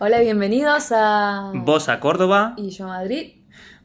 Hola, 0.00 0.20
bienvenidos 0.20 0.92
a 0.92 1.50
Vos 1.54 1.88
a 1.88 2.00
Córdoba. 2.00 2.54
y 2.56 2.70
yo 2.70 2.84
a 2.84 2.88
Madrid. 2.88 3.32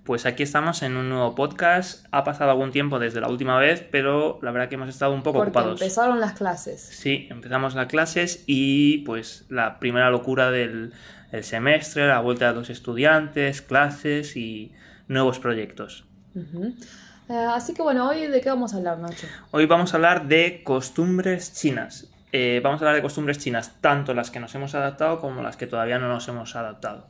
Pues 0.03 0.25
aquí 0.25 0.43
estamos 0.43 0.83
en 0.83 0.97
un 0.97 1.09
nuevo 1.09 1.33
podcast. 1.33 2.05
Ha 2.11 2.23
pasado 2.25 2.51
algún 2.51 2.71
tiempo 2.71 2.99
desde 2.99 3.21
la 3.21 3.29
última 3.29 3.57
vez, 3.57 3.85
pero 3.89 4.37
la 4.41 4.51
verdad 4.51 4.67
que 4.67 4.75
hemos 4.75 4.89
estado 4.89 5.13
un 5.13 5.23
poco 5.23 5.39
Porque 5.39 5.49
ocupados. 5.51 5.81
empezaron 5.81 6.19
las 6.19 6.33
clases. 6.33 6.81
Sí, 6.81 7.27
empezamos 7.31 7.73
las 7.73 7.87
clases 7.87 8.43
y 8.45 8.99
pues 8.99 9.45
la 9.49 9.79
primera 9.79 10.09
locura 10.09 10.51
del 10.51 10.93
el 11.31 11.43
semestre, 11.43 12.07
la 12.07 12.19
vuelta 12.19 12.49
de 12.49 12.59
los 12.59 12.69
estudiantes, 12.69 13.61
clases 13.63 14.35
y 14.37 14.71
nuevos 15.07 15.39
proyectos. 15.39 16.05
Eh, 16.35 17.33
así 17.33 17.73
que 17.73 17.81
bueno, 17.81 18.07
hoy 18.09 18.27
de 18.27 18.39
qué 18.41 18.49
vamos 18.49 18.73
a 18.73 18.77
hablar, 18.77 18.99
Nacho. 18.99 19.25
Hoy 19.51 19.65
vamos 19.65 19.93
a 19.93 19.97
hablar 19.97 20.27
de 20.27 20.61
costumbres 20.63 21.53
chinas. 21.53 22.09
Eh, 22.35 22.59
vamos 22.63 22.81
a 22.81 22.85
hablar 22.85 22.95
de 22.95 23.03
costumbres 23.03 23.37
chinas, 23.37 23.75
tanto 23.79 24.13
las 24.15 24.31
que 24.31 24.39
nos 24.39 24.53
hemos 24.55 24.73
adaptado 24.73 25.19
como 25.21 25.41
las 25.43 25.55
que 25.55 25.67
todavía 25.67 25.99
no 25.99 26.07
nos 26.09 26.27
hemos 26.27 26.55
adaptado. 26.55 27.05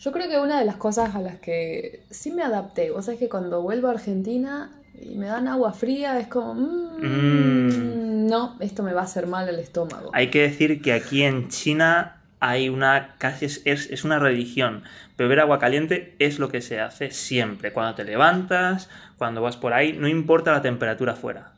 Yo 0.00 0.10
creo 0.10 0.28
que 0.28 0.38
una 0.38 0.58
de 0.58 0.64
las 0.64 0.76
cosas 0.76 1.14
a 1.14 1.20
las 1.20 1.36
que 1.38 2.02
sí 2.10 2.32
me 2.32 2.42
adapté, 2.42 2.90
vos 2.90 3.04
sabés 3.04 3.20
que 3.20 3.28
cuando 3.28 3.60
vuelvo 3.62 3.88
a 3.88 3.92
Argentina 3.92 4.70
y 5.00 5.14
me 5.16 5.26
dan 5.26 5.48
agua 5.48 5.72
fría, 5.72 6.18
es 6.18 6.26
como, 6.28 6.54
mm, 6.54 7.02
Mm. 7.02 8.26
no, 8.26 8.56
esto 8.60 8.82
me 8.82 8.92
va 8.92 9.02
a 9.02 9.04
hacer 9.04 9.26
mal 9.26 9.48
al 9.48 9.58
estómago. 9.58 10.10
Hay 10.14 10.28
que 10.30 10.42
decir 10.42 10.80
que 10.82 10.92
aquí 10.92 11.22
en 11.22 11.48
China 11.48 12.16
hay 12.40 12.68
una 12.68 13.14
casi 13.18 13.44
es, 13.44 13.62
es- 13.64 13.90
es 13.90 14.02
una 14.04 14.18
religión. 14.18 14.82
Beber 15.16 15.40
agua 15.40 15.58
caliente 15.58 16.16
es 16.18 16.38
lo 16.38 16.48
que 16.48 16.60
se 16.60 16.80
hace 16.80 17.10
siempre. 17.10 17.72
Cuando 17.72 17.94
te 17.94 18.04
levantas, 18.04 18.88
cuando 19.18 19.40
vas 19.42 19.56
por 19.56 19.72
ahí, 19.72 19.92
no 19.92 20.08
importa 20.08 20.52
la 20.52 20.62
temperatura 20.62 21.14
fuera. 21.14 21.51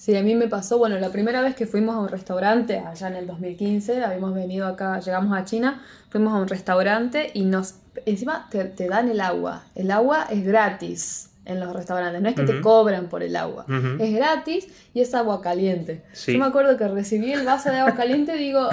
Sí, 0.00 0.16
a 0.16 0.22
mí 0.22 0.34
me 0.34 0.48
pasó, 0.48 0.78
bueno, 0.78 0.98
la 0.98 1.12
primera 1.12 1.42
vez 1.42 1.54
que 1.54 1.66
fuimos 1.66 1.94
a 1.94 1.98
un 1.98 2.08
restaurante, 2.08 2.78
allá 2.78 3.08
en 3.08 3.16
el 3.16 3.26
2015, 3.26 4.02
habíamos 4.02 4.34
venido 4.34 4.66
acá, 4.66 4.98
llegamos 4.98 5.36
a 5.36 5.44
China, 5.44 5.82
fuimos 6.08 6.32
a 6.32 6.36
un 6.36 6.48
restaurante 6.48 7.30
y 7.34 7.44
nos, 7.44 7.74
encima 8.06 8.48
te, 8.50 8.64
te 8.64 8.88
dan 8.88 9.10
el 9.10 9.20
agua. 9.20 9.64
El 9.74 9.90
agua 9.90 10.26
es 10.30 10.42
gratis 10.42 11.32
en 11.44 11.60
los 11.60 11.76
restaurantes, 11.76 12.22
no 12.22 12.30
es 12.30 12.34
que 12.34 12.44
te 12.44 12.62
cobran 12.62 13.10
por 13.10 13.22
el 13.22 13.36
agua, 13.36 13.66
es 13.98 14.14
gratis 14.14 14.68
y 14.94 15.02
es 15.02 15.14
agua 15.14 15.42
caliente. 15.42 16.02
Sí. 16.12 16.32
Yo 16.32 16.38
me 16.38 16.46
acuerdo 16.46 16.78
que 16.78 16.88
recibí 16.88 17.34
el 17.34 17.44
vaso 17.44 17.70
de 17.70 17.80
agua 17.80 17.94
caliente 17.94 18.36
y 18.36 18.38
digo, 18.38 18.70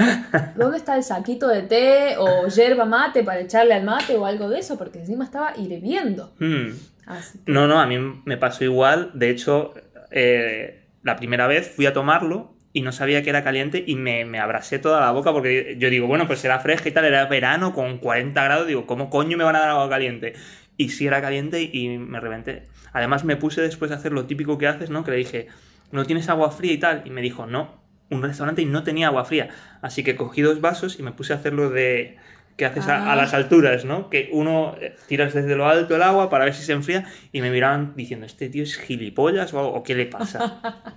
¿dónde 0.55 0.77
está 0.77 0.95
el 0.95 1.03
saquito 1.03 1.49
de 1.49 1.63
té 1.63 2.15
o 2.17 2.47
yerba 2.47 2.85
mate 2.85 3.25
para 3.25 3.41
echarle 3.41 3.73
al 3.73 3.83
mate 3.83 4.15
o 4.15 4.25
algo 4.25 4.47
de 4.47 4.59
eso? 4.59 4.77
Porque 4.77 4.99
encima 4.99 5.25
estaba 5.25 5.51
hirviendo. 5.57 6.31
Hmm. 6.39 6.69
Así. 7.05 7.41
No, 7.47 7.67
no, 7.67 7.81
a 7.81 7.85
mí 7.85 7.97
me 8.23 8.37
pasó 8.37 8.63
igual. 8.63 9.11
De 9.13 9.29
hecho, 9.29 9.73
eh, 10.09 10.86
la 11.07 11.15
primera 11.15 11.47
vez 11.47 11.73
fui 11.73 11.85
a 11.85 11.93
tomarlo 11.93 12.53
y 12.73 12.81
no 12.81 12.91
sabía 12.91 13.23
que 13.23 13.29
era 13.29 13.43
caliente 13.43 13.83
y 13.87 13.95
me, 13.95 14.25
me 14.25 14.39
abrasé 14.39 14.77
toda 14.77 14.99
la 14.99 15.11
boca 15.11 15.31
porque 15.31 15.77
yo 15.79 15.89
digo, 15.89 16.05
bueno, 16.05 16.27
pues 16.27 16.39
será 16.39 16.59
fresca 16.59 16.89
y 16.89 16.91
tal, 16.91 17.05
era 17.05 17.25
verano 17.25 17.73
con 17.73 17.97
40 17.97 18.43
grados, 18.43 18.67
digo, 18.67 18.85
¿cómo 18.85 19.09
coño 19.09 19.37
me 19.37 19.43
van 19.43 19.55
a 19.55 19.59
dar 19.61 19.69
agua 19.69 19.89
caliente? 19.89 20.33
Y 20.75 20.89
sí 20.89 21.07
era 21.07 21.21
caliente 21.21 21.61
y 21.61 21.97
me 21.97 22.19
reventé. 22.19 22.63
Además 22.93 23.23
me 23.23 23.37
puse 23.37 23.61
después 23.61 23.89
a 23.91 23.95
hacer 23.95 24.11
lo 24.11 24.25
típico 24.25 24.57
que 24.57 24.67
haces, 24.67 24.89
¿no? 24.89 25.03
Que 25.03 25.11
le 25.11 25.17
dije, 25.17 25.47
¿no 25.91 26.05
tienes 26.05 26.29
agua 26.29 26.51
fría 26.51 26.73
y 26.73 26.77
tal? 26.77 27.03
Y 27.05 27.09
me 27.09 27.21
dijo, 27.21 27.47
no, 27.47 27.81
un 28.09 28.21
restaurante 28.21 28.61
y 28.61 28.65
no 28.65 28.83
tenía 28.83 29.07
agua 29.07 29.25
fría. 29.25 29.49
Así 29.81 30.03
que 30.03 30.15
cogí 30.15 30.41
dos 30.41 30.61
vasos 30.61 30.99
y 30.99 31.03
me 31.03 31.13
puse 31.13 31.33
a 31.33 31.37
hacerlo 31.37 31.69
de 31.69 32.17
que 32.57 32.65
haces 32.65 32.87
a, 32.87 32.97
a 33.05 33.13
Ah. 33.13 33.15
las 33.15 33.33
alturas, 33.33 33.85
¿no? 33.85 34.09
Que 34.09 34.29
uno 34.33 34.75
eh, 34.81 34.95
tiras 35.07 35.33
desde 35.33 35.55
lo 35.55 35.67
alto 35.67 35.95
el 35.95 36.01
agua 36.01 36.29
para 36.29 36.45
ver 36.45 36.53
si 36.55 36.63
se 36.63 36.73
enfría 36.73 37.05
y 37.31 37.41
me 37.41 37.51
miraban 37.51 37.93
diciendo, 37.95 38.25
¿este 38.25 38.49
tío 38.49 38.63
es 38.63 38.75
gilipollas 38.77 39.53
o, 39.53 39.59
algo? 39.59 39.73
¿O 39.73 39.83
qué 39.83 39.95
le 39.95 40.05
pasa? 40.07 40.59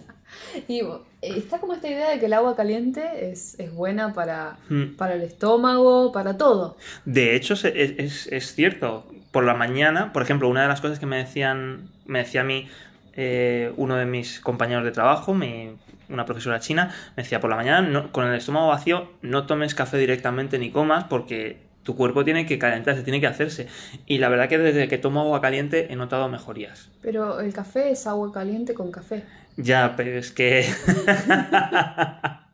Y 0.68 0.80
está 1.20 1.58
como 1.58 1.74
esta 1.74 1.88
idea 1.88 2.08
de 2.10 2.18
que 2.20 2.26
el 2.26 2.32
agua 2.32 2.54
caliente 2.56 3.30
es, 3.30 3.58
es 3.58 3.72
buena 3.74 4.14
para, 4.14 4.58
Mm. 4.68 4.94
para 4.96 5.14
el 5.14 5.22
estómago, 5.22 6.12
para 6.12 6.36
todo. 6.38 6.76
De 7.04 7.34
hecho, 7.36 7.54
es- 7.54 8.26
es 8.28 8.54
cierto. 8.54 9.06
Por 9.32 9.44
la 9.44 9.54
mañana, 9.54 10.12
por 10.12 10.22
ejemplo, 10.22 10.48
una 10.48 10.62
de 10.62 10.68
las 10.68 10.80
cosas 10.80 10.98
que 11.00 11.06
me 11.06 11.16
decían, 11.18 11.88
me 12.06 12.20
decía 12.20 12.40
a 12.42 12.44
mí 12.44 12.68
eh, 13.16 13.72
uno 13.76 13.96
de 13.96 14.06
mis 14.06 14.38
compañeros 14.40 14.84
de 14.84 14.92
trabajo, 14.92 15.34
mi- 15.34 15.72
una 16.10 16.24
profesora 16.26 16.60
china, 16.60 16.92
me 17.16 17.22
decía, 17.22 17.40
por 17.40 17.50
la 17.50 17.56
mañana, 17.56 17.80
no- 17.82 18.12
con 18.12 18.26
el 18.26 18.34
estómago 18.34 18.68
vacío, 18.68 19.10
no 19.22 19.46
tomes 19.46 19.74
café 19.74 19.96
directamente 19.98 20.58
ni 20.58 20.70
comas 20.70 21.04
porque 21.04 21.68
tu 21.82 21.96
cuerpo 21.96 22.24
tiene 22.24 22.44
que 22.46 22.58
calentarse, 22.58 23.02
tiene 23.02 23.20
que 23.20 23.26
hacerse. 23.26 23.66
Y 24.06 24.18
la 24.18 24.28
verdad 24.28 24.48
que 24.48 24.58
desde 24.58 24.86
que 24.88 24.98
tomo 24.98 25.20
agua 25.22 25.40
caliente 25.40 25.92
he 25.92 25.96
notado 25.96 26.28
mejorías. 26.28 26.90
Pero 27.02 27.40
el 27.40 27.52
café 27.52 27.90
es 27.90 28.06
agua 28.06 28.30
caliente 28.32 28.74
con 28.74 28.90
café. 28.92 29.24
Ya, 29.56 29.94
pero 29.96 30.18
es 30.18 30.30
que... 30.32 30.66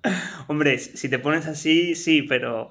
Hombre, 0.48 0.78
si 0.78 1.08
te 1.08 1.18
pones 1.18 1.46
así, 1.46 1.94
sí, 1.94 2.22
pero... 2.22 2.68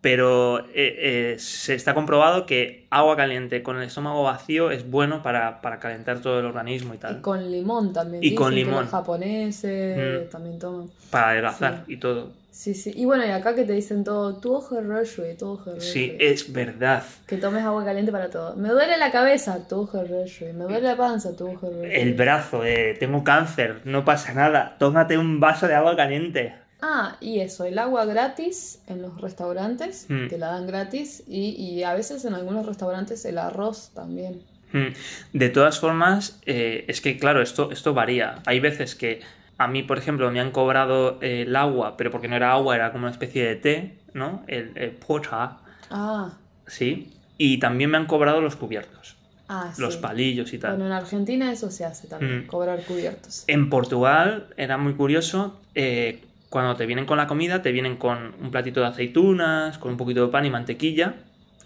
Pero 0.00 0.60
eh, 0.60 0.64
eh, 0.74 1.36
se 1.38 1.74
está 1.74 1.92
comprobado 1.92 2.46
que 2.46 2.86
agua 2.88 3.16
caliente 3.16 3.62
con 3.62 3.76
el 3.76 3.82
estómago 3.82 4.22
vacío 4.22 4.70
es 4.70 4.88
bueno 4.90 5.22
para, 5.22 5.60
para 5.60 5.78
calentar 5.78 6.20
todo 6.20 6.40
el 6.40 6.46
organismo 6.46 6.94
y 6.94 6.96
Y 6.96 7.00
tal. 7.00 7.20
con 7.20 7.50
limón 7.50 7.92
también. 7.92 8.24
Y 8.24 8.34
con 8.34 8.50
Dicen 8.50 8.64
que 8.64 8.70
limón. 8.70 8.82
los 8.84 8.90
japoneses 8.90 10.26
Mm. 10.26 10.30
también 10.30 10.58
toman. 10.58 10.88
Para 11.10 11.30
adelgazar 11.30 11.84
y 11.86 11.98
todo. 11.98 12.30
Sí, 12.50 12.74
sí. 12.74 12.92
Y 12.96 13.04
bueno, 13.04 13.24
y 13.26 13.30
acá 13.30 13.54
que 13.54 13.64
te 13.64 13.72
dicen 13.74 14.02
todo, 14.04 14.36
tu 14.36 14.54
ojo 14.54 14.78
es 14.78 15.16
tu 15.38 15.46
ojo 15.48 15.80
Sí, 15.80 16.16
es 16.18 16.52
verdad. 16.52 17.02
Que 17.26 17.36
tomes 17.36 17.62
agua 17.64 17.84
caliente 17.84 18.10
para 18.10 18.28
todo. 18.28 18.56
Me 18.56 18.70
duele 18.70 18.96
la 18.98 19.10
cabeza, 19.12 19.66
tu 19.68 19.82
ojo 19.82 20.02
Me 20.02 20.64
duele 20.64 20.80
la 20.82 20.96
panza, 20.96 21.36
tu 21.36 21.48
ojo 21.48 21.70
El 21.84 22.14
brazo, 22.14 22.64
eh, 22.64 22.96
tengo 22.98 23.22
cáncer, 23.22 23.80
no 23.84 24.04
pasa 24.04 24.34
nada. 24.34 24.76
Tómate 24.78 25.16
un 25.16 25.40
vaso 25.40 25.68
de 25.68 25.74
agua 25.74 25.94
caliente. 25.96 26.54
Ah, 26.82 27.16
y 27.20 27.40
eso, 27.40 27.64
el 27.64 27.78
agua 27.78 28.04
gratis 28.06 28.80
en 28.86 29.02
los 29.02 29.20
restaurantes, 29.20 30.06
Mm. 30.08 30.28
que 30.28 30.38
la 30.38 30.48
dan 30.48 30.66
gratis, 30.66 31.22
y, 31.28 31.50
y 31.50 31.82
a 31.82 31.94
veces 31.94 32.24
en 32.24 32.34
algunos 32.34 32.64
restaurantes 32.66 33.24
el 33.24 33.38
arroz 33.38 33.90
también. 33.94 34.42
Mm. 34.72 34.88
De 35.32 35.48
todas 35.50 35.78
formas, 35.80 36.38
eh, 36.46 36.84
es 36.88 37.00
que 37.00 37.18
claro, 37.18 37.42
esto, 37.42 37.70
esto 37.72 37.92
varía. 37.92 38.36
Hay 38.46 38.60
veces 38.60 38.94
que 38.94 39.20
a 39.58 39.66
mí, 39.68 39.82
por 39.82 39.98
ejemplo, 39.98 40.30
me 40.30 40.40
han 40.40 40.52
cobrado 40.52 41.18
eh, 41.20 41.42
el 41.42 41.54
agua, 41.56 41.96
pero 41.96 42.10
porque 42.10 42.28
no 42.28 42.36
era 42.36 42.52
agua, 42.52 42.76
era 42.76 42.92
como 42.92 43.02
una 43.04 43.10
especie 43.12 43.44
de 43.46 43.56
té, 43.56 43.94
¿no? 44.14 44.42
El, 44.46 44.72
el 44.76 44.90
pocha, 44.92 45.58
Ah, 45.90 46.30
sí. 46.66 47.12
Y 47.36 47.58
también 47.58 47.90
me 47.90 47.96
han 47.98 48.06
cobrado 48.06 48.40
los 48.40 48.54
cubiertos, 48.56 49.16
ah, 49.48 49.72
los 49.76 49.94
sí. 49.94 50.00
palillos 50.00 50.52
y 50.52 50.58
tal. 50.58 50.72
Bueno, 50.72 50.86
en 50.86 50.92
Argentina 50.92 51.50
eso 51.52 51.70
se 51.70 51.84
hace 51.84 52.06
también, 52.06 52.44
Mm. 52.44 52.46
cobrar 52.46 52.82
cubiertos. 52.84 53.44
En 53.48 53.68
Portugal 53.68 54.46
era 54.56 54.78
muy 54.78 54.94
curioso. 54.94 55.58
eh, 55.74 56.22
cuando 56.50 56.76
te 56.76 56.84
vienen 56.84 57.06
con 57.06 57.16
la 57.16 57.26
comida, 57.26 57.62
te 57.62 57.72
vienen 57.72 57.96
con 57.96 58.34
un 58.42 58.50
platito 58.50 58.80
de 58.80 58.86
aceitunas, 58.88 59.78
con 59.78 59.92
un 59.92 59.96
poquito 59.96 60.26
de 60.26 60.30
pan 60.32 60.44
y 60.44 60.50
mantequilla. 60.50 61.14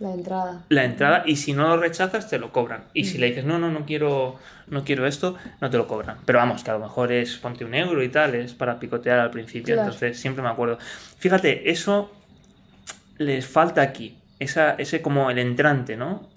La 0.00 0.12
entrada. 0.12 0.64
la 0.70 0.84
entrada 0.84 1.22
y 1.24 1.36
si 1.36 1.52
no 1.52 1.68
lo 1.68 1.76
rechazas 1.76 2.28
te 2.28 2.38
lo 2.38 2.50
cobran. 2.52 2.82
Y 2.94 3.04
si 3.04 3.16
le 3.16 3.26
dices, 3.28 3.44
no, 3.44 3.58
no, 3.60 3.70
no 3.70 3.86
quiero, 3.86 4.36
no 4.66 4.82
quiero 4.84 5.06
esto, 5.06 5.36
no 5.60 5.70
te 5.70 5.76
lo 5.76 5.86
cobran. 5.86 6.18
Pero 6.24 6.40
vamos, 6.40 6.64
que 6.64 6.70
a 6.70 6.74
lo 6.74 6.80
mejor 6.80 7.12
es 7.12 7.36
ponte 7.36 7.64
un 7.64 7.74
euro 7.74 8.02
y 8.02 8.08
tal, 8.08 8.34
es 8.34 8.54
para 8.54 8.80
picotear 8.80 9.20
al 9.20 9.30
principio. 9.30 9.74
Claro. 9.74 9.82
Entonces 9.92 10.18
siempre 10.18 10.42
me 10.42 10.48
acuerdo. 10.50 10.78
Fíjate, 11.18 11.70
eso 11.70 12.10
les 13.18 13.46
falta 13.46 13.82
aquí. 13.82 14.18
Esa, 14.40 14.72
ese 14.72 15.00
como 15.00 15.30
el 15.30 15.38
entrante, 15.38 15.96
¿no? 15.96 16.28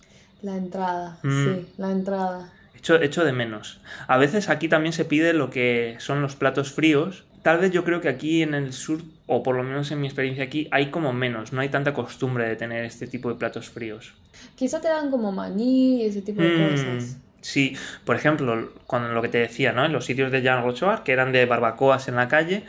La 0.43 0.55
entrada, 0.55 1.17
Mm. 1.23 1.43
sí, 1.43 1.67
la 1.77 1.91
entrada. 1.91 2.53
Echo, 2.75 3.01
echo 3.01 3.25
de 3.25 3.33
menos. 3.33 3.81
A 4.07 4.17
veces 4.17 4.49
aquí 4.49 4.69
también 4.69 4.93
se 4.93 5.03
pide 5.03 5.33
lo 5.33 5.49
que 5.49 5.95
son 5.97 6.21
los 6.21 6.35
platos 6.35 6.71
fríos. 6.71 7.23
Tal 7.47 7.59
vez 7.59 7.71
yo 7.71 7.85
creo 7.85 8.01
que 8.01 8.09
aquí 8.09 8.41
en 8.41 8.53
el 8.53 8.73
sur, 8.73 8.99
o 9.25 9.41
por 9.41 9.55
lo 9.55 9.63
menos 9.63 9.89
en 9.91 10.01
mi 10.01 10.07
experiencia 10.07 10.43
aquí, 10.43 10.67
hay 10.69 10.91
como 10.91 11.13
menos. 11.13 11.53
No 11.53 11.61
hay 11.61 11.69
tanta 11.69 11.93
costumbre 11.93 12.45
de 12.45 12.57
tener 12.57 12.83
este 12.83 13.07
tipo 13.07 13.29
de 13.29 13.35
platos 13.35 13.69
fríos. 13.69 14.13
Quizá 14.57 14.81
te 14.81 14.89
dan 14.89 15.09
como 15.09 15.31
maní 15.31 16.01
y 16.01 16.05
ese 16.07 16.21
tipo 16.21 16.41
de 16.41 16.49
Mm, 16.49 16.57
cosas. 16.73 17.15
Sí, 17.39 17.77
por 18.03 18.17
ejemplo, 18.17 18.73
con 18.85 19.13
lo 19.13 19.21
que 19.21 19.29
te 19.29 19.37
decía, 19.37 19.71
¿no? 19.71 19.85
En 19.85 19.93
los 19.93 20.03
sitios 20.03 20.29
de 20.29 20.43
Jan 20.43 20.61
Rochoar, 20.61 21.03
que 21.03 21.13
eran 21.13 21.31
de 21.31 21.45
barbacoas 21.45 22.09
en 22.09 22.17
la 22.17 22.27
calle, 22.27 22.63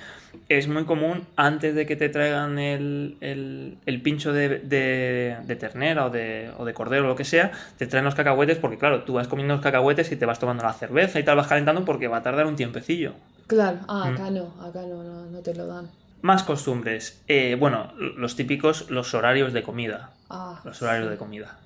es 0.49 0.69
muy 0.69 0.85
común 0.85 1.27
antes 1.37 1.75
de 1.75 1.85
que 1.87 1.97
te 1.97 2.09
traigan 2.09 2.59
el, 2.59 3.17
el- 3.21 3.79
el 3.87 4.03
pincho 4.03 4.33
de, 4.33 4.61
de- 4.61 5.37
de 5.45 5.57
ternera 5.57 6.07
o 6.07 6.11
de, 6.11 6.51
o 6.59 6.65
de 6.65 6.75
cordero 6.75 7.05
o 7.05 7.09
lo 7.09 7.17
que 7.17 7.25
sea, 7.25 7.53
te 7.77 7.87
traen 7.87 8.05
los 8.05 8.15
cacahuetes 8.15 8.59
porque, 8.59 8.79
claro, 8.79 9.05
tú 9.05 9.15
vas 9.15 9.29
comiendo 9.29 9.55
los 9.55 9.63
cacahuetes 9.63 10.11
y 10.13 10.17
te 10.17 10.27
vas 10.27 10.39
tomando 10.39 10.63
la 10.65 10.73
cerveza 10.73 11.19
y 11.21 11.25
tal, 11.25 11.37
vas 11.37 11.47
calentando 11.49 11.85
porque 11.85 12.09
va 12.09 12.19
a 12.19 12.23
tardar 12.23 12.47
un 12.47 12.57
tiempecillo. 12.57 13.13
Claro, 13.47 13.79
ah, 13.89 14.11
Mm. 14.11 14.15
acá 14.15 14.31
no, 14.31 14.55
acá 14.63 14.83
no, 14.83 15.03
no, 15.03 15.27
no 15.27 15.39
te 15.41 15.55
lo 15.55 15.67
dan. 15.67 15.89
Más 16.21 16.43
costumbres. 16.43 17.23
Eh, 17.29 17.57
bueno, 17.59 17.93
los 18.17 18.35
típicos, 18.35 18.91
los 18.91 19.15
horarios 19.15 19.53
de 19.53 19.63
comida. 19.63 20.11
Ah, 20.29 20.61
Los 20.65 20.83
horarios 20.83 21.09
de 21.11 21.17
comida. 21.17 21.59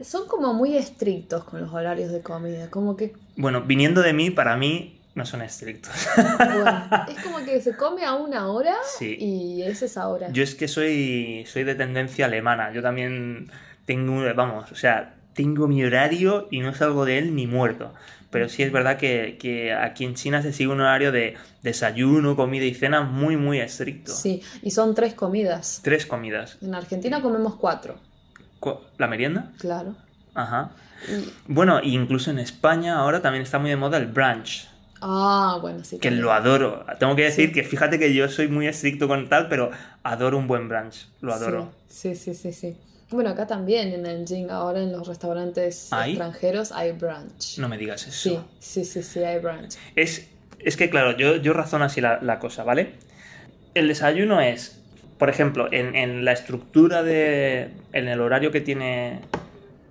Son 0.00 0.26
como 0.26 0.52
muy 0.54 0.76
estrictos 0.76 1.44
con 1.44 1.60
los 1.60 1.72
horarios 1.72 2.10
de 2.10 2.20
comida, 2.22 2.68
como 2.68 2.96
que 2.96 3.12
Bueno, 3.36 3.60
viniendo 3.62 4.02
de 4.02 4.12
mí, 4.12 4.30
para 4.30 4.56
mí 4.56 4.98
no 5.14 5.26
son 5.26 5.42
estrictos. 5.42 5.92
Bueno, 6.16 6.88
es 7.08 7.22
como 7.22 7.38
que 7.44 7.60
se 7.60 7.76
come 7.76 8.04
a 8.04 8.14
una 8.14 8.48
hora 8.48 8.74
Sí. 8.98 9.16
y 9.18 9.62
es 9.62 9.82
esa 9.82 10.08
hora. 10.08 10.28
Yo 10.30 10.42
es 10.42 10.54
que 10.54 10.68
soy, 10.68 11.44
soy 11.46 11.64
de 11.64 11.74
tendencia 11.74 12.26
alemana. 12.26 12.72
Yo 12.72 12.82
también 12.82 13.50
tengo, 13.84 14.22
vamos, 14.34 14.70
o 14.72 14.74
sea, 14.74 15.14
tengo 15.34 15.68
mi 15.68 15.84
horario 15.84 16.48
y 16.50 16.60
no 16.60 16.74
salgo 16.74 17.04
de 17.04 17.18
él 17.18 17.34
ni 17.34 17.46
muerto. 17.46 17.92
Pero 18.30 18.48
sí 18.48 18.62
es 18.62 18.72
verdad 18.72 18.96
que, 18.96 19.36
que 19.38 19.74
aquí 19.74 20.06
en 20.06 20.14
China 20.14 20.40
se 20.40 20.54
sigue 20.54 20.70
un 20.70 20.80
horario 20.80 21.12
de 21.12 21.36
desayuno, 21.62 22.34
comida 22.34 22.64
y 22.64 22.72
cena 22.74 23.02
muy, 23.02 23.36
muy 23.36 23.60
estricto. 23.60 24.10
Sí, 24.12 24.42
y 24.62 24.70
son 24.70 24.94
tres 24.94 25.12
comidas. 25.12 25.80
Tres 25.84 26.06
comidas. 26.06 26.56
En 26.62 26.74
Argentina 26.74 27.20
comemos 27.20 27.56
cuatro, 27.56 27.96
Cu- 28.58 28.78
¿La 28.96 29.06
merienda? 29.08 29.52
claro. 29.58 29.94
Ajá. 30.34 30.70
Y- 31.08 31.30
Bueno, 31.46 31.80
incluso 31.82 32.30
en 32.30 32.38
España 32.38 32.96
ahora 32.96 33.20
también 33.20 33.42
está 33.42 33.58
muy 33.58 33.68
de 33.68 33.76
moda 33.76 33.98
el 33.98 34.06
brunch, 34.06 34.66
Ah, 35.02 35.58
bueno, 35.60 35.82
sí. 35.84 35.96
que 35.98 36.08
también. 36.08 36.22
lo 36.22 36.32
adoro. 36.32 36.84
Tengo 36.98 37.16
que 37.16 37.24
decir 37.24 37.48
Sí. 37.48 37.52
que 37.52 37.64
fíjate 37.64 37.98
que 37.98 38.14
yo 38.14 38.28
soy 38.28 38.46
muy 38.48 38.68
estricto 38.68 39.08
con 39.08 39.28
tal, 39.28 39.48
pero 39.48 39.70
adoro 40.04 40.38
un 40.38 40.46
buen 40.46 40.68
brunch, 40.68 41.08
lo 41.20 41.34
adoro. 41.34 41.72
Sí, 41.88 42.14
sí, 42.14 42.34
sí, 42.34 42.52
sí. 42.52 42.52
sí. 42.52 42.76
Bueno, 43.10 43.30
acá 43.30 43.46
también 43.46 43.92
en 43.92 44.06
el 44.06 44.26
Jing, 44.26 44.48
ahora 44.50 44.80
en 44.80 44.90
los 44.92 45.06
restaurantes 45.06 45.92
¿Hay? 45.92 46.12
extranjeros 46.12 46.72
hay 46.72 46.92
brunch. 46.92 47.58
No 47.58 47.68
me 47.68 47.76
digas 47.76 48.06
eso. 48.06 48.30
Sí, 48.30 48.38
sí, 48.58 48.84
sí, 48.86 49.02
sí, 49.02 49.18
hay 49.22 49.38
brunch. 49.38 49.74
Es, 49.96 50.28
es 50.60 50.76
que, 50.78 50.88
claro, 50.88 51.14
yo, 51.18 51.36
yo 51.36 51.52
razono 51.52 51.84
así 51.84 52.00
la, 52.00 52.20
la 52.22 52.38
cosa, 52.38 52.64
¿vale? 52.64 52.92
El 53.74 53.88
desayuno 53.88 54.40
es, 54.40 54.80
por 55.18 55.28
ejemplo, 55.28 55.68
en, 55.72 55.94
en 55.94 56.24
la 56.24 56.32
estructura 56.32 57.02
de. 57.02 57.68
en 57.92 58.08
el 58.08 58.20
horario 58.20 58.50
que 58.50 58.60
tiene 58.62 59.20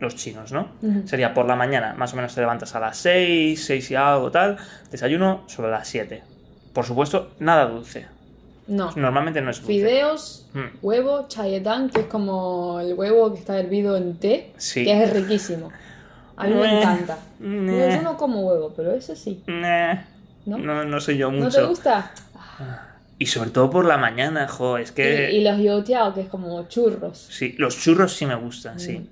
los 0.02 0.16
chinos, 0.16 0.52
¿no? 0.52 0.68
Sería 1.06 1.34
por 1.34 1.46
la 1.46 1.56
mañana, 1.56 1.94
más 1.94 2.12
o 2.12 2.16
menos 2.18 2.36
te 2.36 2.42
levantas 2.42 2.76
a 2.76 2.80
las 2.82 2.98
6, 2.98 3.64
6 3.64 3.92
y 3.92 3.96
algo, 3.96 4.30
tal. 4.32 4.58
Desayuno 4.92 5.44
sobre 5.48 5.72
las 5.72 5.88
7. 5.88 6.22
Por 6.74 6.86
supuesto, 6.86 7.32
nada 7.40 7.66
dulce. 7.68 8.08
No. 8.68 8.92
Normalmente 8.96 9.42
no 9.42 9.52
es 9.52 9.58
dulce. 9.58 9.72
Fideos, 9.74 10.48
Mm. 10.54 10.78
huevo, 10.82 11.26
chayetan, 11.30 11.90
que 11.90 12.02
es 12.02 12.08
como 12.08 12.80
el 12.82 12.94
huevo 12.96 13.32
que 13.34 13.40
está 13.40 13.58
hervido 13.60 13.96
en 13.96 14.18
té, 14.18 14.52
Sí. 14.58 14.84
que 14.84 15.04
es 15.04 15.14
riquísimo. 15.14 15.72
A 16.36 16.48
mí 16.48 16.54
me 16.56 16.80
encanta. 16.80 17.18
Digo, 17.40 17.88
yo 17.90 18.02
no 18.02 18.18
como 18.18 18.42
huevo, 18.42 18.74
pero 18.76 18.92
ese 18.94 19.16
sí. 19.16 19.44
¿No? 20.46 20.58
no, 20.58 20.84
no 20.84 21.00
soy 21.00 21.18
yo 21.18 21.32
¿No 21.32 21.46
mucho. 21.46 21.58
te 21.60 21.66
gusta? 21.66 22.12
Y 23.20 23.28
sobre 23.28 23.52
todo 23.52 23.70
por 23.70 23.86
la 23.86 23.98
mañana, 23.98 24.48
jo, 24.48 24.78
es 24.80 24.92
que. 24.92 25.32
Y, 25.32 25.38
y 25.38 25.44
los 25.44 25.60
youtiao, 25.60 26.14
que 26.16 26.22
es 26.22 26.28
como 26.30 26.68
churros. 26.68 27.28
Sí, 27.30 27.54
los 27.60 27.78
churros 27.78 28.14
sí 28.14 28.26
me 28.26 28.34
gustan, 28.36 28.80
sí. 28.80 29.08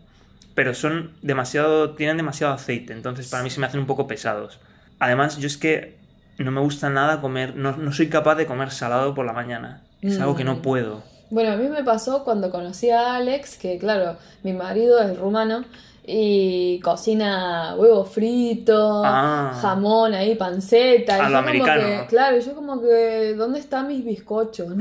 Mm. 0.59 0.65
Pero 0.65 0.73
son 0.73 1.11
demasiado. 1.21 1.91
tienen 1.91 2.17
demasiado 2.17 2.53
aceite, 2.53 2.91
entonces 2.93 3.27
para 3.29 3.43
mí 3.43 3.49
se 3.49 3.59
me 3.59 3.65
hacen 3.67 3.79
un 3.79 3.85
poco 3.87 4.07
pesados. 4.07 4.59
Además, 4.99 5.37
yo 5.37 5.47
es 5.47 5.57
que 5.57 5.97
no 6.37 6.51
me 6.51 6.59
gusta 6.61 6.89
nada 6.89 7.21
comer. 7.21 7.55
No, 7.55 7.77
no 7.77 7.91
soy 7.93 8.09
capaz 8.09 8.35
de 8.35 8.45
comer 8.45 8.71
salado 8.71 9.13
por 9.13 9.25
la 9.25 9.33
mañana. 9.33 9.81
Es 10.01 10.19
algo 10.19 10.35
que 10.35 10.43
no 10.43 10.55
Mm. 10.55 10.61
puedo. 10.61 11.03
Bueno, 11.29 11.51
a 11.51 11.55
mí 11.55 11.67
me 11.67 11.83
pasó 11.83 12.23
cuando 12.23 12.49
conocí 12.49 12.89
a 12.89 13.15
Alex, 13.15 13.57
que 13.57 13.77
claro, 13.77 14.17
mi 14.43 14.51
marido 14.53 14.99
es 15.01 15.17
rumano 15.17 15.63
y 16.11 16.79
cocina 16.79 17.75
huevo 17.77 18.03
frito, 18.03 19.03
Ah. 19.05 19.57
jamón 19.61 20.13
ahí, 20.15 20.33
panceta. 20.35 21.17
Y 21.17 21.21
A 21.21 21.23
yo 21.25 21.29
lo 21.29 21.35
como 21.37 21.37
americano. 21.49 21.81
que, 21.81 22.05
claro, 22.07 22.39
yo 22.39 22.55
como 22.55 22.81
que, 22.81 23.35
¿dónde 23.37 23.59
están 23.59 23.87
mis 23.87 24.03
bizcochos? 24.03 24.67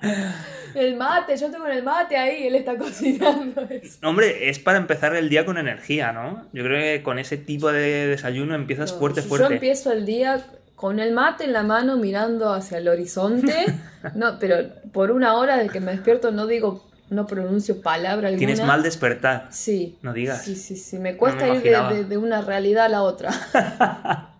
el 0.74 0.96
mate, 0.96 1.36
yo 1.36 1.50
tengo 1.50 1.66
el 1.66 1.82
mate 1.82 2.16
ahí, 2.16 2.46
él 2.46 2.54
está 2.54 2.76
cocinando 2.78 3.62
eso. 3.70 3.98
Hombre, 4.06 4.48
es 4.50 4.58
para 4.58 4.78
empezar 4.78 5.14
el 5.16 5.28
día 5.28 5.44
con 5.44 5.58
energía, 5.58 6.12
¿no? 6.12 6.46
Yo 6.52 6.62
creo 6.64 6.80
que 6.80 7.02
con 7.02 7.18
ese 7.18 7.36
tipo 7.36 7.70
de 7.72 8.06
desayuno 8.06 8.54
empiezas 8.54 8.92
No, 8.92 8.98
fuerte, 8.98 9.22
fuerte. 9.22 9.48
Yo 9.48 9.54
empiezo 9.54 9.92
el 9.92 10.06
día 10.06 10.44
con 10.74 10.98
el 10.98 11.12
mate 11.12 11.44
en 11.44 11.52
la 11.52 11.62
mano 11.62 11.96
mirando 11.98 12.52
hacia 12.52 12.78
el 12.78 12.88
horizonte, 12.88 13.54
no, 14.14 14.38
pero 14.38 14.56
por 14.92 15.10
una 15.10 15.34
hora 15.34 15.56
de 15.58 15.68
que 15.68 15.80
me 15.80 15.92
despierto 15.92 16.30
no 16.30 16.46
digo, 16.46 16.88
no 17.10 17.26
pronuncio 17.26 17.82
palabra 17.82 18.28
alguna. 18.28 18.38
Tienes 18.46 18.62
mal 18.64 18.82
despertar. 18.82 19.48
Sí. 19.50 19.98
No 20.00 20.12
digas. 20.12 20.42
Sí, 20.44 20.54
sí, 20.56 20.76
sí. 20.76 20.98
Me 20.98 21.16
cuesta 21.16 21.44
me 21.44 21.56
ir 21.56 21.62
de, 21.62 21.68
imaginaba. 21.68 21.92
de- 21.92 22.04
de 22.04 22.16
una 22.16 22.40
realidad 22.40 22.84
a 22.86 22.88
la 22.88 23.02
otra. 23.02 23.30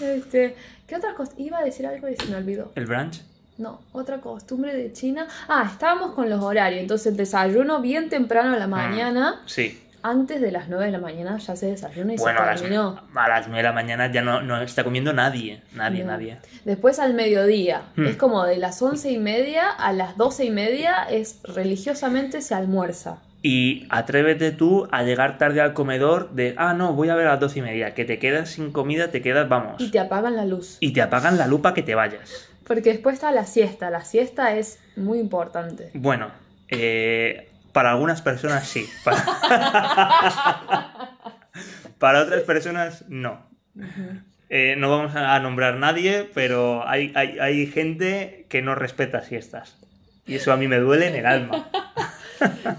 este, 0.00 0.54
¿Qué 0.86 0.96
otra 0.96 1.14
cosa? 1.14 1.32
Iba 1.36 1.58
a 1.58 1.64
decir 1.64 1.86
algo 1.86 2.08
y 2.08 2.16
se 2.16 2.26
me 2.26 2.36
olvidó. 2.36 2.70
¿El 2.74 2.86
brunch? 2.86 3.22
No, 3.58 3.80
otra 3.92 4.18
costumbre 4.18 4.74
de 4.74 4.92
China. 4.92 5.26
Ah, 5.48 5.68
estábamos 5.72 6.12
con 6.12 6.28
los 6.28 6.42
horarios. 6.42 6.82
Entonces, 6.82 7.06
el 7.08 7.16
desayuno 7.16 7.80
bien 7.80 8.08
temprano 8.08 8.50
Mm. 8.50 8.54
a 8.54 8.56
la 8.58 8.66
mañana. 8.66 9.40
Sí. 9.46 9.82
Antes 10.02 10.40
de 10.40 10.52
las 10.52 10.68
9 10.68 10.84
de 10.86 10.92
la 10.92 10.98
mañana 10.98 11.36
ya 11.38 11.56
se 11.56 11.66
desayuna 11.66 12.14
y 12.14 12.16
Bueno, 12.16 12.38
se 12.54 12.60
terminó. 12.60 13.00
a 13.14 13.28
las 13.28 13.46
9 13.48 13.56
de 13.58 13.62
la 13.64 13.72
mañana 13.72 14.12
ya 14.12 14.22
no, 14.22 14.40
no 14.40 14.60
está 14.62 14.84
comiendo 14.84 15.12
nadie. 15.12 15.62
Nadie, 15.74 16.04
No. 16.04 16.12
nadie. 16.12 16.38
Después 16.64 17.00
al 17.00 17.14
mediodía. 17.14 17.82
Hmm. 17.96 18.06
Es 18.06 18.16
como 18.16 18.44
de 18.44 18.56
las 18.58 18.80
once 18.82 19.10
y 19.10 19.18
media 19.18 19.68
a 19.70 19.92
las 19.92 20.16
doce 20.16 20.44
y 20.44 20.50
media 20.50 21.04
es 21.10 21.40
religiosamente 21.42 22.40
se 22.40 22.54
almuerza. 22.54 23.18
Y 23.42 23.86
atrévete 23.90 24.52
tú 24.52 24.86
a 24.92 25.02
llegar 25.02 25.38
tarde 25.38 25.60
al 25.60 25.72
comedor 25.72 26.30
de, 26.32 26.54
ah, 26.56 26.72
no, 26.74 26.92
voy 26.94 27.08
a 27.08 27.14
ver 27.16 27.26
a 27.26 27.32
las 27.32 27.40
doce 27.40 27.58
y 27.58 27.62
media, 27.62 27.94
que 27.94 28.04
te 28.04 28.18
quedas 28.20 28.50
sin 28.50 28.70
comida, 28.72 29.10
te 29.10 29.22
quedas, 29.22 29.48
vamos. 29.48 29.80
Y 29.80 29.90
te 29.90 29.98
apagan 29.98 30.36
la 30.36 30.44
luz. 30.44 30.76
Y 30.80 30.92
te 30.92 31.02
apagan 31.02 31.36
la 31.38 31.46
lupa 31.48 31.74
que 31.74 31.82
te 31.82 31.94
vayas. 31.96 32.48
Porque 32.66 32.90
después 32.92 33.14
está 33.14 33.30
la 33.32 33.46
siesta. 33.46 33.90
La 33.90 34.04
siesta 34.04 34.56
es 34.56 34.80
muy 34.96 35.18
importante. 35.18 35.90
Bueno, 35.94 36.30
eh, 36.68 37.48
para 37.72 37.92
algunas 37.92 38.22
personas 38.22 38.66
sí. 38.66 38.88
Para... 39.04 39.24
para 41.98 42.22
otras 42.22 42.42
personas 42.42 43.04
no. 43.08 43.46
Eh, 44.48 44.74
no 44.78 44.90
vamos 44.90 45.14
a 45.14 45.38
nombrar 45.40 45.76
nadie, 45.76 46.28
pero 46.34 46.86
hay, 46.88 47.12
hay, 47.14 47.38
hay 47.38 47.66
gente 47.66 48.46
que 48.48 48.62
no 48.62 48.74
respeta 48.74 49.22
siestas. 49.22 49.76
Y 50.26 50.34
eso 50.34 50.52
a 50.52 50.56
mí 50.56 50.66
me 50.66 50.78
duele 50.78 51.06
en 51.08 51.14
el 51.14 51.26
alma. 51.26 51.70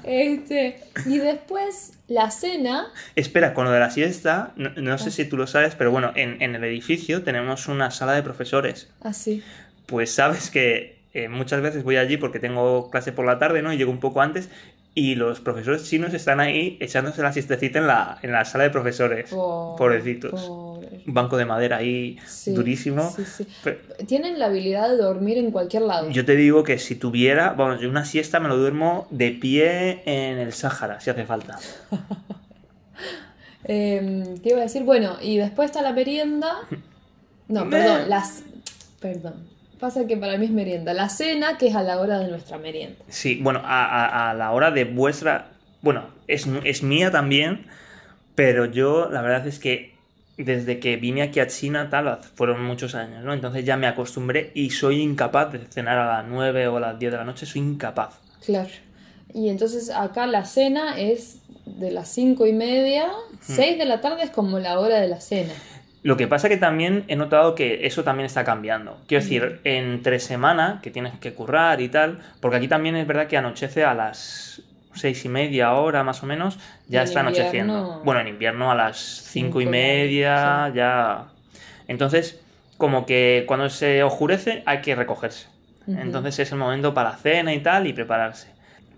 Este, 0.03 0.79
y 1.07 1.17
después 1.17 1.93
la 2.07 2.29
cena. 2.29 2.89
Espera, 3.15 3.55
con 3.55 3.65
lo 3.65 3.71
de 3.71 3.79
la 3.79 3.89
siesta, 3.89 4.53
no, 4.55 4.69
no 4.75 4.99
sé 4.99 5.09
si 5.09 5.25
tú 5.25 5.35
lo 5.35 5.47
sabes, 5.47 5.73
pero 5.73 5.89
bueno, 5.89 6.11
en, 6.15 6.41
en 6.43 6.53
el 6.53 6.63
edificio 6.63 7.23
tenemos 7.23 7.67
una 7.67 7.89
sala 7.89 8.13
de 8.13 8.21
profesores. 8.21 8.93
Así. 9.01 9.43
Pues 9.87 10.13
sabes 10.13 10.49
que 10.51 10.99
eh, 11.13 11.27
muchas 11.29 11.61
veces 11.61 11.83
voy 11.83 11.97
allí 11.97 12.17
porque 12.17 12.39
tengo 12.39 12.91
clase 12.91 13.11
por 13.11 13.25
la 13.25 13.39
tarde, 13.39 13.61
¿no? 13.63 13.73
Y 13.73 13.77
llego 13.77 13.91
un 13.91 13.99
poco 13.99 14.21
antes 14.21 14.49
y 14.93 15.13
los 15.13 15.39
profesores 15.41 15.83
chinos 15.87 16.13
están 16.15 16.39
ahí 16.39 16.75
echándose 16.79 17.21
la 17.21 17.31
siestecita 17.31 17.77
en 17.77 17.85
la, 17.87 18.17
en 18.23 18.31
la 18.31 18.45
sala 18.45 18.63
de 18.63 18.71
profesores. 18.71 19.29
Pobrecitos. 19.29 20.41
Pobre. 20.41 20.87
Un 21.05 21.13
banco 21.13 21.37
de 21.37 21.45
madera 21.45 21.77
ahí 21.77 22.17
Sí, 22.25 22.51
durísimo. 22.53 23.09
sí, 23.15 23.23
sí. 23.25 23.47
Pero 23.63 23.77
Tienen 24.07 24.39
la 24.39 24.47
habilidad 24.47 24.89
de 24.89 24.97
dormir 24.97 25.37
en 25.37 25.51
cualquier 25.51 25.83
lado. 25.83 26.09
yo 26.09 26.25
te 26.25 26.35
digo 26.35 26.63
que 26.63 26.79
si 26.79 26.95
tuviera, 26.95 27.51
vamos, 27.53 27.79
yo 27.79 27.89
una 27.89 28.05
siesta 28.05 28.39
me 28.39 28.47
lo 28.49 28.57
duermo 28.57 29.07
de 29.11 29.31
pie 29.31 30.01
en 30.05 30.39
el 30.39 30.51
Sáhara, 30.53 30.99
si 30.99 31.09
hace 31.09 31.25
falta. 31.25 31.59
Eh, 33.69 34.35
¿Qué 34.43 34.49
iba 34.51 34.59
a 34.59 34.61
decir? 34.63 34.83
Bueno, 34.83 35.17
y 35.21 35.37
después 35.37 35.65
está 35.69 35.81
la 35.81 35.91
merienda. 35.91 36.53
No, 37.49 37.69
perdón, 37.69 38.09
las. 38.09 38.43
Perdón. 39.01 39.45
Pasa 39.79 40.07
que 40.07 40.17
para 40.17 40.37
mí 40.37 40.45
es 40.45 40.51
merienda. 40.51 40.93
La 40.93 41.09
cena, 41.09 41.57
que 41.57 41.67
es 41.67 41.75
a 41.75 41.83
la 41.83 41.99
hora 41.99 42.19
de 42.19 42.27
nuestra 42.27 42.57
merienda. 42.57 42.97
Sí, 43.09 43.39
bueno, 43.41 43.61
a, 43.63 43.85
a- 43.85 44.31
a 44.31 44.33
la 44.33 44.51
hora 44.51 44.71
de 44.71 44.85
vuestra... 44.85 45.49
Bueno, 45.81 46.05
es, 46.27 46.47
es 46.63 46.81
mía 46.83 47.11
también, 47.11 47.67
pero 48.35 48.65
yo 48.65 49.09
la 49.09 49.21
verdad 49.21 49.45
es 49.47 49.59
que 49.59 49.95
desde 50.37 50.79
que 50.79 50.97
vine 50.97 51.21
aquí 51.23 51.39
a 51.39 51.47
China, 51.47 51.89
tal, 51.89 52.19
fueron 52.35 52.63
muchos 52.63 52.93
años, 52.95 53.23
¿no? 53.23 53.33
Entonces 53.33 53.65
ya 53.65 53.77
me 53.77 53.87
acostumbré 53.87 54.51
y 54.53 54.69
soy 54.71 55.01
incapaz 55.01 55.51
de 55.51 55.59
cenar 55.69 55.97
a 55.97 56.05
las 56.21 56.25
9 56.27 56.67
o 56.67 56.77
a 56.77 56.79
las 56.79 56.99
10 56.99 57.11
de 57.11 57.17
la 57.17 57.23
noche, 57.23 57.45
soy 57.45 57.61
incapaz. 57.61 58.19
Claro. 58.45 58.69
Y 59.33 59.49
entonces 59.49 59.89
acá 59.89 60.25
la 60.27 60.45
cena 60.45 60.99
es 60.99 61.39
de 61.65 61.91
las 61.91 62.07
cinco 62.09 62.45
y 62.47 62.53
media. 62.53 63.07
Seis 63.41 63.77
de 63.77 63.85
la 63.85 63.99
tarde 64.01 64.23
es 64.23 64.29
como 64.29 64.57
la 64.59 64.79
hora 64.79 64.99
de 64.99 65.07
la 65.07 65.19
cena. 65.21 65.53
Lo 66.07 66.15
que 66.15 66.25
pasa 66.25 66.47
que 66.47 66.55
también 66.55 67.03
he 67.09 67.17
notado 67.17 67.53
que 67.53 67.85
eso 67.85 68.05
también 68.05 68.27
está 68.27 68.45
cambiando. 68.45 68.97
Quiero 69.07 69.21
decir, 69.21 69.59
entre 69.65 70.21
semana, 70.21 70.79
que 70.81 70.89
tienes 70.89 71.19
que 71.19 71.33
currar 71.33 71.81
y 71.81 71.89
tal, 71.89 72.19
porque 72.39 72.55
aquí 72.55 72.69
también 72.69 72.95
es 72.95 73.05
verdad 73.05 73.27
que 73.27 73.35
anochece 73.35 73.83
a 73.83 73.93
las 73.93 74.61
seis 74.93 75.25
y 75.25 75.27
media 75.27 75.73
hora 75.73 76.05
más 76.05 76.23
o 76.23 76.25
menos, 76.25 76.59
ya 76.87 77.03
está 77.03 77.19
anocheciendo. 77.19 78.03
Bueno, 78.05 78.21
en 78.21 78.29
invierno 78.29 78.71
a 78.71 78.75
las 78.75 78.97
cinco 78.97 79.59
y 79.59 79.63
Cinco 79.63 79.63
y 79.63 79.65
media 79.65 80.71
ya... 80.73 81.25
Entonces, 81.89 82.39
como 82.77 83.05
que 83.05 83.43
cuando 83.45 83.69
se 83.69 84.01
oscurece 84.01 84.63
hay 84.65 84.79
que 84.79 84.95
recogerse. 84.95 85.47
Entonces 85.87 86.39
es 86.39 86.53
el 86.53 86.57
momento 86.57 86.93
para 86.93 87.09
la 87.09 87.17
cena 87.17 87.53
y 87.53 87.59
tal 87.59 87.85
y 87.85 87.91
prepararse. 87.91 88.47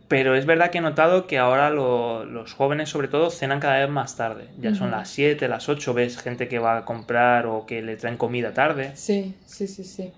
Pero 0.10 0.36
es 0.36 0.46
verdad 0.48 0.72
que 0.72 0.80
he 0.80 0.82
notado 0.82 1.28
que 1.28 1.38
ahora 1.38 1.70
lo- 1.70 2.26
los 2.26 2.54
jóvenes 2.54 2.90
sobre 2.90 3.08
todo 3.08 3.30
cenan 3.30 3.60
cada 3.60 3.80
vez 3.80 3.90
más 3.90 4.18
tarde. 4.18 4.48
Ya 4.60 4.74
son 4.74 4.90
las 4.92 5.08
7, 5.10 5.48
las 5.48 5.70
8, 5.70 5.94
ves 5.94 6.18
gente 6.18 6.48
que 6.48 6.58
va 6.60 6.78
a 6.78 6.84
comprar 6.86 7.46
o 7.46 7.66
que 7.68 7.82
le 7.84 7.96
traen 7.96 8.18
comida 8.18 8.52
tarde. 8.52 8.92
Sí, 8.96 9.36
sí, 9.46 9.68
sí, 9.68 9.84
sí. 9.84 10.12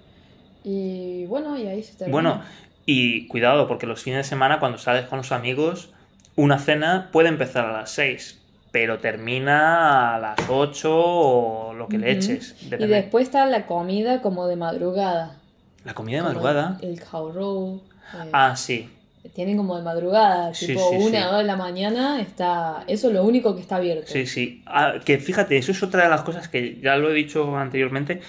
Y 0.63 1.25
bueno, 1.25 1.57
y 1.57 1.67
ahí 1.67 1.83
se 1.83 1.95
termina. 1.98 2.13
Bueno, 2.13 2.41
y 2.86 3.27
cuidado 3.27 3.67
porque 3.67 3.86
los 3.86 4.01
fines 4.01 4.19
de 4.19 4.24
semana 4.24 4.60
cuando 4.60 4.77
sales 4.77 5.07
con 5.07 5.17
los 5.17 5.33
amigos, 5.33 5.91
una 6.38 6.57
cena 6.57 7.10
puede 7.12 7.27
empezar 7.27 7.65
a 7.65 7.74
las 7.74 7.91
6, 7.91 8.39
pero 8.71 9.00
termina 9.00 10.15
a 10.15 10.19
las 10.19 10.38
8 10.48 10.89
o 10.95 11.74
lo 11.74 11.89
que 11.89 11.98
le 11.98 12.12
eches. 12.12 12.55
Y 12.79 12.88
después 12.88 13.24
está 13.27 13.45
la 13.45 13.65
comida 13.65 14.21
como 14.21 14.48
de 14.48 14.55
madrugada. 14.55 15.36
La 15.83 15.93
comida 15.93 16.17
de 16.17 16.21
Como 16.24 16.33
madrugada. 16.36 16.77
El, 16.81 16.91
el 16.91 17.00
khao 17.01 17.31
rou, 17.33 17.81
eh, 18.13 18.29
Ah, 18.31 18.55
sí. 18.55 18.89
Tienen 19.29 19.57
como 19.57 19.77
de 19.77 19.83
madrugada, 19.83 20.53
Sí, 20.53 20.67
tipo 20.67 20.89
sí, 20.89 20.99
una 20.99 21.19
sí. 21.19 21.29
o 21.29 21.31
dos 21.33 21.37
de 21.39 21.43
la 21.45 21.55
mañana, 21.57 22.21
está, 22.21 22.83
eso 22.87 23.07
es 23.09 23.13
lo 23.13 23.23
único 23.23 23.55
que 23.55 23.61
está 23.61 23.77
abierto. 23.77 24.13
Sí, 24.13 24.25
sí. 24.25 24.63
Ah, 24.65 24.95
que 25.05 25.19
fíjate, 25.19 25.57
eso 25.57 25.71
es 25.71 25.83
otra 25.83 26.03
de 26.03 26.09
las 26.09 26.23
cosas 26.23 26.49
que 26.49 26.79
ya 26.81 26.97
lo 26.97 27.09
he 27.11 27.13
dicho 27.13 27.55
anteriormente, 27.57 28.21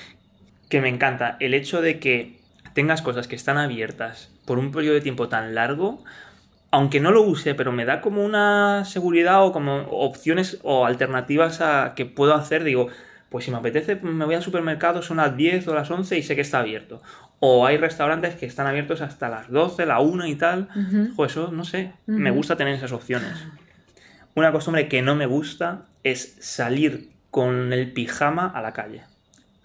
que 0.68 0.80
me 0.80 0.88
encanta. 0.88 1.36
El 1.40 1.54
hecho 1.54 1.82
de 1.82 2.00
que 2.00 2.40
tengas 2.74 3.02
cosas 3.02 3.28
que 3.28 3.36
están 3.36 3.58
abiertas 3.58 4.32
por 4.46 4.58
un 4.58 4.72
periodo 4.72 4.94
de 4.96 5.02
tiempo 5.02 5.28
tan 5.28 5.54
largo, 5.54 6.04
aunque 6.70 7.00
no 7.00 7.12
lo 7.12 7.22
use, 7.22 7.54
pero 7.54 7.72
me 7.72 7.84
da 7.86 8.00
como 8.00 8.24
una 8.24 8.84
seguridad 8.86 9.44
o 9.46 9.52
como 9.52 9.82
opciones 9.90 10.58
o 10.62 10.86
alternativas 10.86 11.60
a 11.62 11.94
que 11.96 12.06
puedo 12.06 12.34
hacer. 12.34 12.64
Digo, 12.64 12.88
pues 13.30 13.44
si 13.46 13.50
me 13.52 13.58
apetece, 13.58 13.96
me 13.96 14.24
voy 14.26 14.34
al 14.36 14.42
supermercado, 14.42 15.02
son 15.02 15.18
las 15.18 15.36
10 15.36 15.68
o 15.68 15.74
las 15.74 15.90
11 15.90 16.18
y 16.18 16.22
sé 16.22 16.34
que 16.36 16.42
está 16.42 16.60
abierto. 16.60 17.02
O 17.44 17.66
hay 17.66 17.76
restaurantes 17.76 18.36
que 18.36 18.46
están 18.46 18.68
abiertos 18.68 19.00
hasta 19.00 19.28
las 19.28 19.50
12, 19.50 19.84
la 19.84 19.98
1 19.98 20.26
y 20.28 20.36
tal. 20.36 20.68
Pues 21.16 21.32
eso, 21.32 21.50
no 21.50 21.64
sé, 21.64 21.92
me 22.06 22.30
gusta 22.30 22.54
tener 22.56 22.72
esas 22.74 22.92
opciones. 22.92 23.32
Una 24.36 24.52
costumbre 24.52 24.86
que 24.88 25.02
no 25.02 25.16
me 25.16 25.26
gusta 25.26 25.86
es 26.04 26.36
salir 26.40 27.10
con 27.32 27.72
el 27.72 27.92
pijama 27.92 28.46
a 28.46 28.62
la 28.62 28.72
calle. 28.72 29.02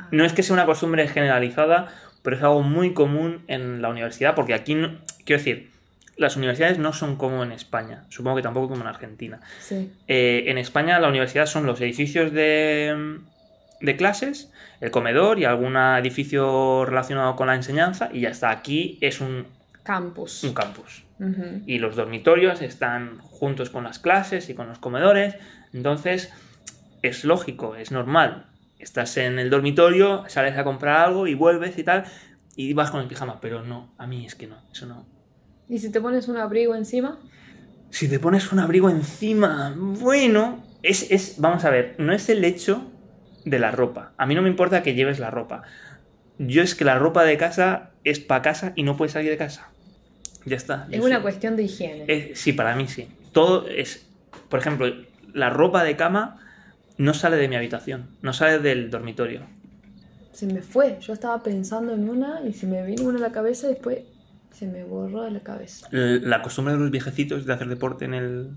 No 0.09 0.25
es 0.25 0.33
que 0.33 0.41
sea 0.41 0.55
una 0.55 0.65
costumbre 0.65 1.07
generalizada, 1.07 1.87
pero 2.23 2.35
es 2.35 2.41
algo 2.41 2.63
muy 2.63 2.93
común 2.95 3.43
en 3.47 3.81
la 3.83 3.89
universidad, 3.89 4.33
porque 4.33 4.55
aquí, 4.55 4.73
no- 4.73 4.97
quiero 5.23 5.37
decir, 5.39 5.69
las 6.17 6.35
universidades 6.35 6.79
no 6.79 6.93
son 6.93 7.15
como 7.15 7.43
en 7.43 7.51
España, 7.51 8.05
supongo 8.09 8.37
que 8.37 8.41
tampoco 8.41 8.69
como 8.69 8.81
en 8.81 8.87
Argentina. 8.87 9.39
Sí. 9.59 9.91
Eh, 10.07 10.45
en 10.47 10.57
España 10.57 10.99
la 10.99 11.09
universidad 11.09 11.45
son 11.45 11.67
los 11.67 11.79
edificios 11.79 12.31
de, 12.33 13.19
de 13.81 13.95
clases, 13.95 14.51
el 14.81 14.91
comedor 14.91 15.39
y 15.39 15.45
algún 15.45 15.75
edificio 15.75 16.85
relacionado 16.85 17.35
con 17.35 17.47
la 17.47 17.55
enseñanza, 17.55 18.09
y 18.11 18.21
ya 18.21 18.29
está. 18.29 18.49
Aquí 18.49 18.97
es 19.01 19.21
un, 19.21 19.47
Campus. 19.83 20.43
un 20.43 20.53
campus 20.53 21.07
y 21.65 21.79
los 21.79 21.95
dormitorios 21.95 22.61
están 22.61 23.17
juntos 23.19 23.69
con 23.69 23.83
las 23.83 23.99
clases 23.99 24.49
y 24.49 24.53
con 24.53 24.67
los 24.67 24.79
comedores. 24.79 25.35
Entonces, 25.73 26.31
es 27.01 27.23
lógico, 27.23 27.75
es 27.75 27.91
normal. 27.91 28.47
Estás 28.79 29.17
en 29.17 29.39
el 29.39 29.49
dormitorio, 29.49 30.25
sales 30.27 30.57
a 30.57 30.63
comprar 30.63 31.07
algo 31.07 31.27
y 31.27 31.33
vuelves 31.33 31.77
y 31.77 31.83
tal, 31.83 32.03
y 32.55 32.73
vas 32.73 32.91
con 32.91 33.01
el 33.01 33.07
pijama. 33.07 33.39
Pero 33.41 33.63
no, 33.63 33.93
a 33.97 34.05
mí 34.05 34.25
es 34.25 34.35
que 34.35 34.47
no, 34.47 34.57
eso 34.71 34.85
no. 34.85 35.07
¿Y 35.67 35.79
si 35.79 35.91
te 35.91 35.99
pones 35.99 36.27
un 36.27 36.37
abrigo 36.37 36.75
encima? 36.75 37.17
Si 37.89 38.07
te 38.07 38.19
pones 38.19 38.51
un 38.51 38.59
abrigo 38.59 38.89
encima, 38.89 39.73
bueno, 39.75 40.63
es, 40.83 41.09
es, 41.09 41.39
vamos 41.39 41.65
a 41.65 41.69
ver, 41.69 41.95
no 41.97 42.13
es 42.13 42.29
el 42.29 42.43
hecho 42.43 42.91
de 43.49 43.59
la 43.59 43.71
ropa. 43.71 44.13
A 44.17 44.25
mí 44.25 44.35
no 44.35 44.41
me 44.41 44.49
importa 44.49 44.83
que 44.83 44.93
lleves 44.93 45.19
la 45.19 45.29
ropa. 45.31 45.63
Yo 46.37 46.61
es 46.61 46.75
que 46.75 46.85
la 46.85 46.99
ropa 46.99 47.23
de 47.23 47.37
casa 47.37 47.91
es 48.03 48.19
para 48.19 48.41
casa 48.41 48.73
y 48.75 48.83
no 48.83 48.95
puedes 48.97 49.13
salir 49.13 49.29
de 49.29 49.37
casa. 49.37 49.69
Ya 50.45 50.55
está. 50.55 50.87
Es 50.91 50.99
una 51.01 51.15
soy- 51.15 51.21
cuestión 51.23 51.55
de 51.55 51.63
higiene. 51.63 52.31
Sí, 52.35 52.53
para 52.53 52.75
mí 52.75 52.87
sí. 52.87 53.07
Todo 53.31 53.67
es. 53.67 54.05
Por 54.49 54.59
ejemplo, 54.59 54.87
la 55.33 55.49
ropa 55.49 55.83
de 55.83 55.95
cama 55.95 56.39
no 56.97 57.13
sale 57.13 57.37
de 57.37 57.47
mi 57.47 57.55
habitación, 57.55 58.09
no 58.21 58.33
sale 58.33 58.59
del 58.59 58.89
dormitorio. 58.89 59.41
Se 60.31 60.45
me 60.45 60.61
fue. 60.61 60.97
Yo 61.01 61.13
estaba 61.13 61.41
pensando 61.43 61.93
en 61.93 62.07
una 62.09 62.41
y 62.47 62.53
se 62.53 62.67
me 62.67 62.85
vino 62.85 63.03
una 63.03 63.17
a 63.17 63.21
la 63.21 63.31
cabeza 63.31 63.67
y 63.67 63.71
después 63.73 63.99
se 64.51 64.67
me 64.67 64.83
borró 64.83 65.23
de 65.23 65.31
la 65.31 65.39
cabeza. 65.41 65.87
La 65.91 66.41
costumbre 66.41 66.73
de 66.75 66.79
los 66.79 66.91
viejecitos 66.91 67.45
de 67.45 67.53
hacer 67.53 67.67
deporte 67.67 68.05
en 68.05 68.13
el. 68.13 68.49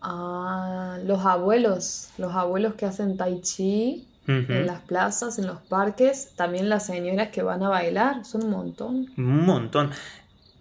Ah, 0.00 0.98
los 1.04 1.24
abuelos. 1.24 2.10
Los 2.18 2.34
abuelos 2.34 2.74
que 2.74 2.86
hacen 2.86 3.16
tai 3.16 3.40
chi 3.40 4.06
en 4.26 4.66
las 4.66 4.80
plazas, 4.82 5.38
en 5.38 5.46
los 5.46 5.58
parques. 5.62 6.32
También 6.36 6.68
las 6.68 6.86
señoras 6.86 7.28
que 7.28 7.42
van 7.42 7.62
a 7.62 7.68
bailar. 7.68 8.24
Son 8.24 8.44
un 8.44 8.50
montón. 8.50 9.06
Un 9.16 9.44
montón. 9.44 9.90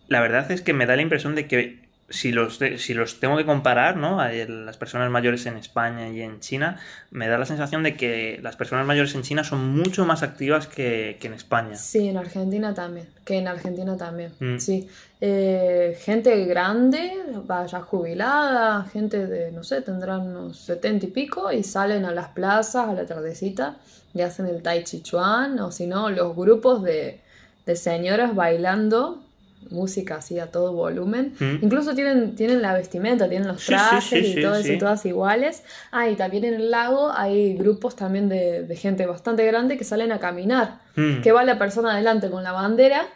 La 0.08 0.22
verdad 0.22 0.52
es 0.52 0.62
que 0.62 0.74
me 0.74 0.86
da 0.86 0.96
la 0.96 1.04
impresión 1.04 1.36
de 1.36 1.48
que 1.48 1.89
si 2.10 2.32
los, 2.32 2.60
si 2.78 2.94
los 2.94 3.20
tengo 3.20 3.38
que 3.38 3.46
comparar, 3.46 3.98
¿no? 3.98 4.20
A 4.20 4.32
las 4.32 4.78
personas 4.78 5.10
mayores 5.10 5.46
en 5.46 5.58
España 5.58 6.10
y 6.10 6.22
en 6.22 6.40
China, 6.40 6.80
me 7.12 7.28
da 7.28 7.38
la 7.38 7.46
sensación 7.46 7.84
de 7.84 7.96
que 7.96 8.40
las 8.42 8.56
personas 8.56 8.86
mayores 8.86 9.14
en 9.16 9.22
China 9.22 9.44
son 9.44 9.70
mucho 9.70 10.06
más 10.06 10.24
activas 10.24 10.68
que, 10.68 11.18
que 11.20 11.28
en 11.28 11.34
España. 11.34 11.76
Sí, 11.76 12.08
en 12.08 12.18
Argentina 12.18 12.74
también. 12.74 13.08
Que 13.26 13.38
en 13.38 13.48
Argentina 13.48 13.96
también. 13.98 14.32
Mm. 14.40 14.58
Sí. 14.58 14.90
Eh, 15.22 15.98
gente 16.02 16.46
grande, 16.46 17.12
vaya 17.46 17.82
jubilada, 17.82 18.86
gente 18.86 19.28
de, 19.28 19.52
no 19.52 19.64
sé, 19.64 19.82
tendrán 19.82 20.22
unos 20.22 20.60
setenta 20.60 21.06
y 21.06 21.10
pico 21.10 21.52
y 21.52 21.64
salen 21.64 22.06
a 22.06 22.12
las 22.12 22.30
plazas 22.30 22.88
a 22.88 22.94
la 22.94 23.06
tardecita 23.06 23.78
y 24.14 24.22
hacen 24.22 24.48
el 24.48 24.64
tai 24.64 24.84
chi 24.84 25.02
chuan 25.02 25.60
o 25.60 25.72
si 25.72 25.88
no, 25.88 26.10
los 26.10 26.36
grupos 26.36 26.84
de, 26.84 27.20
de 27.66 27.76
señoras 27.76 28.34
bailando 28.34 29.22
música 29.70 30.16
así 30.16 30.40
a 30.40 30.48
todo 30.48 30.74
volumen. 30.74 31.34
Mm. 31.40 31.64
Incluso 31.64 31.94
tienen, 31.94 32.36
tienen 32.36 32.62
la 32.62 32.74
vestimenta, 32.74 33.30
tienen 33.30 33.48
los 33.48 33.62
Sí, 33.62 33.68
sí, 33.68 33.74
trajes 33.74 34.26
sí, 34.26 34.40
y 34.40 34.42
todo 34.42 34.56
eso 34.56 34.74
todas 34.80 35.06
iguales. 35.06 35.64
Ah, 35.92 36.10
y 36.10 36.16
también 36.16 36.44
en 36.46 36.54
el 36.56 36.72
lago 36.72 37.12
hay 37.12 37.56
grupos 37.56 37.96
también 37.96 38.30
de, 38.30 38.64
de 38.64 38.76
gente 38.76 39.06
bastante 39.06 39.46
grande 39.46 39.78
que 39.78 39.84
salen 39.84 40.12
a 40.12 40.20
caminar 40.20 40.80
Mm. 40.96 41.22
que 41.22 41.32
va 41.32 41.44
la 41.44 41.58
persona 41.60 41.94
adelante 41.94 42.30
con 42.30 42.44
la 42.44 42.52
bandera 42.52 43.08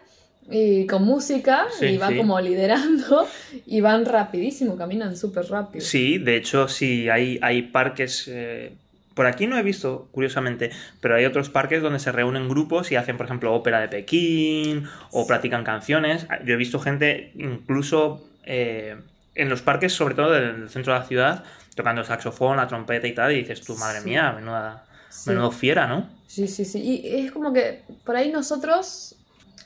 y 0.50 0.86
con 0.88 1.04
música 1.04 1.66
Sí, 1.80 1.86
y 1.88 1.98
va 1.98 2.10
sí. 2.10 2.18
como 2.18 2.40
liderando 2.40 3.28
y 3.66 3.82
van 3.82 4.06
rapidísimo, 4.06 4.76
caminan 4.78 5.16
súper 5.18 5.46
rápido. 5.50 5.84
Sí, 5.84 6.18
de 6.18 6.38
hecho, 6.38 6.68
sí, 6.68 7.10
hay, 7.10 7.40
hay 7.42 7.62
parques. 7.64 8.26
eh, 8.28 8.74
por 9.14 9.26
aquí 9.28 9.48
no 9.48 9.58
he 9.58 9.64
visto, 9.64 10.08
curiosamente, 10.12 10.72
pero 11.02 11.16
hay 11.16 11.26
otros 11.26 11.50
parques 11.50 11.82
donde 11.82 12.00
se 12.00 12.12
reúnen 12.12 12.50
grupos 12.50 12.92
y 12.92 12.96
hacen, 12.96 13.18
por 13.18 13.26
ejemplo, 13.28 13.54
ópera 13.54 13.80
de 13.80 13.88
Pekín 13.88 14.88
o 15.12 15.28
practican 15.28 15.64
canciones. 15.64 16.26
Yo 16.46 16.54
he 16.54 16.58
visto 16.58 16.80
gente, 16.80 17.32
incluso 17.36 18.28
eh, 18.46 18.98
en 19.36 19.50
los 19.50 19.62
parques, 19.62 19.94
sobre 19.94 20.16
todo 20.16 20.32
del 20.32 20.70
centro 20.70 20.94
de 20.94 21.00
la 21.00 21.06
ciudad, 21.06 21.44
tocando 21.76 22.02
el 22.02 22.08
saxofón, 22.08 22.58
la 22.58 22.68
trompeta 22.68 23.08
y 23.08 23.14
tal, 23.16 23.32
y 23.32 23.36
dices, 23.40 23.62
tú, 23.62 23.76
madre 23.78 24.00
Sí. 24.02 24.06
mía, 24.10 24.32
menuda, 24.34 24.86
Sí. 25.10 25.30
menudo 25.30 25.52
fiera, 25.52 25.88
¿no? 25.88 26.10
Sí, 26.28 26.48
sí, 26.48 26.66
sí. 26.66 26.80
Y 26.82 27.26
es 27.26 27.32
como 27.32 27.54
que 27.54 27.84
por 28.04 28.16
ahí 28.16 28.32
nosotros 28.32 29.16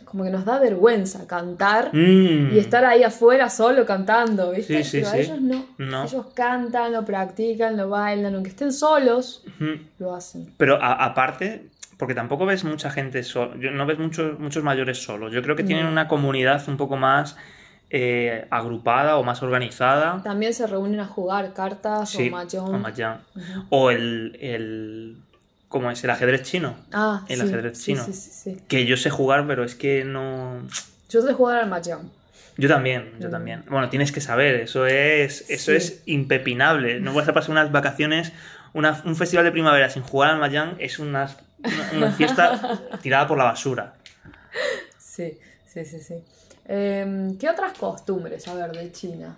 como 0.09 0.23
que 0.23 0.29
nos 0.29 0.45
da 0.45 0.57
vergüenza 0.59 1.27
cantar 1.27 1.89
Mm. 1.93 2.53
y 2.55 2.59
estar 2.59 2.85
ahí 2.85 3.03
afuera 3.03 3.49
solo 3.49 3.85
cantando, 3.85 4.51
¿viste? 4.51 4.83
Sí, 4.83 4.89
sí, 4.89 4.97
Pero 4.99 5.11
sí. 5.11 5.17
ellos 5.19 5.41
no. 5.41 5.65
No. 5.77 6.03
Ellos 6.05 6.25
cantan, 6.33 6.93
lo 6.93 7.03
practican, 7.05 7.75
lo 7.77 7.89
bailan, 7.89 8.33
aunque 8.35 8.49
estén 8.49 8.71
solos, 8.71 9.43
lo 9.99 10.15
hacen. 10.15 10.53
Pero 10.57 10.81
a- 10.81 11.03
aparte, 11.05 11.67
porque 11.97 12.13
tampoco 12.15 12.45
ves 12.45 12.63
mucha 12.63 12.89
gente 12.89 13.23
sola, 13.23 13.55
no 13.71 13.85
ves 13.85 13.99
muchos, 13.99 14.39
muchos 14.39 14.63
mayores 14.63 15.01
solos. 15.03 15.33
Yo 15.33 15.41
creo 15.41 15.55
que 15.55 15.63
tienen 15.63 15.85
No. 15.85 15.91
una 15.91 16.07
comunidad 16.07 16.61
un 16.67 16.77
poco 16.77 16.95
más 16.97 17.35
eh, 17.89 18.45
agrupada 18.49 19.15
o 19.15 19.23
más 19.23 19.41
organizada. 19.41 20.21
También 20.21 20.53
se 20.53 20.67
reúnen 20.67 20.99
a 20.99 21.05
jugar 21.05 21.53
cartas 21.53 22.09
Sí, 22.09 22.27
o 22.27 22.31
mahjong. 22.31 22.75
o 22.75 22.77
mahjong. 22.79 23.17
O 23.69 23.91
el, 23.91 24.37
el. 24.41 25.15
¿Cómo 25.67 25.91
es? 25.91 26.03
El 26.03 26.09
ajedrez 26.11 26.43
chino. 26.43 26.77
Ah, 26.93 27.25
El 27.27 27.39
sí, 27.41 27.47
ajedrez 27.47 27.83
chino. 27.83 28.03
Sí, 28.05 28.13
sí, 28.13 28.29
sí. 28.31 28.57
Que 28.67 28.85
yo 28.85 28.95
sé 28.97 29.09
jugar, 29.09 29.45
pero 29.47 29.63
es 29.63 29.75
que 29.75 30.03
no. 30.05 30.61
Yo 31.09 31.21
sé 31.21 31.33
jugar 31.33 31.57
al 31.59 31.69
mahjong. 31.69 32.09
Yo 32.57 32.67
también, 32.69 33.13
yo 33.19 33.27
Mm. 33.27 33.31
también. 33.31 33.63
Bueno, 33.69 33.89
tienes 33.89 34.11
que 34.11 34.21
saber, 34.21 34.55
eso 34.61 34.85
es, 34.87 35.45
eso 35.49 35.71
es 35.73 36.01
impepinable. 36.05 36.99
No 37.01 37.13
vas 37.13 37.27
a 37.27 37.33
pasar 37.33 37.51
unas 37.51 37.71
vacaciones, 37.71 38.31
una- 38.73 39.01
un 39.05 39.15
festival 39.15 39.45
de 39.45 39.51
primavera 39.51 39.89
sin 39.89 40.01
jugar 40.03 40.31
al 40.31 40.39
Mahjong 40.39 40.75
es 40.79 40.97
una, 40.99 41.29
una, 41.59 41.91
una 41.97 42.11
fiesta 42.11 42.79
tirada 43.03 43.27
por 43.27 43.37
la 43.37 43.43
basura. 43.43 43.93
Sí, 44.97 45.37
sí, 45.65 45.85
sí, 45.85 45.99
sí. 45.99 46.15
Em, 46.65 47.37
¿Qué 47.37 47.49
otras 47.49 47.77
costumbres, 47.77 48.47
a 48.47 48.53
ver, 48.55 48.71
de 48.71 48.91
China? 48.91 49.35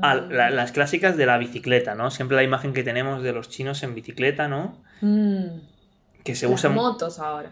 Ah, 0.00 0.14
la- 0.14 0.48
las 0.50 0.72
clásicas 0.72 1.16
de 1.18 1.26
la 1.26 1.36
bicicleta, 1.38 1.94
¿no? 1.94 2.10
Siempre 2.10 2.36
la 2.36 2.42
imagen 2.42 2.72
que 2.72 2.82
tenemos 2.82 3.22
de 3.22 3.32
los 3.32 3.50
chinos 3.50 3.82
en 3.82 3.94
bicicleta, 3.94 4.48
¿no? 4.48 4.78
Mm, 5.02 5.46
Que 6.24 6.34
se 6.34 6.46
las 6.46 6.54
usan... 6.54 6.74
motos 6.74 7.18
ahora. 7.18 7.50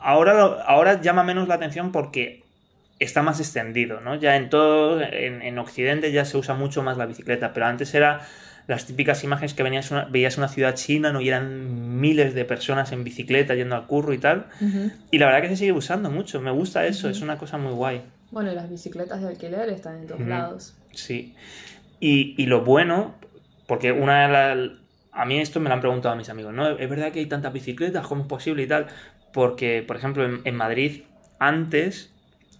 Ahora, 0.00 0.62
ahora 0.66 1.00
llama 1.00 1.22
menos 1.24 1.48
la 1.48 1.54
atención 1.54 1.92
porque 1.92 2.42
está 2.98 3.22
más 3.22 3.40
extendido, 3.40 4.00
¿no? 4.00 4.14
Ya 4.14 4.36
en 4.36 4.48
todo, 4.50 5.00
en, 5.02 5.42
en 5.42 5.58
Occidente 5.58 6.10
ya 6.12 6.24
se 6.24 6.36
usa 6.38 6.54
mucho 6.54 6.82
más 6.82 6.96
la 6.96 7.06
bicicleta, 7.06 7.52
pero 7.52 7.66
antes 7.66 7.94
era 7.94 8.20
las 8.66 8.86
típicas 8.86 9.22
imágenes 9.24 9.52
que 9.52 9.62
venías 9.62 9.90
una- 9.90 10.04
veías 10.06 10.38
una 10.38 10.48
ciudad 10.48 10.74
china, 10.74 11.12
¿no? 11.12 11.20
Y 11.20 11.28
eran 11.28 12.00
miles 12.00 12.34
de 12.34 12.44
personas 12.46 12.92
en 12.92 13.04
bicicleta 13.04 13.54
yendo 13.54 13.74
al 13.76 13.86
curro 13.86 14.14
y 14.14 14.18
tal. 14.18 14.46
Y 15.10 15.18
la 15.18 15.26
verdad 15.26 15.42
que 15.42 15.48
se 15.48 15.56
sigue 15.56 15.72
usando 15.72 16.10
mucho, 16.10 16.40
me 16.40 16.50
gusta 16.50 16.86
eso, 16.86 17.10
es 17.10 17.20
una 17.20 17.36
cosa 17.36 17.58
muy 17.58 17.72
guay. 17.72 18.02
Bueno, 18.30 18.52
las 18.52 18.70
bicicletas 18.70 19.20
de 19.20 19.28
alquiler 19.28 19.68
están 19.68 19.96
en 19.96 20.06
todos 20.06 20.20
lados. 20.22 20.74
Sí. 20.92 21.34
Y, 22.00 22.34
y 22.42 22.46
lo 22.46 22.62
bueno, 22.64 23.14
porque 23.66 23.92
una 23.92 24.22
de 24.26 24.32
las... 24.32 24.78
A 25.14 25.24
mí 25.24 25.38
esto 25.38 25.60
me 25.60 25.68
lo 25.68 25.74
han 25.74 25.80
preguntado 25.80 26.14
a 26.14 26.16
mis 26.16 26.28
amigos, 26.28 26.52
¿no? 26.52 26.68
Es 26.70 26.90
verdad 26.90 27.12
que 27.12 27.20
hay 27.20 27.26
tantas 27.26 27.52
bicicletas, 27.52 28.06
¿cómo 28.06 28.22
es 28.22 28.28
posible 28.28 28.64
y 28.64 28.66
tal? 28.66 28.88
Porque, 29.32 29.84
por 29.86 29.96
ejemplo, 29.96 30.24
en, 30.24 30.40
en 30.44 30.56
Madrid 30.56 31.02
antes 31.38 32.10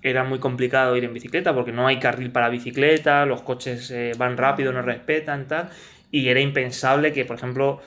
era 0.05 0.23
muy 0.23 0.39
complicado 0.39 0.97
ir 0.97 1.05
en 1.05 1.15
bicicleta 1.15 1.55
porque 1.55 1.73
no 1.73 1.87
hay 1.87 1.99
carril 1.99 2.31
para 2.31 2.51
bicicleta, 2.51 3.25
los 3.25 3.41
coches 3.41 3.91
eh, 3.91 4.13
van 4.19 4.37
rápido, 4.37 4.71
no 4.71 4.83
respetan, 4.83 5.49
tal. 5.49 5.71
Y 6.11 6.29
era 6.29 6.41
impensable 6.41 7.13
que, 7.13 7.25
por 7.25 7.37
ejemplo, 7.37 7.81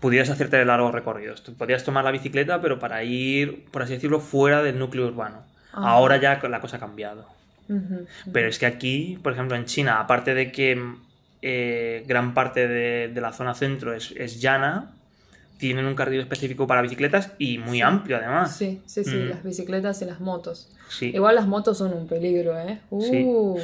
pudieras 0.00 0.30
hacerte 0.30 0.62
largos 0.64 0.92
recorridos. 0.92 1.44
Tú 1.44 1.54
podías 1.54 1.84
tomar 1.84 2.04
la 2.04 2.10
bicicleta, 2.10 2.60
pero 2.60 2.80
para 2.80 3.04
ir, 3.04 3.66
por 3.70 3.82
así 3.82 3.94
decirlo, 3.94 4.18
fuera 4.18 4.62
del 4.62 4.80
núcleo 4.80 5.06
urbano. 5.06 5.44
Ajá. 5.72 5.88
Ahora 5.88 6.16
ya 6.16 6.40
la 6.48 6.60
cosa 6.60 6.76
ha 6.78 6.80
cambiado. 6.80 7.26
Pero 8.32 8.48
es 8.48 8.58
que 8.58 8.66
aquí, 8.66 9.18
por 9.22 9.32
ejemplo, 9.32 9.56
en 9.56 9.64
China, 9.64 10.00
aparte 10.00 10.34
de 10.34 10.52
que 10.52 10.96
eh, 11.46 12.04
gran 12.06 12.32
parte 12.32 12.66
de, 12.66 13.08
de 13.08 13.20
la 13.20 13.32
zona 13.34 13.54
centro 13.54 13.92
es, 13.92 14.12
es 14.16 14.40
llana, 14.40 14.92
tienen 15.58 15.84
un 15.84 15.94
carril 15.94 16.20
específico 16.20 16.66
para 16.66 16.80
bicicletas 16.80 17.32
y 17.38 17.58
muy 17.58 17.82
amplio 17.82 18.16
además. 18.16 18.56
Sí, 18.56 18.80
sí, 18.86 19.04
sí, 19.04 19.14
Mm. 19.16 19.28
las 19.28 19.44
bicicletas 19.44 20.00
y 20.00 20.06
las 20.06 20.20
motos. 20.20 20.70
Sí. 20.88 21.10
Igual 21.14 21.34
las 21.34 21.46
motos 21.46 21.76
son 21.78 21.92
un 21.92 22.06
peligro, 22.08 22.58
¿eh? 22.58 22.80
Sí. 23.00 23.22
Uf. 23.26 23.60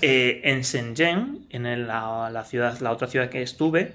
Eh, 0.00 0.40
en 0.44 0.62
Shenzhen, 0.62 1.46
en 1.50 1.66
el- 1.66 1.86
la, 1.88 2.30
la 2.32 2.44
ciudad, 2.44 2.78
la 2.80 2.92
otra 2.92 3.08
ciudad 3.08 3.28
que 3.30 3.42
estuve, 3.42 3.92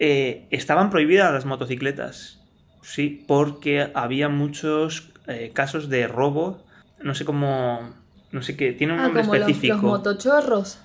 eh, 0.00 0.46
estaban 0.50 0.90
prohibidas 0.90 1.32
las 1.32 1.44
motocicletas. 1.46 2.38
Sí, 2.82 3.24
porque 3.26 3.90
había 3.94 4.28
muchos 4.28 5.12
eh, 5.28 5.52
casos 5.54 5.88
de 5.90 6.08
robo. 6.08 6.62
No 7.02 7.14
sé 7.14 7.24
cómo. 7.24 7.94
No 8.32 8.42
sé 8.42 8.56
qué. 8.56 8.72
Tiene 8.72 8.94
un 8.94 9.00
Ah, 9.00 9.02
nombre 9.04 9.22
como 9.22 9.34
los, 9.34 9.42
específico. 9.48 9.74
los 9.74 9.82
motochorros. 9.84 10.78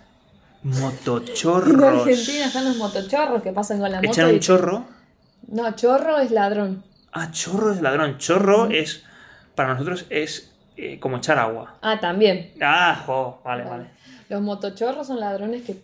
Motochorros. 0.65 1.67
En 1.73 1.83
Argentina 2.09 2.45
están 2.47 2.65
los 2.65 2.77
motochorros 2.77 3.41
que 3.43 3.51
pasan 3.51 3.79
con 3.79 3.91
la 3.91 3.97
moto. 3.97 4.11
Echan 4.11 4.29
y- 4.29 4.33
un 4.33 4.39
chorro. 4.39 4.85
No, 5.47 5.71
chorro 5.75 6.17
es 6.17 6.31
ladrón. 6.31 6.83
Ah, 7.11 7.29
chorro 7.31 7.71
es 7.71 7.81
ladrón. 7.81 8.17
Chorro 8.17 8.69
es. 8.71 9.03
Para 9.53 9.73
nosotros 9.73 10.05
es 10.09 10.51
eh, 10.75 10.99
como 10.99 11.17
echar 11.17 11.37
agua. 11.37 11.75
Ah, 11.81 11.99
también. 11.99 12.51
Ah, 12.61 13.01
jo, 13.05 13.41
vale, 13.45 13.63
vale. 13.63 13.85
Los 14.27 14.41
motochorros 14.41 15.05
son 15.07 15.19
ladrones 15.19 15.61
que 15.63 15.77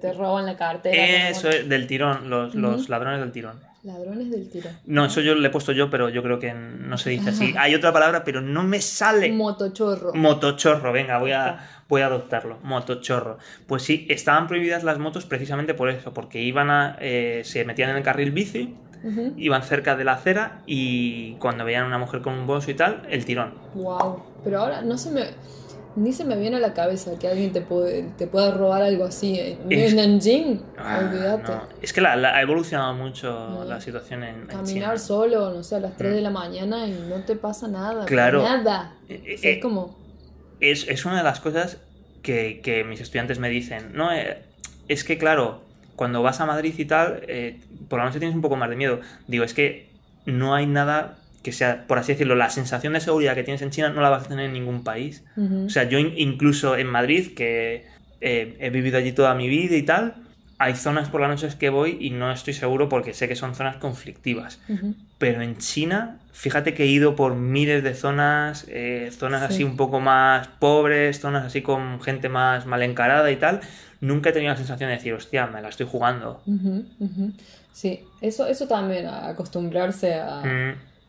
te 0.00 0.12
roban 0.12 0.46
la 0.46 0.56
cartera. 0.56 1.28
Eso 1.30 1.48
es 1.48 1.68
del 1.68 1.86
tirón, 1.86 2.28
los, 2.28 2.54
los 2.54 2.88
ladrones 2.88 3.20
del 3.20 3.30
tirón. 3.32 3.60
Ladrones 3.84 4.30
del 4.30 4.48
tiro. 4.48 4.70
No, 4.86 5.04
eso 5.04 5.20
yo 5.20 5.34
le 5.34 5.48
he 5.48 5.50
puesto 5.50 5.72
yo, 5.72 5.90
pero 5.90 6.08
yo 6.08 6.22
creo 6.22 6.38
que 6.38 6.54
no 6.54 6.96
se 6.96 7.10
dice 7.10 7.30
así. 7.30 7.54
Hay 7.58 7.74
otra 7.74 7.92
palabra, 7.92 8.24
pero 8.24 8.40
no 8.40 8.62
me 8.62 8.80
sale. 8.80 9.30
Motochorro. 9.30 10.14
Motochorro, 10.14 10.90
venga, 10.90 11.18
voy 11.18 11.32
a, 11.32 11.68
voy 11.86 12.00
a 12.00 12.06
adoptarlo. 12.06 12.58
Motochorro. 12.62 13.36
Pues 13.66 13.82
sí, 13.82 14.06
estaban 14.08 14.46
prohibidas 14.48 14.84
las 14.84 14.98
motos 14.98 15.26
precisamente 15.26 15.74
por 15.74 15.90
eso, 15.90 16.14
porque 16.14 16.40
iban 16.40 16.70
a. 16.70 16.96
eh, 16.98 17.42
se 17.44 17.66
metían 17.66 17.90
en 17.90 17.96
el 17.96 18.02
carril 18.02 18.32
bici, 18.32 18.74
iban 19.36 19.62
cerca 19.62 19.96
de 19.96 20.04
la 20.04 20.14
acera 20.14 20.62
y 20.64 21.34
cuando 21.34 21.66
veían 21.66 21.84
a 21.84 21.86
una 21.88 21.98
mujer 21.98 22.22
con 22.22 22.32
un 22.32 22.46
bolso 22.46 22.70
y 22.70 22.74
tal, 22.74 23.02
el 23.10 23.26
tirón. 23.26 23.52
Wow. 23.74 24.22
Pero 24.42 24.60
ahora 24.60 24.80
no 24.80 24.96
se 24.96 25.10
me. 25.10 25.24
Ni 25.96 26.12
se 26.12 26.24
me 26.24 26.36
viene 26.36 26.56
a 26.56 26.60
la 26.60 26.74
cabeza 26.74 27.18
que 27.20 27.28
alguien 27.28 27.52
te, 27.52 27.60
puede, 27.60 28.02
te 28.18 28.26
pueda 28.26 28.50
robar 28.50 28.82
algo 28.82 29.04
así. 29.04 29.38
En 29.38 29.70
Es- 29.70 29.94
Nanjing, 29.94 30.60
Ah, 30.76 31.00
olvídate. 31.04 31.52
no. 31.52 31.62
Es 31.82 31.92
que 31.92 32.00
la- 32.00 32.16
la- 32.16 32.34
ha 32.36 32.42
evolucionado 32.42 32.94
mucho 32.94 33.30
No. 33.30 33.64
la 33.64 33.80
situación 33.80 34.24
en, 34.24 34.34
en 34.42 34.46
Caminar 34.48 34.66
China. 34.66 34.98
solo, 34.98 35.52
no 35.52 35.62
sé, 35.62 35.76
a 35.76 35.80
las 35.80 35.96
3 35.96 36.12
Mm. 36.12 36.16
de 36.16 36.20
la 36.22 36.30
mañana 36.30 36.86
y 36.86 36.92
no 37.08 37.22
te 37.24 37.36
pasa 37.36 37.68
nada. 37.68 38.06
Claro. 38.06 38.42
Nada. 38.42 38.94
Eh, 39.08 39.34
O 39.36 39.38
sea, 39.38 39.50
eh, 39.50 39.54
es 39.54 39.62
como. 39.62 39.96
es, 40.60 40.88
es 40.88 41.04
una 41.04 41.18
de 41.18 41.22
las 41.24 41.38
cosas 41.40 41.78
que, 42.22 42.60
que 42.62 42.82
mis 42.84 43.00
estudiantes 43.00 43.38
me 43.38 43.48
dicen. 43.48 43.92
No, 43.94 44.12
Eh, 44.12 44.42
es 44.88 45.04
que 45.04 45.16
claro, 45.16 45.62
cuando 45.94 46.22
vas 46.22 46.40
a 46.40 46.46
Madrid 46.46 46.74
y 46.76 46.84
tal, 46.86 47.22
eh, 47.28 47.60
por 47.88 48.00
la 48.00 48.06
noche 48.06 48.18
tienes 48.18 48.34
un 48.34 48.42
poco 48.42 48.56
más 48.56 48.68
de 48.68 48.74
miedo. 48.76 48.98
Digo, 49.28 49.44
es 49.44 49.54
que 49.54 49.90
no 50.26 50.54
hay 50.54 50.66
nada 50.66 51.18
que 51.44 51.52
sea, 51.52 51.86
por 51.86 51.98
así 51.98 52.10
decirlo, 52.12 52.34
la 52.34 52.50
sensación 52.50 52.94
de 52.94 53.00
seguridad 53.00 53.34
que 53.36 53.44
tienes 53.44 53.62
en 53.62 53.70
China 53.70 53.90
no 53.90 54.00
la 54.00 54.08
vas 54.08 54.24
a 54.24 54.28
tener 54.28 54.46
en 54.46 54.52
ningún 54.54 54.82
país. 54.82 55.22
O 55.66 55.68
sea, 55.70 55.84
yo 55.84 55.98
in- 55.98 56.14
incluso 56.16 56.76
en 56.76 56.88
Madrid, 56.88 57.34
que 57.36 57.86
eh, 58.20 58.56
he 58.58 58.70
vivido 58.70 58.98
allí 58.98 59.12
toda 59.12 59.34
mi 59.34 59.46
vida 59.48 59.76
y 59.76 59.82
tal, 59.82 60.14
hay 60.58 60.74
zonas 60.74 61.08
por 61.10 61.20
las 61.20 61.28
noches 61.30 61.54
que 61.56 61.68
voy 61.68 61.98
y 62.00 62.10
no 62.10 62.32
estoy 62.32 62.54
seguro 62.54 62.88
porque 62.88 63.12
sé 63.12 63.28
que 63.28 63.36
son 63.36 63.54
zonas 63.54 63.76
conflictivas. 63.76 64.60
Pero 65.18 65.42
en 65.42 65.58
China, 65.58 66.18
fíjate 66.32 66.74
que 66.74 66.84
he 66.84 66.86
ido 66.86 67.14
por 67.16 67.34
miles 67.34 67.82
de 67.84 67.94
zonas, 67.94 68.64
eh, 68.68 69.10
zonas 69.12 69.40
Sí. 69.42 69.46
así 69.54 69.64
un 69.64 69.76
poco 69.76 70.00
más 70.00 70.48
pobres, 70.48 71.20
zonas 71.20 71.44
así 71.44 71.60
con 71.62 72.00
gente 72.00 72.28
más 72.28 72.66
mal 72.66 72.82
encarada 72.82 73.30
y 73.30 73.36
tal. 73.36 73.60
Nunca 74.00 74.30
he 74.30 74.32
tenido 74.32 74.52
la 74.52 74.56
sensación 74.56 74.88
de 74.90 74.96
decir, 74.96 75.12
hostia, 75.14 75.46
me 75.46 75.60
la 75.60 75.68
estoy 75.68 75.86
jugando. 75.86 76.42
Sí, 77.72 78.00
eso, 78.20 78.46
eso 78.46 78.66
también, 78.68 79.06
acostumbrarse 79.06 80.14
a... 80.14 80.42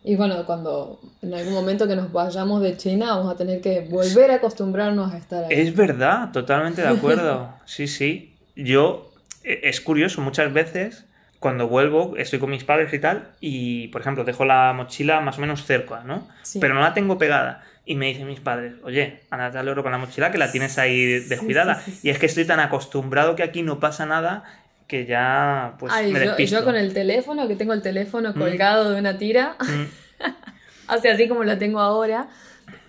Y 0.07 0.15
bueno, 0.15 0.45
cuando 0.45 0.99
en 1.23 1.33
algún 1.33 1.53
momento 1.53 1.87
que 1.87 1.95
nos 1.95 2.11
vayamos 2.11 2.61
de 2.61 2.77
China 2.77 3.15
vamos 3.15 3.33
a 3.33 3.35
tener 3.35 3.59
que 3.59 3.81
volver 3.89 4.29
a 4.29 4.35
acostumbrarnos 4.35 5.11
a 5.11 5.17
estar 5.17 5.45
ahí. 5.45 5.59
es 5.59 5.75
verdad, 5.75 6.31
totalmente 6.31 6.83
de 6.83 6.89
acuerdo. 6.89 7.49
Sí, 7.65 7.87
sí. 7.87 8.35
Yo, 8.55 9.11
eh, 9.43 9.61
es 9.63 9.81
curioso, 9.81 10.21
muchas 10.21 10.53
veces 10.53 11.05
cuando 11.39 11.67
vuelvo, 11.67 12.15
estoy 12.17 12.37
con 12.37 12.51
mis 12.51 12.63
padres 12.63 12.93
y 12.93 12.99
tal, 12.99 13.29
y 13.39 13.87
por 13.87 14.01
ejemplo, 14.01 14.23
dejo 14.23 14.45
la 14.45 14.73
mochila 14.73 15.21
más 15.21 15.39
o 15.39 15.41
menos 15.41 15.65
cerca, 15.65 16.03
¿no? 16.03 16.27
Sí. 16.43 16.59
Pero 16.59 16.75
no 16.75 16.81
la 16.81 16.93
tengo 16.93 17.17
pegada. 17.17 17.63
Y 17.87 17.95
me 17.95 18.07
dicen 18.07 18.27
mis 18.27 18.39
padres, 18.39 18.73
oye, 18.83 19.21
andate 19.29 19.57
al 19.57 19.67
oro 19.67 19.83
con 19.83 19.91
la 19.91 19.97
mochila 19.97 20.31
que 20.31 20.37
la 20.37 20.51
tienes 20.51 20.77
ahí 20.77 21.19
descuidada. 21.19 21.81
sí, 21.81 21.91
sí. 21.91 22.07
Y 22.07 22.09
es 22.11 22.19
que 22.19 22.27
estoy 22.27 22.45
tan 22.45 22.59
acostumbrado 22.59 23.35
que 23.35 23.43
aquí 23.43 23.63
no 23.63 23.79
pasa 23.79 24.05
nada 24.05 24.43
que 24.87 25.05
ya 25.05 25.75
pues 25.79 25.91
Ay, 25.93 26.11
me 26.11 26.19
yo, 26.19 26.25
despisto. 26.27 26.59
yo 26.59 26.65
con 26.65 26.75
el 26.75 26.93
teléfono, 26.93 27.47
que 27.47 27.55
tengo 27.55 27.73
el 27.73 27.81
teléfono 27.81 28.31
Mm. 28.35 28.39
colgado 28.39 28.91
de 28.91 28.99
una 28.99 29.17
tira, 29.17 29.55
Mm, 29.59 29.85
o 30.95 30.97
sea, 31.01 31.13
así 31.13 31.27
como 31.27 31.43
lo 31.43 31.57
tengo 31.57 31.79
ahora. 31.79 32.27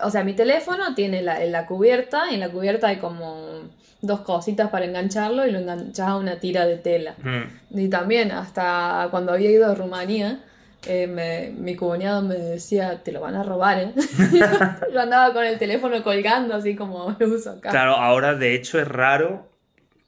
O 0.00 0.10
sea, 0.10 0.24
mi 0.24 0.32
teléfono 0.34 0.94
tiene 0.94 1.22
la, 1.22 1.42
en 1.42 1.52
la 1.52 1.66
cubierta, 1.66 2.24
y 2.30 2.34
en 2.34 2.40
la 2.40 2.48
cubierta 2.50 2.88
hay 2.88 2.96
como 2.96 3.62
dos 4.02 4.20
cositas 4.20 4.68
para 4.70 4.84
engancharlo 4.84 5.46
y 5.46 5.50
lo 5.52 5.58
enganchas 5.58 6.06
a 6.08 6.16
una 6.16 6.38
tira 6.38 6.66
de 6.66 6.76
tela. 6.76 7.14
mm. 7.22 7.78
Y 7.78 7.88
también, 7.88 8.30
hasta 8.32 9.08
cuando 9.10 9.32
había 9.32 9.50
ido 9.50 9.70
a 9.70 9.74
Rumanía, 9.74 10.40
eh, 10.86 11.06
me- 11.06 11.50
mi 11.58 11.74
cuñado 11.76 12.22
me 12.22 12.34
decía, 12.36 13.02
te 13.02 13.10
lo 13.10 13.20
van 13.20 13.34
a 13.36 13.42
robar, 13.42 13.78
¿eh? 13.78 13.92
Yo 14.92 15.00
andaba 15.00 15.32
con 15.32 15.44
el 15.44 15.58
teléfono 15.58 16.02
colgando, 16.02 16.54
así 16.54 16.76
como 16.76 17.16
lo 17.18 17.26
uso 17.28 17.50
acá. 17.52 17.70
Claro, 17.70 17.96
ahora 17.96 18.34
de 18.34 18.54
hecho 18.54 18.78
es 18.78 18.86
raro 18.86 19.48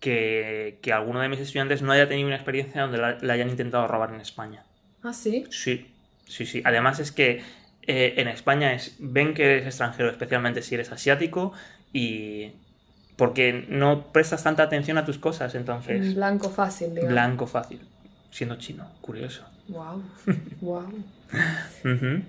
que, 0.00 0.78
que 0.82 0.92
alguno 0.92 1.20
de 1.20 1.28
mis 1.28 1.40
estudiantes 1.40 1.82
no 1.82 1.92
haya 1.92 2.08
tenido 2.08 2.26
una 2.26 2.36
experiencia 2.36 2.82
donde 2.82 2.98
la, 2.98 3.18
la 3.20 3.32
hayan 3.34 3.50
intentado 3.50 3.86
robar 3.88 4.12
en 4.14 4.20
España. 4.20 4.64
¿Ah, 5.02 5.12
sí? 5.12 5.46
Sí, 5.50 5.94
sí, 6.26 6.46
sí. 6.46 6.62
Además 6.64 6.98
es 7.00 7.12
que 7.12 7.42
eh, 7.82 8.14
en 8.18 8.28
España 8.28 8.74
es, 8.74 8.96
ven 8.98 9.34
que 9.34 9.44
eres 9.44 9.66
extranjero, 9.66 10.10
especialmente 10.10 10.62
si 10.62 10.74
eres 10.74 10.92
asiático, 10.92 11.52
y 11.92 12.52
porque 13.16 13.66
no 13.68 14.12
prestas 14.12 14.42
tanta 14.44 14.62
atención 14.62 14.98
a 14.98 15.04
tus 15.04 15.18
cosas, 15.18 15.54
entonces 15.54 16.14
blanco 16.14 16.50
fácil, 16.50 16.94
digamos. 16.94 17.08
blanco 17.12 17.46
fácil, 17.46 17.80
siendo 18.30 18.56
chino, 18.56 18.90
curioso. 19.00 19.44
Wow, 19.68 20.02
wow. 20.60 21.04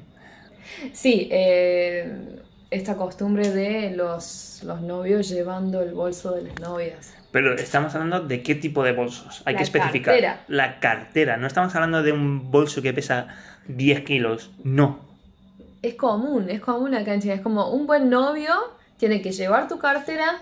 Sí, 0.94 1.28
eh, 1.32 2.42
esta 2.70 2.96
costumbre 2.96 3.50
de 3.52 3.92
los, 3.92 4.62
los 4.64 4.82
novios 4.82 5.30
llevando 5.30 5.82
el 5.82 5.94
bolso 5.94 6.32
de 6.34 6.44
las 6.44 6.60
novias. 6.60 7.19
Pero 7.32 7.54
estamos 7.56 7.94
hablando 7.94 8.22
de 8.22 8.42
qué 8.42 8.56
tipo 8.56 8.84
de 8.84 8.92
bolsos. 8.92 9.44
Hay 9.46 9.54
La 9.54 9.58
que 9.60 9.64
especificar. 9.64 10.14
cartera. 10.16 10.44
La 10.48 10.80
cartera. 10.80 11.38
No 11.38 11.48
estamos 11.48 11.74
hablando 11.76 12.02
de 12.02 12.12
un 12.12 12.50
bolso 12.52 12.82
que 12.82 12.94
pesa 12.94 13.28
10 13.68 14.02
kilos. 14.02 14.52
No. 14.64 15.00
Es 15.82 15.96
común, 15.96 16.50
es 16.50 16.60
común 16.60 16.96
acá 16.96 17.14
en 17.14 17.22
China. 17.22 17.36
Es 17.36 17.42
como 17.42 17.70
un 17.72 17.86
buen 17.88 18.10
novio 18.10 18.54
tiene 18.98 19.22
que 19.22 19.32
llevar 19.32 19.68
tu 19.68 19.80
cartera 19.80 20.42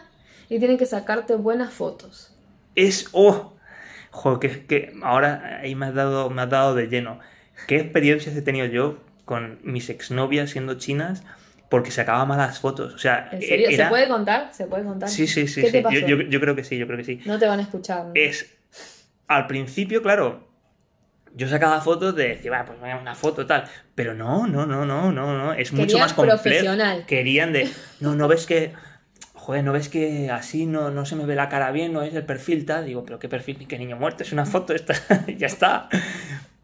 y 0.50 0.60
tiene 0.60 0.78
que 0.78 0.86
sacarte 0.86 1.36
buenas 1.36 1.71
fotos. 1.73 2.34
Es. 2.76 3.08
¡Oh! 3.12 3.54
Joder, 4.12 4.39
que, 4.39 4.65
que 4.65 4.93
ahora 5.04 5.60
ahí 5.62 5.76
me 5.76 5.86
has, 5.88 5.93
dado, 5.93 6.30
me 6.30 6.41
has 6.41 6.50
dado 6.50 6.73
de 6.73 6.88
lleno. 6.88 7.19
¿Qué 7.67 7.78
experiencias 7.78 8.36
he 8.36 8.41
tenido 8.41 8.65
yo 8.65 8.97
con 9.26 9.60
mis 9.63 9.89
exnovias 9.89 10.50
siendo 10.52 10.76
chinas? 10.76 11.23
Porque 11.69 11.91
sacaba 11.91 12.23
malas 12.25 12.60
fotos. 12.60 12.93
O 12.93 12.97
sea, 12.97 13.30
¿En 13.32 13.41
serio? 13.41 13.67
era- 13.69 13.86
¿Se 13.86 13.89
puede 13.89 14.08
contar? 14.08 14.49
¿Se 14.53 14.67
puede 14.67 14.84
contar? 14.84 15.10
Sí, 15.10 15.27
sí, 15.27 15.47
sí. 15.47 15.62
¿Qué 15.62 15.67
sí. 15.67 15.73
te 15.73 15.82
pasó? 15.82 15.95
Yo, 15.97 16.08
yo- 16.08 16.21
yo 16.21 16.39
creo 16.39 16.56
que 16.56 16.63
sí, 16.63 16.77
yo 16.77 16.86
creo 16.88 16.97
que 16.97 17.03
sí. 17.03 17.19
No 17.25 17.38
te 17.38 17.45
van 17.47 17.60
a 17.60 17.63
escuchar. 17.63 18.06
¿no? 18.06 18.12
es 18.15 18.53
al 19.27 19.45
principio, 19.47 20.01
claro, 20.01 20.47
yo 21.36 21.49
sacaba 21.49 21.82
fotos 21.82 22.15
de 22.15 22.30
decir, 22.30 22.49
va, 22.51 22.63
pues 22.63 22.77
una 22.80 23.13
foto 23.13 23.45
tal, 23.45 23.65
pero 23.93 24.13
no, 24.13 24.47
no, 24.47 24.65
no, 24.65 24.86
no, 24.86 25.12
no, 25.12 25.38
no, 25.38 25.53
es 25.53 25.73
mucho 25.73 25.99
más 25.99 26.13
complejo. 26.13 26.41
profesional. 26.41 27.06
Querían 27.06 27.51
de, 27.51 27.69
no, 27.99 28.15
no 28.15 28.30
ves 28.30 28.45
que, 28.45 28.71
joder, 29.34 29.65
no 29.65 29.73
ves 29.73 29.89
que 29.89 30.32
así 30.32 30.65
no, 30.65 30.89
no 30.91 31.06
se 31.06 31.17
me 31.17 31.25
ve 31.25 31.36
la 31.36 31.49
cara 31.49 31.71
bien, 31.71 31.91
no 31.91 32.01
es 32.03 32.13
el 32.15 32.23
perfil 32.23 32.65
tal, 32.65 32.86
digo, 32.86 33.03
pero 33.03 33.19
qué 33.19 33.27
perfil 33.27 33.67
qué 33.67 33.77
niño 33.77 33.97
muerto, 33.97 34.23
es 34.23 34.32
una 34.32 34.45
foto, 34.45 34.73
esta, 34.73 34.93
ya 35.38 35.47
está. 35.47 35.89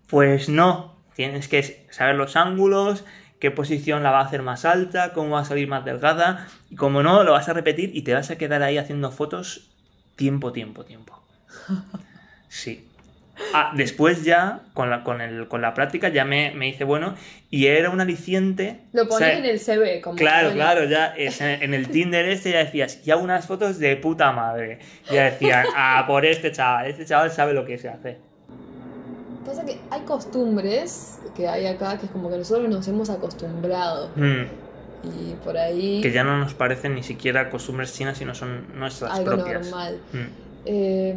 Pues 0.07 0.47
no, 0.47 0.95
tienes 1.15 1.47
que 1.49 1.85
saber 1.91 2.15
los 2.15 2.35
ángulos, 2.37 3.03
qué 3.43 3.51
posición 3.51 4.03
la 4.03 4.11
va 4.11 4.21
a 4.21 4.23
hacer 4.23 4.41
más 4.41 4.63
alta, 4.63 5.11
cómo 5.11 5.31
va 5.31 5.41
a 5.41 5.43
salir 5.43 5.67
más 5.67 5.83
delgada, 5.83 6.47
y 6.69 6.77
como 6.77 7.03
no, 7.03 7.25
lo 7.25 7.33
vas 7.33 7.49
a 7.49 7.53
repetir 7.53 7.91
y 7.93 8.03
te 8.03 8.13
vas 8.13 8.31
a 8.31 8.37
quedar 8.37 8.63
ahí 8.63 8.77
haciendo 8.77 9.11
fotos 9.11 9.69
tiempo, 10.15 10.53
tiempo, 10.53 10.85
tiempo. 10.85 11.21
Sí. 12.47 12.87
Ah, 13.53 13.73
después 13.75 14.23
ya, 14.23 14.61
con 14.73 14.91
la, 14.91 15.03
con 15.03 15.19
el, 15.19 15.47
con 15.47 15.61
la 15.61 15.73
práctica, 15.73 16.07
ya 16.07 16.23
me, 16.23 16.51
me 16.51 16.69
hice 16.69 16.83
bueno 16.83 17.15
y 17.49 17.65
era 17.65 17.89
un 17.89 17.99
aliciente. 17.99 18.79
Lo 18.93 19.03
o 19.03 19.07
pones 19.07 19.27
sea, 19.27 19.37
en 19.39 19.45
el 19.45 19.59
CV. 19.59 20.01
Como 20.01 20.15
Claro, 20.15 20.49
bueno, 20.49 20.61
claro, 20.61 20.85
ya 20.85 21.07
es 21.07 21.41
en, 21.41 21.63
en 21.63 21.73
el 21.73 21.89
Tinder 21.89 22.25
este 22.29 22.51
ya 22.51 22.59
decías, 22.59 23.03
ya 23.03 23.17
unas 23.17 23.47
fotos 23.47 23.79
de 23.79 23.97
puta 23.97 24.31
madre. 24.31 24.79
Ya 25.11 25.23
decían, 25.23 25.65
ah, 25.75 26.05
por 26.07 26.25
este 26.25 26.51
chaval, 26.51 26.85
este 26.85 27.05
chaval 27.05 27.31
sabe 27.31 27.53
lo 27.53 27.65
que 27.65 27.79
se 27.79 27.89
hace. 27.89 28.19
Pasa 29.45 29.65
que 29.65 29.79
hay 29.89 30.01
costumbres 30.01 31.19
que 31.35 31.47
hay 31.47 31.65
acá 31.65 31.97
que 31.97 32.05
es 32.05 32.11
como 32.11 32.29
que 32.29 32.37
nosotros 32.37 32.69
nos 32.69 32.87
hemos 32.87 33.09
acostumbrado. 33.09 34.09
Mm, 34.15 34.43
Y 35.05 35.33
por 35.43 35.57
ahí... 35.57 35.99
Que 36.01 36.11
ya 36.11 36.23
no 36.23 36.37
nos 36.39 36.53
parecen 36.53 36.95
ni 36.95 37.03
siquiera 37.03 37.49
costumbres 37.49 37.93
chinas, 37.93 38.17
sino 38.17 38.33
son 38.35 38.77
nuestras 38.79 39.11
algo 39.11 39.35
propias. 39.35 39.63
normal. 39.63 39.99
Mm. 40.13 40.17
Eh, 40.65 41.15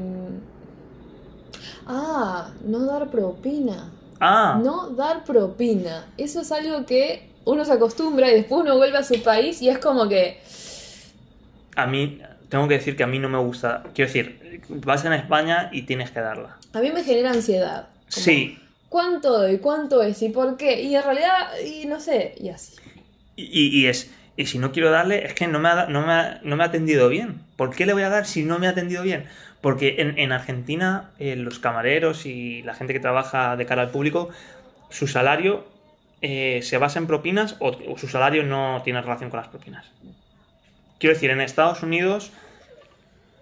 Ah, 1.87 2.51
no 2.65 2.85
dar 2.85 3.11
propina. 3.11 3.91
Ah, 4.19 4.61
No 4.63 4.91
dar 4.91 5.25
propina. 5.25 6.07
Eso 6.17 6.41
es 6.41 6.51
algo 6.51 6.85
que 6.85 7.31
uno 7.45 7.65
se 7.65 7.73
acostumbra 7.73 8.29
y 8.31 8.35
después 8.35 8.63
uno 8.63 8.77
vuelve 8.77 8.99
a 8.99 9.05
su 9.05 9.23
país 9.23 9.63
y 9.63 9.69
es 9.69 9.79
como 9.79 10.09
que... 10.09 10.41
a 11.77 11.87
mí, 11.87 12.21
tengo 12.49 12.67
que 12.67 12.75
decir 12.75 12.97
que 12.97 13.05
a 13.05 13.07
mí 13.07 13.19
no 13.21 13.29
me 13.29 13.39
gusta. 13.39 13.85
Quiero 13.95 14.09
decir, 14.09 14.63
vas 14.69 15.05
en 15.05 15.13
España 15.13 15.69
y 15.73 15.83
tienes 15.83 16.11
que 16.11 16.21
darla. 16.21 16.57
A 16.73 16.81
mí 16.81 16.91
me 16.91 17.05
genera 17.05 17.31
ansiedad. 17.31 17.87
Sí, 18.09 18.59
¿Cuánto 18.89 19.39
doy? 19.39 19.59
¿Cuánto 19.59 20.03
es? 20.03 20.23
¿Y 20.23 20.29
por 20.31 20.57
qué? 20.57 20.83
Y 20.83 20.95
en 20.97 21.03
realidad, 21.03 21.49
y 21.65 21.87
no 21.87 22.01
sé, 22.01 22.35
y 22.39 22.49
así. 22.51 22.77
y, 23.37 23.69
y 23.81 23.87
es. 23.87 24.13
Y 24.37 24.47
si 24.47 24.59
no 24.59 24.73
quiero 24.73 24.91
darle, 24.91 25.25
es 25.27 25.35
que 25.35 25.47
no 25.49 25.59
me, 25.61 25.69
ha, 25.69 25.87
no, 25.87 26.07
me 26.07 26.13
ha, 26.13 26.41
no 26.43 26.57
me 26.57 26.63
ha 26.65 26.67
atendido 26.67 27.09
bien. 27.09 27.47
¿Por 27.57 27.75
qué 27.75 27.87
le 27.87 27.95
voy 27.95 28.03
a 28.03 28.11
dar 28.11 28.27
si 28.27 28.45
no 28.45 28.59
me 28.59 28.67
ha 28.67 28.71
atendido 28.71 29.03
bien? 29.03 29.27
Porque 29.63 29.97
en, 29.99 30.19
en 30.19 30.33
Argentina, 30.33 31.13
eh, 31.19 31.37
los 31.37 31.59
camareros 31.59 32.27
y 32.27 32.63
la 32.63 32.75
gente 32.75 32.93
que 32.93 33.01
trabaja 33.01 33.57
de 33.57 33.67
cara 33.67 33.83
al 33.83 33.91
público, 33.91 34.31
su 34.91 35.07
salario 35.09 35.67
eh, 36.21 36.61
se 36.63 36.79
basa 36.79 36.99
en 36.99 37.07
propinas 37.07 37.57
o, 37.61 37.71
o 37.89 37.99
su 37.99 38.09
salario 38.09 38.43
no 38.45 38.83
tiene 38.85 39.01
relación 39.03 39.31
con 39.31 39.41
las 39.41 39.49
propinas. 39.49 39.95
Quiero 40.99 41.15
decir, 41.15 41.31
en 41.31 41.41
Estados 41.41 41.83
Unidos, 41.83 42.33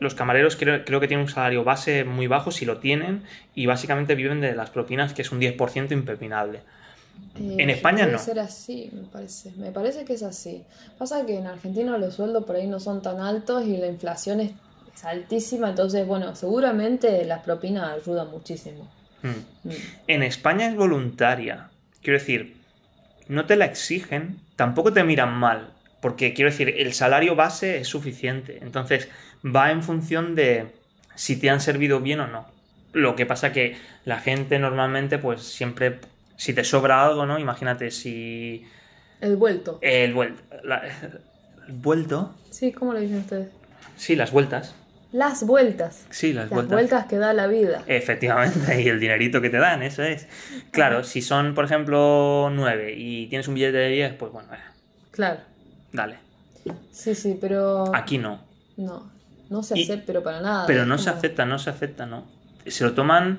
los 0.00 0.14
camareros 0.14 0.56
creo, 0.56 0.84
creo 0.84 1.00
que 1.00 1.08
tienen 1.08 1.26
un 1.26 1.30
salario 1.32 1.64
base 1.64 2.04
muy 2.04 2.26
bajo, 2.26 2.50
si 2.50 2.64
lo 2.64 2.78
tienen, 2.78 3.22
y 3.54 3.66
básicamente 3.66 4.14
viven 4.14 4.40
de 4.40 4.54
las 4.54 4.70
propinas, 4.70 5.14
que 5.14 5.22
es 5.22 5.32
un 5.32 5.40
10% 5.40 5.92
impepinable. 5.92 6.60
Eh, 7.36 7.56
En 7.58 7.70
España 7.70 8.06
no. 8.06 8.18
ser 8.18 8.40
así, 8.40 8.90
me 8.92 9.02
parece. 9.02 9.52
Me 9.56 9.70
parece 9.70 10.04
que 10.04 10.14
es 10.14 10.22
así. 10.22 10.64
Pasa 10.98 11.24
que 11.26 11.38
en 11.38 11.46
Argentina 11.46 11.96
los 11.98 12.14
sueldos 12.14 12.44
por 12.44 12.56
ahí 12.56 12.66
no 12.66 12.80
son 12.80 13.02
tan 13.02 13.20
altos 13.20 13.64
y 13.66 13.76
la 13.76 13.86
inflación 13.86 14.40
es, 14.40 14.50
es 14.94 15.04
altísima, 15.04 15.70
entonces, 15.70 16.06
bueno, 16.06 16.34
seguramente 16.34 17.24
las 17.24 17.42
propinas 17.42 17.92
ayudan 18.02 18.30
muchísimo. 18.30 18.88
Mm. 19.22 19.68
Mm. 19.68 19.72
En 20.08 20.22
España 20.22 20.68
es 20.68 20.76
voluntaria. 20.76 21.68
Quiero 22.02 22.18
decir, 22.18 22.56
no 23.28 23.46
te 23.46 23.56
la 23.56 23.64
exigen, 23.64 24.40
tampoco 24.56 24.92
te 24.92 25.02
miran 25.04 25.32
mal, 25.34 25.68
porque 26.04 26.34
quiero 26.34 26.50
decir, 26.50 26.68
el 26.76 26.92
salario 26.92 27.34
base 27.34 27.78
es 27.78 27.88
suficiente. 27.88 28.58
Entonces, 28.60 29.08
va 29.42 29.70
en 29.70 29.82
función 29.82 30.34
de 30.34 30.66
si 31.14 31.36
te 31.40 31.48
han 31.48 31.62
servido 31.62 32.00
bien 32.00 32.20
o 32.20 32.26
no. 32.26 32.46
Lo 32.92 33.16
que 33.16 33.24
pasa 33.24 33.52
que 33.54 33.78
la 34.04 34.18
gente 34.20 34.58
normalmente, 34.58 35.16
pues 35.16 35.40
siempre, 35.40 36.00
si 36.36 36.52
te 36.52 36.62
sobra 36.62 37.06
algo, 37.06 37.24
¿no? 37.24 37.38
Imagínate 37.38 37.90
si 37.90 38.66
El 39.22 39.36
vuelto. 39.36 39.78
el 39.80 40.12
vuelto... 40.12 40.42
¿El 41.66 41.72
vuelto? 41.72 42.34
Sí, 42.50 42.70
¿cómo 42.72 42.92
lo 42.92 43.00
dicen 43.00 43.20
ustedes? 43.20 43.48
Sí, 43.96 44.14
las 44.14 44.30
vueltas. 44.30 44.74
Las 45.10 45.46
vueltas. 45.46 46.04
Sí, 46.10 46.34
las, 46.34 46.44
Las 46.44 46.50
vueltas. 46.50 46.72
vueltas 46.72 47.06
que 47.06 47.16
da 47.16 47.32
la 47.32 47.46
vida. 47.46 47.82
Efectivamente, 47.86 48.82
y 48.82 48.88
el 48.88 49.00
dinerito 49.00 49.40
que 49.40 49.48
te 49.48 49.56
dan, 49.56 49.82
eso 49.82 50.02
es. 50.02 50.28
Claro, 50.70 51.02
si 51.02 51.22
son, 51.22 51.54
por 51.54 51.64
ejemplo, 51.64 52.50
9 52.52 52.92
y 52.94 53.26
tienes 53.28 53.48
un 53.48 53.54
billete 53.54 53.78
de 53.78 53.88
10, 53.88 54.12
pues 54.16 54.32
bueno, 54.32 54.52
eh, 54.52 54.58
Claro. 55.10 55.53
Dale. 55.94 56.18
Sí, 56.90 57.14
sí, 57.14 57.38
pero... 57.40 57.94
Aquí 57.94 58.18
no. 58.18 58.40
No, 58.76 59.10
no 59.50 59.62
se 59.62 59.78
Y- 59.78 59.84
acepta, 59.84 60.04
pero 60.06 60.22
para 60.22 60.40
nada. 60.40 60.66
Pero 60.66 60.84
no 60.86 60.98
se 60.98 61.08
acepta, 61.10 61.46
no 61.46 61.58
se 61.58 61.70
acepta, 61.70 62.04
no. 62.06 62.24
Se 62.66 62.84
lo 62.84 62.92
toman, 62.94 63.38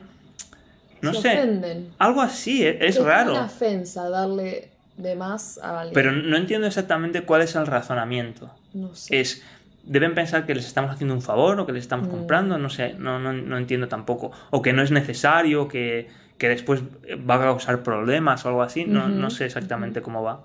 no 1.02 1.14
se 1.14 1.22
sé, 1.22 1.28
ofenden. 1.40 1.90
algo 2.00 2.22
así, 2.22 2.64
eh, 2.66 2.78
es 2.82 2.96
Es 2.96 3.02
una 3.02 3.10
raro. 3.10 3.44
ofensa 3.46 4.10
darle 4.10 4.70
de 4.98 5.16
más 5.16 5.58
a 5.58 5.82
alguien. 5.82 5.94
Pero 5.94 6.12
no 6.12 6.38
entiendo 6.38 6.68
exactamente 6.68 7.22
cuál 7.24 7.42
es 7.42 7.56
el 7.56 7.66
razonamiento. 7.68 8.50
No 8.74 8.96
sé. 8.96 9.20
Es, 9.20 9.42
deben 9.84 10.14
pensar 10.16 10.46
que 10.46 10.56
les 10.56 10.66
estamos 10.66 10.92
haciendo 10.92 11.14
un 11.16 11.22
favor 11.22 11.60
o 11.60 11.66
que 11.66 11.72
les 11.74 11.82
estamos 11.84 12.08
Mm. 12.08 12.12
comprando, 12.12 12.58
no 12.58 12.70
sé, 12.70 12.94
no, 12.94 13.20
no, 13.20 13.34
no 13.34 13.58
entiendo 13.58 13.88
tampoco. 13.88 14.32
O 14.52 14.62
que 14.62 14.72
no 14.74 14.82
es 14.84 14.92
necesario, 14.92 15.68
que, 15.68 16.08
que 16.38 16.48
después 16.50 16.82
va 17.30 17.36
a 17.36 17.40
causar 17.40 17.82
problemas 17.84 18.46
o 18.46 18.50
algo 18.50 18.62
así, 18.62 18.86
no, 18.86 19.08
no 19.10 19.30
sé 19.32 19.46
exactamente 19.46 20.02
cómo 20.02 20.22
va. 20.24 20.44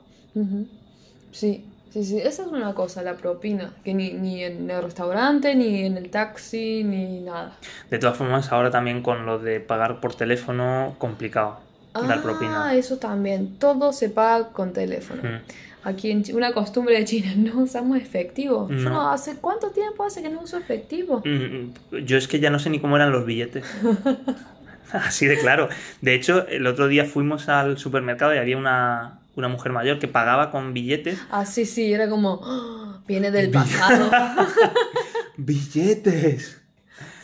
Sí, 1.33 1.65
sí, 1.93 2.05
sí. 2.05 2.19
Esa 2.19 2.43
es 2.43 2.49
una 2.49 2.75
cosa, 2.75 3.03
la 3.03 3.15
propina. 3.15 3.73
Que 3.85 3.95
ni, 3.95 4.13
ni 4.13 4.43
en 4.45 4.71
el 4.71 4.83
restaurante, 4.83 5.55
ni 5.55 5.85
en 5.85 5.97
el 5.97 6.11
taxi, 6.11 6.83
ni 6.85 7.21
nada. 7.21 7.53
De 7.91 7.99
todas 7.99 8.17
formas, 8.17 8.51
ahora 8.53 8.71
también 8.71 9.03
con 9.03 9.27
lo 9.27 9.39
de 9.39 9.61
pagar 9.61 10.01
por 10.01 10.15
teléfono, 10.15 10.95
complicado 10.99 11.59
dar 11.93 12.19
Ah, 12.19 12.23
propina. 12.23 12.75
eso 12.75 12.99
también. 12.99 13.57
Todo 13.59 13.93
se 13.93 14.11
paga 14.11 14.49
con 14.49 14.73
teléfono. 14.73 15.23
Mm. 15.23 15.39
Aquí 15.83 16.11
en 16.11 16.23
una 16.35 16.53
costumbre 16.53 16.95
de 16.97 17.05
China, 17.07 17.33
no 17.37 17.61
usamos 17.63 17.97
efectivo. 17.99 18.69
Yo 18.69 18.77
No. 18.77 18.91
no, 18.91 19.11
¿hace 19.11 19.37
cuánto 19.37 19.71
tiempo 19.71 20.05
hace 20.05 20.23
que 20.23 20.29
no 20.29 20.41
uso 20.43 20.57
efectivo? 20.59 21.23
Mm, 21.25 21.97
Yo 22.05 22.17
es 22.19 22.29
que 22.29 22.39
ya 22.39 22.51
no 22.51 22.59
sé 22.59 22.71
ni 22.71 22.79
cómo 22.81 22.97
eran 22.97 23.11
los 23.13 23.25
billetes. 23.27 23.65
Así 24.93 25.27
de 25.27 25.39
claro. 25.39 25.69
De 26.01 26.15
hecho, 26.15 26.47
el 26.49 26.67
otro 26.67 26.89
día 26.89 27.05
fuimos 27.05 27.49
al 27.49 27.79
supermercado 27.79 28.35
y 28.35 28.39
había 28.39 28.57
una, 28.57 29.21
una 29.41 29.49
mujer 29.49 29.73
mayor 29.73 29.99
que 29.99 30.07
pagaba 30.09 30.51
con 30.51 30.73
billetes. 30.73 31.21
Ah, 31.31 31.45
sí, 31.45 31.67
sí, 31.67 31.93
era 31.93 32.09
como, 32.09 32.41
"Ah, 32.45 33.01
viene 33.09 33.31
del 33.31 33.51
pasado. 33.51 34.11
¡Billetes! 35.37 36.61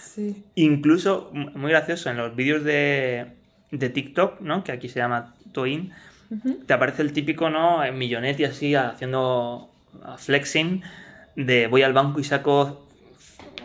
sí. 0.02 0.44
Incluso, 0.54 1.30
muy 1.32 1.70
gracioso, 1.70 2.10
en 2.10 2.16
los 2.16 2.34
vídeos 2.34 2.64
de, 2.64 3.26
de 3.70 3.90
TikTok, 3.90 4.40
¿no? 4.40 4.64
Que 4.64 4.72
aquí 4.72 4.88
se 4.88 4.98
llama 4.98 5.34
Toin, 5.52 5.92
te 6.66 6.72
aparece 6.72 7.02
el 7.02 7.12
típico, 7.12 7.50
¿no? 7.50 7.84
En 7.84 7.96
millonetti 7.98 8.44
así, 8.44 8.74
haciendo 8.74 9.70
uh, 9.94 10.16
flexing 10.16 10.82
de 11.36 11.66
voy 11.68 11.82
al 11.82 11.92
banco 11.92 12.18
y 12.18 12.24
saco 12.24 12.88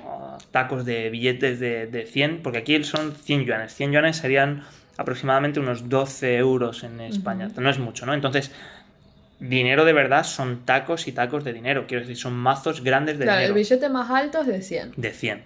uh, 0.03 0.37
tacos 0.51 0.85
de 0.85 1.09
billetes 1.09 1.59
de, 1.59 1.87
de 1.87 2.05
100, 2.05 2.41
porque 2.43 2.59
aquí 2.59 2.83
son 2.83 3.15
100 3.15 3.45
yuanes. 3.45 3.73
100 3.73 3.91
yuanes 3.93 4.17
serían 4.17 4.63
aproximadamente 5.01 5.59
unos 5.59 5.89
12 5.89 6.37
euros 6.37 6.83
en 6.83 7.01
España. 7.01 7.49
No 7.57 7.69
es 7.69 7.79
mucho, 7.79 8.05
¿no? 8.05 8.13
Entonces, 8.13 8.51
dinero 9.39 9.85
de 9.85 9.93
verdad 9.93 10.23
son 10.23 10.65
tacos 10.65 11.07
y 11.07 11.11
tacos 11.11 11.43
de 11.43 11.53
dinero. 11.53 11.85
Quiero 11.87 12.01
decir, 12.01 12.17
son 12.17 12.33
mazos 12.33 12.83
grandes 12.83 13.17
de 13.17 13.25
Claro, 13.25 13.39
el 13.39 13.47
dinero. 13.53 13.55
billete 13.55 13.89
más 13.89 14.09
alto 14.09 14.41
es 14.41 14.47
de 14.47 14.61
100. 14.61 14.93
De 14.97 15.11
100. 15.11 15.43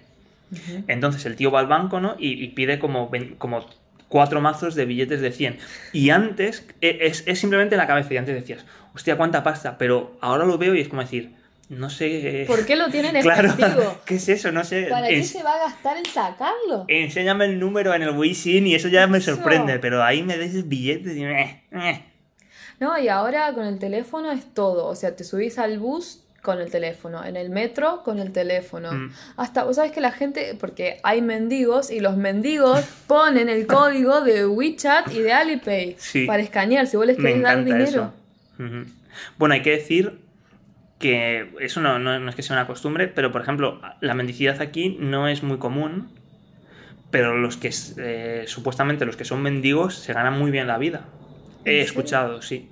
Ujú. 0.52 0.84
Entonces 0.88 1.26
el 1.26 1.36
tío 1.36 1.52
va 1.52 1.60
al 1.62 1.68
banco, 1.68 2.00
¿no? 2.00 2.16
Y, 2.20 2.44
y 2.44 2.50
pide 2.50 2.78
como, 2.80 3.10
como 3.38 3.66
cuatro 4.10 4.42
mazos 4.42 4.76
de 4.76 4.86
billetes 4.86 5.22
de 5.22 5.32
100. 5.32 5.58
Y 5.94 6.10
antes, 6.10 6.68
e- 6.82 7.00
es, 7.02 7.24
es 7.26 7.40
simplemente 7.40 7.76
en 7.76 7.80
la 7.80 7.88
cabeza. 7.88 8.14
Y 8.14 8.18
antes 8.18 8.36
decías, 8.36 8.66
hostia, 8.94 9.18
cuánta 9.18 9.44
pasta. 9.44 9.78
Pero 9.78 10.18
ahora 10.22 10.46
lo 10.46 10.58
veo 10.58 10.76
y 10.76 10.82
es 10.82 10.88
como 10.90 11.02
decir, 11.02 11.32
no 11.70 11.90
sé. 11.90 12.46
¿Por 12.48 12.66
qué 12.66 12.76
lo 12.76 12.90
tienen 12.90 13.16
Claro, 13.22 13.48
efectivo? 13.50 13.98
¿qué 14.06 14.16
es 14.16 14.30
eso? 14.30 14.52
No 14.52 14.64
sé. 14.64 14.88
¿Para 14.90 15.08
qué 15.08 15.20
Es- 15.20 15.30
se 15.30 15.44
va 15.44 15.54
a 15.56 15.60
gastar 15.60 15.98
en 15.98 16.06
sacarlo? 16.06 16.86
Enséñame 16.88 17.46
el 17.46 17.60
número 17.60 17.94
en 17.94 18.04
el 18.04 18.12
Wishing 18.12 18.68
y 18.68 18.76
eso 18.76 18.88
ya 18.88 19.08
me 19.08 19.18
Eso. 19.20 19.36
sorprende. 19.36 19.80
Pero 19.80 20.04
ahí 20.04 20.24
me 20.24 20.38
des 20.38 20.68
billetes 20.68 21.16
y. 21.16 21.24
eh, 21.24 21.64
eh. 21.72 22.04
No, 22.80 22.98
y 23.00 23.08
ahora 23.08 23.54
con 23.54 23.66
el 23.66 23.80
teléfono 23.80 24.32
es 24.32 24.54
todo. 24.54 24.88
O 24.88 24.96
sea, 24.96 25.16
te 25.16 25.24
subís 25.24 25.58
al 25.60 25.80
bus 25.80 26.22
con 26.42 26.62
el 26.62 26.70
teléfono, 26.70 27.26
en 27.26 27.38
el 27.38 27.50
metro 27.50 28.04
con 28.04 28.20
el 28.20 28.32
teléfono. 28.32 28.92
Mm. 28.92 29.12
Hasta, 29.38 29.64
vos 29.64 29.78
sabés 29.78 29.92
que 29.92 30.00
la 30.02 30.12
gente, 30.12 30.56
porque 30.60 31.00
hay 31.02 31.24
mendigos 31.24 31.90
y 31.90 32.02
los 32.02 32.18
mendigos 32.18 32.82
ponen 33.08 33.50
el 33.50 33.66
código 33.66 34.22
de 34.22 34.46
WeChat 34.46 35.12
y 35.12 35.22
de 35.22 35.34
Alipay 35.34 35.96
Sí. 35.98 36.26
para 36.28 36.44
escanear 36.44 36.86
si 36.86 36.98
vos 36.98 37.08
les 37.08 37.18
Me 37.18 37.30
querés 37.30 37.42
dar 37.42 37.64
dinero. 37.66 37.84
eso. 37.84 38.14
Bueno, 39.38 39.56
hay 39.56 39.62
que 39.64 39.72
decir 39.72 40.20
que 41.00 41.52
eso 41.60 41.82
no, 41.82 42.00
no- 42.00 42.20
no 42.20 42.30
es 42.30 42.36
que 42.36 42.44
sea 42.44 42.56
una 42.56 42.68
costumbre, 42.68 43.08
pero 43.08 43.32
por 43.32 43.42
ejemplo, 43.42 43.82
la 44.02 44.14
mendicidad 44.14 44.62
aquí 44.62 44.98
no 45.00 45.28
es 45.28 45.44
muy 45.44 45.58
común, 45.58 46.10
pero 47.12 47.38
los 47.38 47.58
que 47.58 47.72
eh, 47.98 48.44
supuestamente 48.48 49.06
los 49.06 49.16
que 49.16 49.26
son 49.26 49.42
mendigos 49.42 49.96
se 49.96 50.14
ganan 50.14 50.38
muy 50.38 50.52
bien 50.52 50.68
la 50.68 50.78
vida. 50.78 51.02
¿En 51.64 51.74
He 51.76 51.82
escuchado, 51.82 52.42
sí, 52.42 52.70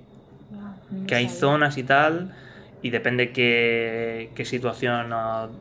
Ah, 0.52 0.74
no 0.90 1.06
que 1.06 1.14
hay 1.14 1.28
zonas 1.28 1.78
y 1.78 1.82
tal, 1.82 2.32
y 2.82 2.90
depende 2.90 3.32
qué, 3.32 4.30
qué 4.34 4.44
situación, 4.44 5.10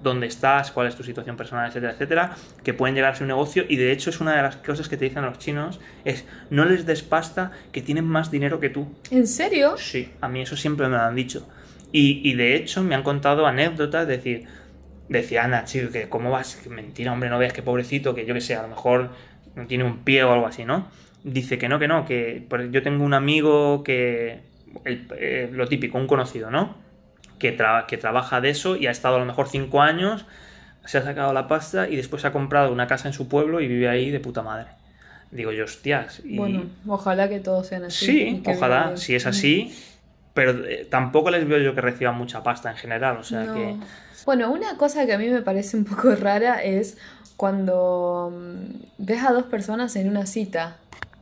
dónde 0.04 0.28
estás, 0.28 0.71
cuál 0.71 0.88
es 0.88 0.95
tu 0.95 1.04
situación 1.04 1.38
personal, 1.38 1.69
etcétera, 1.69 1.93
etcétera, 1.93 2.36
que 2.63 2.73
pueden 2.73 2.95
llegar 2.95 3.13
a 3.13 3.15
ser 3.15 3.23
un 3.23 3.30
negocio, 3.30 3.65
y 3.67 3.78
de 3.78 3.91
hecho 3.91 4.10
es 4.10 4.19
una 4.19 4.36
de 4.36 4.41
las 4.41 4.58
cosas 4.58 4.89
que 4.89 4.97
te 4.97 5.06
dicen 5.06 5.23
los 5.23 5.39
chinos, 5.39 5.80
es 6.04 6.26
no 6.49 6.65
les 6.65 6.86
des 6.86 7.02
pasta 7.02 7.52
que 7.71 7.82
tienen 7.82 8.06
más 8.06 8.30
dinero 8.30 8.60
que 8.60 8.69
tú. 8.69 8.88
¿En 9.10 9.26
serio? 9.26 9.78
Sí, 9.78 10.12
a 10.21 10.28
mí 10.28 10.41
eso 10.41 10.58
siempre 10.58 10.88
me 10.88 10.97
lo 10.97 11.02
han 11.04 11.15
dicho. 11.15 11.47
Y, 11.93 12.21
y 12.29 12.36
de 12.36 12.58
hecho 12.58 12.84
me 12.84 12.95
han 12.95 13.03
contado 13.03 13.47
anécdotas, 13.47 14.08
de 14.08 14.17
decir, 14.17 14.47
decía 15.08 15.45
Ana, 15.45 15.65
chico, 15.65 15.91
que 15.91 16.10
cómo 16.10 16.32
vas, 16.32 16.58
que 16.58 16.69
mentira, 16.69 17.13
hombre, 17.13 17.29
no 17.29 17.39
veas 17.39 17.53
que 17.53 17.63
pobrecito, 17.63 18.15
que 18.15 18.25
yo 18.25 18.34
que 18.36 18.41
sé, 18.41 18.56
a 18.56 18.63
lo 18.63 18.69
mejor 18.69 19.12
no 19.56 19.67
tiene 19.67 19.86
un 19.86 20.03
pie 20.03 20.23
o 20.25 20.34
algo 20.34 20.47
así, 20.47 20.65
¿no? 20.65 20.89
Dice 21.23 21.58
que 21.60 21.69
no, 21.69 21.79
que 21.79 21.88
no, 21.89 22.06
que 22.06 22.47
yo 22.71 22.84
tengo 22.84 23.06
un 23.06 23.15
amigo 23.15 23.84
que, 23.84 24.41
el- 24.86 25.08
eh, 25.17 25.49
lo 25.53 25.67
típico, 25.69 25.97
un 25.99 26.08
conocido, 26.08 26.51
¿no? 26.51 26.77
Que, 27.39 27.58
tra- 27.58 27.86
que 27.88 27.97
trabaja 27.97 28.41
de 28.41 28.49
eso 28.51 28.75
y 28.77 28.88
ha 28.88 28.91
estado 28.91 29.17
a 29.17 29.19
lo 29.19 29.25
mejor 29.25 29.49
cinco 29.49 29.82
años, 29.82 30.25
se 30.86 30.97
ha 30.97 31.03
sacado 31.03 31.34
la 31.34 31.47
pasta 31.47 31.89
y 31.89 31.95
después 31.97 32.25
ha 32.25 32.32
comprado 32.34 32.71
una 32.73 32.88
casa 32.88 33.08
en 33.08 33.13
su 33.13 33.29
pueblo 33.29 33.62
y 33.62 33.67
vive 33.67 33.89
ahí 33.89 34.12
de 34.12 34.19
puta 34.19 34.43
madre. 34.43 34.67
Digo 35.32 35.51
yo, 35.51 35.65
hostias. 35.65 36.21
Y... 36.25 36.38
Bueno, 36.38 36.63
ojalá 36.88 37.29
que 37.29 37.39
todos 37.39 37.67
sean 37.67 37.86
así. 37.86 38.06
Sí, 38.06 38.41
ojalá. 38.45 38.97
Si 38.97 39.15
es 39.15 39.23
bien. 39.23 39.29
así, 39.29 39.75
Pero 40.33 40.65
eh, 40.65 40.87
tampoco 40.89 41.29
les 41.29 41.47
veo 41.47 41.59
yo 41.59 41.75
que 41.75 41.81
reciban 41.81 42.15
mucha 42.17 42.41
pasta 42.43 42.71
en 42.71 42.77
general, 42.77 43.17
o 43.17 43.23
sea 43.23 43.45
No. 43.45 43.53
que... 43.53 43.75
Bueno, 44.25 44.51
una 44.51 44.77
cosa 44.77 45.05
que 45.05 45.13
a 45.13 45.17
mí 45.17 45.27
me 45.29 45.41
parece 45.41 45.77
un 45.77 45.85
poco 45.85 46.15
rara 46.19 46.63
es 46.63 46.97
cuando 47.37 48.31
mm, 48.33 49.03
ves 49.05 49.23
a 49.23 49.31
dos 49.33 49.43
personas 49.43 49.95
en 49.95 50.09
una 50.09 50.25
cita 50.25 50.77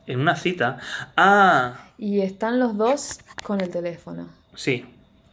En 0.07 0.19
una 0.19 0.35
cita... 0.35 0.77
Ah, 1.17 1.73
y 1.97 2.21
están 2.21 2.59
los 2.59 2.77
dos 2.77 3.19
con 3.45 3.61
el 3.61 3.69
teléfono. 3.69 4.27
sí. 4.55 4.85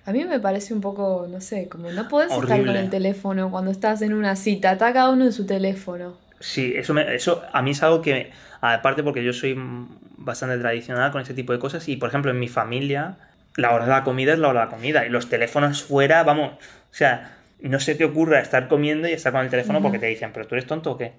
A 0.05 0.13
mí 0.13 0.25
me 0.25 0.41
parece 0.41 0.73
un 0.73 0.81
poco, 0.81 1.27
no 1.31 1.41
sé, 1.41 1.69
como 1.69 1.91
no 1.93 2.09
podés 2.09 2.33
estar 2.33 2.65
con 2.65 2.77
el 2.77 2.89
teléfono 2.89 3.51
cuando 3.51 3.71
estás 3.71 4.01
en 4.01 4.15
una 4.15 4.37
cita, 4.37 4.73
está 4.73 4.93
cada 4.95 5.11
uno 5.11 5.25
en 5.27 5.33
su 5.33 5.45
teléfono. 5.45 6.17
Sí, 6.41 6.73
eso, 6.77 6.95
me- 6.95 7.15
eso 7.15 7.43
a 7.53 7.63
mí 7.63 7.73
es 7.73 7.83
algo 7.83 8.01
que, 8.01 8.31
aparte 8.61 9.03
porque 9.03 9.25
yo 9.25 9.33
soy 9.33 9.55
mm, 9.55 9.99
bastante 10.19 10.57
tradicional 10.59 11.11
con 11.13 11.21
ese 11.21 11.35
tipo 11.35 11.53
de 11.53 11.59
cosas 11.59 11.87
y, 11.89 11.97
por 11.97 12.09
ejemplo, 12.09 12.31
en 12.31 12.39
mi 12.39 12.49
familia, 12.49 13.17
la 13.59 13.75
hora 13.75 13.85
de 13.85 13.91
la 13.91 14.05
comida 14.05 14.33
es 14.33 14.39
la 14.39 14.49
hora 14.49 14.61
de 14.61 14.67
la 14.67 14.71
comida 14.71 15.05
y 15.05 15.11
los 15.11 15.29
teléfonos 15.29 15.83
fuera, 15.83 16.23
vamos, 16.23 16.53
o 16.53 16.95
sea, 16.95 17.39
no 17.61 17.81
se 17.81 17.97
te 17.97 18.05
ocurra 18.05 18.39
estar 18.39 18.69
comiendo 18.69 19.09
y 19.09 19.13
estar 19.13 19.33
con 19.33 19.43
el 19.43 19.51
teléfono 19.51 19.83
porque 19.83 19.99
te 19.99 20.07
dicen, 20.07 20.31
pero 20.33 20.47
tú 20.47 20.55
eres 20.55 20.67
tonto 20.67 20.93
o 20.93 20.97
qué. 20.97 21.13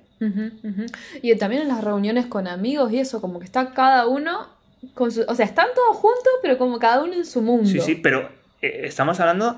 Y 1.21 1.35
también 1.35 1.63
en 1.63 1.67
las 1.67 1.83
reuniones 1.83 2.27
con 2.27 2.47
amigos 2.47 2.93
y 2.93 2.99
eso, 2.99 3.19
como 3.19 3.39
que 3.39 3.45
está 3.45 3.73
cada 3.73 4.07
uno 4.07 4.47
con 4.93 5.11
su... 5.11 5.25
O 5.27 5.35
sea, 5.35 5.45
están 5.45 5.67
todos 5.75 5.97
juntos, 5.97 6.31
pero 6.41 6.57
como 6.57 6.79
cada 6.79 7.03
uno 7.03 7.13
en 7.13 7.25
su 7.25 7.41
mundo. 7.41 7.69
Sí, 7.69 7.81
sí, 7.81 7.95
pero 7.95 8.29
eh, 8.61 8.83
estamos 8.85 9.19
hablando 9.19 9.57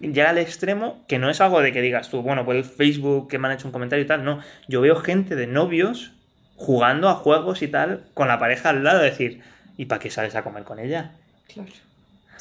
ya 0.00 0.30
al 0.30 0.38
extremo 0.38 1.04
que 1.06 1.18
no 1.18 1.28
es 1.28 1.42
algo 1.42 1.60
de 1.60 1.70
que 1.70 1.82
digas 1.82 2.08
tú, 2.08 2.22
bueno, 2.22 2.46
pues 2.46 2.56
el 2.56 2.64
Facebook 2.64 3.28
que 3.28 3.38
me 3.38 3.48
han 3.48 3.54
hecho 3.54 3.68
un 3.68 3.72
comentario 3.72 4.06
y 4.06 4.08
tal, 4.08 4.24
no. 4.24 4.40
Yo 4.68 4.80
veo 4.80 4.96
gente 4.96 5.36
de 5.36 5.46
novios 5.46 6.12
jugando 6.56 7.10
a 7.10 7.14
juegos 7.14 7.60
y 7.60 7.68
tal 7.68 8.06
con 8.14 8.28
la 8.28 8.38
pareja 8.38 8.70
al 8.70 8.84
lado, 8.84 9.00
decir, 9.00 9.42
¿y 9.76 9.84
para 9.84 9.98
qué 9.98 10.08
sales 10.08 10.34
a 10.34 10.42
comer 10.42 10.64
con 10.64 10.78
ella? 10.78 11.12
Claro. 11.52 11.91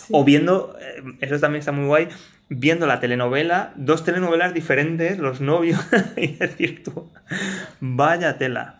Sí. 0.01 0.13
O 0.15 0.23
viendo, 0.23 0.75
eh, 0.79 1.03
eso 1.21 1.39
también 1.39 1.59
está 1.59 1.71
muy 1.71 1.85
guay, 1.85 2.07
viendo 2.49 2.87
la 2.87 2.99
telenovela, 2.99 3.71
dos 3.75 4.03
telenovelas 4.03 4.53
diferentes, 4.53 5.17
los 5.17 5.41
novios, 5.41 5.79
y 6.17 6.27
decir 6.27 6.83
tú, 6.83 7.11
vaya 7.79 8.37
tela. 8.37 8.77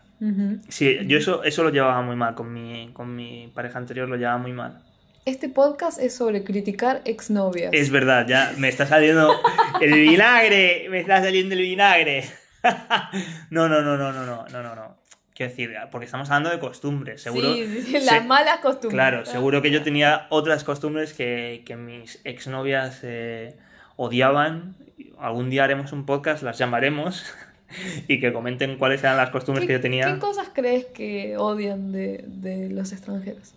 Sí, 0.70 1.00
yo 1.08 1.18
eso, 1.18 1.44
eso 1.44 1.64
lo 1.64 1.72
llevaba 1.72 2.00
muy 2.04 2.16
mal, 2.16 2.36
con 2.36 2.54
mi, 2.54 2.92
con 2.94 3.16
mi 3.16 3.52
pareja 3.56 3.80
anterior 3.80 4.08
lo 4.08 4.18
llevaba 4.18 4.38
muy 4.38 4.54
mal. 4.54 4.84
Este 5.26 5.50
podcast 5.50 6.00
es 6.00 6.16
sobre 6.16 6.44
criticar 6.44 7.02
exnovias. 7.06 7.72
Es 7.74 7.90
verdad, 7.92 8.28
ya 8.28 8.54
me 8.58 8.70
está 8.70 8.86
saliendo 8.86 9.40
el 9.80 9.94
vinagre, 9.94 10.88
me 10.90 11.00
está 11.00 11.22
saliendo 11.22 11.56
el 11.56 11.62
vinagre. 11.62 12.24
No, 13.50 13.68
no, 13.68 13.82
no, 13.82 13.98
no, 13.98 14.14
no, 14.14 14.24
no, 14.24 14.46
no, 14.48 14.64
no, 14.64 14.76
no. 14.76 15.01
Quiero 15.50 15.72
decir, 15.72 15.90
porque 15.92 16.06
estamos 16.06 16.30
hablando 16.30 16.50
de 16.52 16.60
costumbres, 16.60 17.22
seguro. 17.24 17.54
Sí, 17.54 17.66
sí, 17.68 17.82
sí, 17.82 17.92
se- 18.00 18.06
las 18.06 18.26
malas 18.26 18.60
costumbres. 18.60 18.92
Claro, 18.94 19.26
seguro 19.26 19.62
que 19.62 19.72
yo 19.72 19.82
tenía 19.82 20.28
otras 20.30 20.64
costumbres 20.64 21.14
que, 21.14 21.64
que 21.66 21.76
mis 21.76 22.20
exnovias 22.24 23.00
eh, 23.04 23.56
odiaban. 23.96 24.76
Algún 25.20 25.50
día 25.50 25.64
haremos 25.64 25.92
un 25.94 26.06
podcast, 26.06 26.44
las 26.44 26.58
llamaremos 26.60 27.26
y 28.08 28.20
que 28.20 28.32
comenten 28.34 28.78
cuáles 28.78 29.02
eran 29.04 29.18
las 29.18 29.32
costumbres 29.32 29.64
¿Qué, 29.64 29.68
que 29.68 29.74
yo 29.74 29.82
tenía. 29.82 30.06
qué 30.14 30.20
cosas 30.20 30.50
crees 30.54 30.86
que 30.86 31.38
odian 31.38 31.92
de, 31.92 32.24
de 32.28 32.70
los 32.70 32.92
extranjeros? 32.92 33.54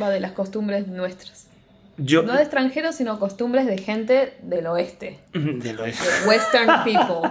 Va, 0.00 0.08
de 0.08 0.20
las 0.20 0.32
costumbres 0.32 0.86
nuestras. 0.86 1.48
Yo, 2.02 2.22
No 2.22 2.32
de 2.34 2.42
extranjeros, 2.42 2.94
sino 2.96 3.18
costumbres 3.18 3.66
de 3.66 3.76
gente 3.78 4.34
del 4.42 4.66
oeste. 4.66 5.18
de 5.32 5.72
lo 5.74 5.84
es. 5.84 5.98
De 6.00 6.28
Western 6.28 6.68
people. 6.84 7.30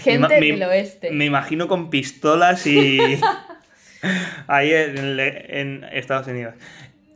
Gente 0.00 0.40
Me- 0.40 0.46
del 0.46 0.62
oeste. 0.64 1.10
Me 1.10 1.24
imagino 1.24 1.68
con 1.68 1.90
pistolas 1.90 2.66
y. 2.66 2.98
ahí 4.46 4.72
en, 4.72 5.18
en 5.20 5.84
Estados 5.92 6.26
Unidos. 6.26 6.54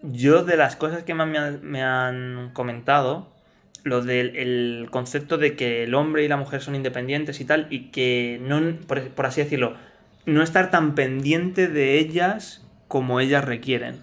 Yo, 0.03 0.45
de 0.45 0.57
las 0.57 0.77
cosas 0.77 1.03
que 1.03 1.15
más 1.15 1.27
me 1.27 1.39
han, 1.39 1.63
me 1.63 1.83
han 1.83 2.51
comentado, 2.53 3.33
lo 3.85 4.03
del 4.03 4.37
el 4.37 4.89
concepto 4.91 5.39
de 5.39 5.57
que 5.57 5.85
el 5.85 5.95
hombre 5.95 6.25
y 6.25 6.29
la 6.29 6.37
mujer 6.37 6.61
son 6.61 6.75
independientes 6.75 7.41
y 7.41 7.45
tal, 7.45 7.67
y 7.71 7.91
que 7.91 8.39
no, 8.43 8.61
por, 8.87 9.09
por 9.11 9.27
así 9.27 9.43
decirlo, 9.43 9.77
no 10.27 10.43
estar 10.43 10.71
tan 10.71 10.95
pendiente 10.95 11.69
de 11.69 11.99
ellas 11.99 12.63
como 12.89 13.21
ellas 13.21 13.45
requieren. 13.45 13.97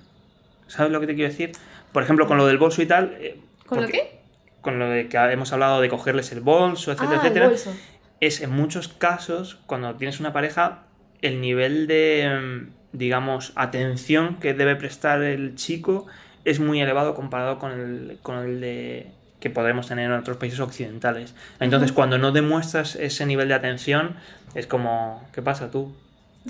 ¿Sabes 0.68 0.92
lo 0.92 1.00
que 1.02 1.08
te 1.08 1.16
quiero 1.16 1.30
decir? 1.30 1.52
Por 1.92 2.04
ejemplo, 2.04 2.28
con 2.28 2.38
lo 2.38 2.46
del 2.48 2.58
bolso 2.58 2.82
y 2.82 2.86
tal. 2.86 3.16
eh, 3.20 3.40
¿Con 3.66 3.80
lo 3.80 3.84
porque- 3.86 3.98
qué? 4.00 4.22
Con 4.62 4.78
lo 4.80 4.90
de 4.90 5.08
que 5.10 5.18
hemos 5.18 5.52
hablado 5.54 5.82
de 5.82 5.90
cogerles 5.90 6.32
el 6.32 6.42
bolso, 6.42 6.92
etcétera, 6.92 7.12
ah, 7.18 7.22
el 7.22 7.28
etcétera 7.28 7.48
bolso. 7.48 7.74
es 8.20 8.42
en 8.42 8.52
muchos 8.52 8.88
casos, 8.90 9.58
cuando 9.66 9.94
tienes 9.96 10.20
una 10.20 10.34
pareja, 10.34 10.84
el 11.22 11.42
nivel 11.42 11.88
de, 11.88 12.30
mm, 12.70 12.98
digamos, 12.98 13.54
atención 13.56 14.36
que 14.40 14.54
debe 14.54 14.76
prestar 14.76 15.22
el 15.24 15.56
chico 15.56 16.06
es 16.46 16.60
muy 16.60 16.80
elevado 16.82 17.16
comparado 17.16 17.58
con 17.60 17.72
el, 17.72 18.20
con 18.22 18.38
el 18.40 18.62
de 18.62 19.12
que 19.40 19.50
podemos 19.50 19.88
tener 19.88 20.06
en 20.06 20.12
otros 20.20 20.38
países 20.38 20.60
occidentales. 20.60 21.34
Entonces, 21.60 21.90
Ujú. 21.90 21.96
cuando 21.96 22.18
no 22.20 22.32
demuestras 22.32 22.96
ese 22.96 23.26
nivel 23.26 23.48
de 23.48 23.56
atención, 23.56 24.16
es 24.54 24.68
como, 24.68 25.28
¿qué 25.34 25.42
pasa 25.42 25.72
tú? 25.72 25.96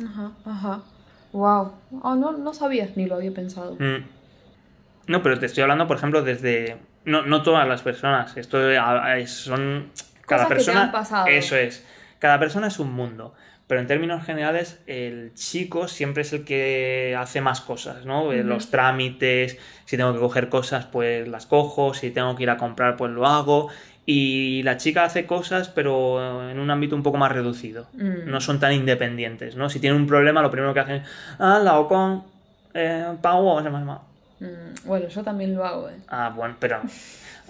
Ajá, 0.04 0.32
ajá. 0.46 0.82
Wow. 1.32 1.72
Ah, 2.04 2.16
no, 2.20 2.34
no 2.34 2.54
sabías 2.54 2.98
ni 2.98 3.06
lo 3.06 3.16
había 3.16 3.32
pensado. 3.32 3.76
Mm. 3.80 4.04
No, 5.12 5.22
pero 5.22 5.38
te 5.38 5.46
estoy 5.46 5.62
hablando, 5.64 5.88
por 5.88 5.98
ejemplo, 5.98 6.24
desde... 6.24 6.78
No, 7.04 7.24
no 7.24 7.42
todas 7.44 7.68
las 7.68 7.82
personas, 7.82 8.38
esto 8.38 8.60
a- 8.80 9.28
son... 9.28 9.92
Cada 10.26 10.44
Cosas 10.44 10.48
que 10.48 10.50
te 10.50 10.56
persona... 10.56 10.84
han 10.84 10.92
pasado. 10.92 11.28
Eso 11.28 11.58
es. 11.58 11.86
Cada 12.20 12.40
persona 12.40 12.68
es 12.68 12.80
un 12.80 12.94
mundo. 12.94 13.34
Pero 13.68 13.82
en 13.82 13.88
términos 13.88 14.24
generales, 14.26 14.80
el 14.88 15.34
chico 15.34 15.88
siempre 15.88 16.22
es 16.22 16.32
el 16.34 16.46
que 16.46 17.16
hace 17.18 17.42
más 17.42 17.60
cosas, 17.62 18.06
¿no? 18.06 18.32
Eh. 18.32 18.44
Los 18.44 18.70
trámites, 18.70 19.58
si 19.86 19.98
tengo 19.98 20.14
que 20.14 20.20
coger 20.20 20.50
cosas, 20.50 20.86
pues 20.86 21.28
las 21.28 21.46
cojo, 21.46 21.94
si 21.94 22.12
tengo 22.12 22.36
que 22.36 22.44
ir 22.44 22.50
a 22.50 22.58
comprar, 22.58 22.96
pues 22.96 23.12
lo 23.12 23.26
hago. 23.26 23.70
Y 24.06 24.62
la 24.64 24.78
chica 24.78 25.04
hace 25.04 25.26
cosas, 25.26 25.70
pero 25.70 26.50
en 26.50 26.60
un 26.60 26.70
ámbito 26.70 26.96
un 26.96 27.04
poco 27.04 27.18
más 27.18 27.32
reducido. 27.32 27.88
Mm. 27.94 28.30
No 28.30 28.42
son 28.42 28.60
tan 28.60 28.74
independientes, 28.74 29.56
¿no? 29.56 29.70
Si 29.70 29.80
tienen 29.80 30.02
un 30.02 30.08
problema, 30.08 30.42
lo 30.42 30.52
primero 30.52 30.74
que 30.74 30.80
hacen 30.80 30.96
es, 30.96 31.10
ah, 31.40 31.60
la 31.64 31.82
con 31.88 32.24
eh, 32.74 33.06
pago, 33.22 33.54
o 33.56 33.62
sea, 33.62 33.72
más, 33.72 33.84
más. 33.84 34.00
Mm, 34.42 34.86
Bueno, 34.88 35.08
yo 35.08 35.24
también 35.24 35.54
lo 35.56 35.64
hago, 35.66 35.90
eh. 35.90 35.96
Ah, 36.08 36.34
bueno, 36.36 36.56
pero. 36.60 36.82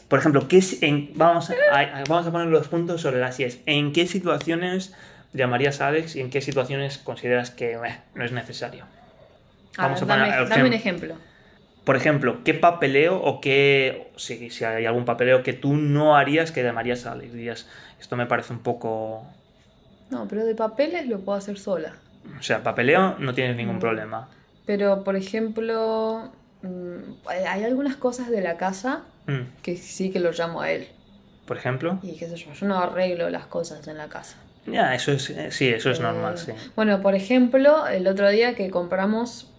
Por 0.07 0.19
ejemplo, 0.19 0.47
¿qué 0.49 0.57
es- 0.57 0.83
en- 0.83 1.11
vamos, 1.15 1.49
a, 1.49 1.53
a- 1.79 2.03
vamos 2.09 2.27
a 2.27 2.31
poner 2.31 2.47
los 2.47 2.67
puntos 2.67 2.99
sobre 3.01 3.19
las 3.21 3.39
IES. 3.39 3.61
¿En 3.65 3.93
qué 3.93 4.05
situaciones 4.07 4.93
llamarías 5.31 5.79
a 5.79 5.87
Alex 5.87 6.17
y 6.17 6.19
en 6.19 6.29
qué 6.29 6.41
situaciones 6.41 6.97
consideras 6.97 7.49
que 7.49 7.73
eh, 7.75 7.99
no 8.13 8.25
es 8.25 8.33
necesario? 8.33 8.83
A 9.77 9.83
Vamos 9.83 10.01
ver, 10.01 10.11
a 10.11 10.13
poner 10.15 10.31
dame, 10.33 10.49
dame 10.49 10.67
un 10.67 10.73
ejemplo. 10.73 11.13
ejemplo. 11.13 11.31
Por 11.85 11.95
ejemplo, 11.95 12.43
¿qué 12.43 12.53
papeleo 12.53 13.17
o 13.21 13.39
qué. 13.39 14.11
Si, 14.17 14.49
si 14.49 14.65
hay 14.65 14.85
algún 14.85 15.05
papeleo 15.05 15.43
que 15.43 15.53
tú 15.53 15.75
no 15.77 16.15
harías 16.17 16.51
que 16.51 16.61
llamarías 16.61 17.05
a 17.05 17.13
Alex? 17.13 17.31
Dirías, 17.33 17.67
esto 17.99 18.17
me 18.17 18.25
parece 18.25 18.51
un 18.51 18.59
poco. 18.59 19.25
No, 20.09 20.27
pero 20.27 20.43
de 20.45 20.55
papeles 20.55 21.07
lo 21.07 21.21
puedo 21.21 21.37
hacer 21.37 21.57
sola. 21.57 21.93
O 22.37 22.43
sea, 22.43 22.61
papeleo 22.63 23.15
no 23.17 23.33
tienes 23.33 23.55
ningún 23.55 23.77
Mm. 23.77 23.79
problema. 23.79 24.27
Pero, 24.65 25.03
por 25.05 25.15
ejemplo, 25.15 26.31
mm, 26.63 27.27
hay 27.27 27.63
algunas 27.63 27.95
cosas 27.95 28.29
de 28.29 28.41
la 28.41 28.57
casa 28.57 29.03
Mm, 29.27 29.41
que 29.61 29.77
sí 29.77 30.09
que 30.11 30.19
lo 30.19 30.31
llamo 30.31 30.61
a 30.61 30.71
él. 30.71 30.87
Por 31.45 31.55
ejemplo. 31.57 31.99
Y 32.01 32.13
qué 32.17 32.27
sé 32.27 32.37
yo, 32.37 32.51
yo 32.53 32.65
no 32.67 32.79
arreglo 32.79 33.29
las 33.29 33.45
cosas 33.45 33.87
en 33.87 33.97
la 33.97 34.07
casa. 34.07 34.37
Ya, 34.65 34.95
eso 34.95 35.11
es. 35.11 35.29
eh, 35.29 35.51
Sí, 35.51 35.67
eso 35.69 35.91
es 35.91 35.99
Eh, 35.99 36.03
normal, 36.03 36.37
sí. 36.39 36.51
Bueno, 36.75 37.01
por 37.01 37.13
ejemplo, 37.13 37.85
el 37.87 38.07
otro 38.07 38.29
día 38.29 38.55
que 38.55 38.69
compramos, 38.71 39.50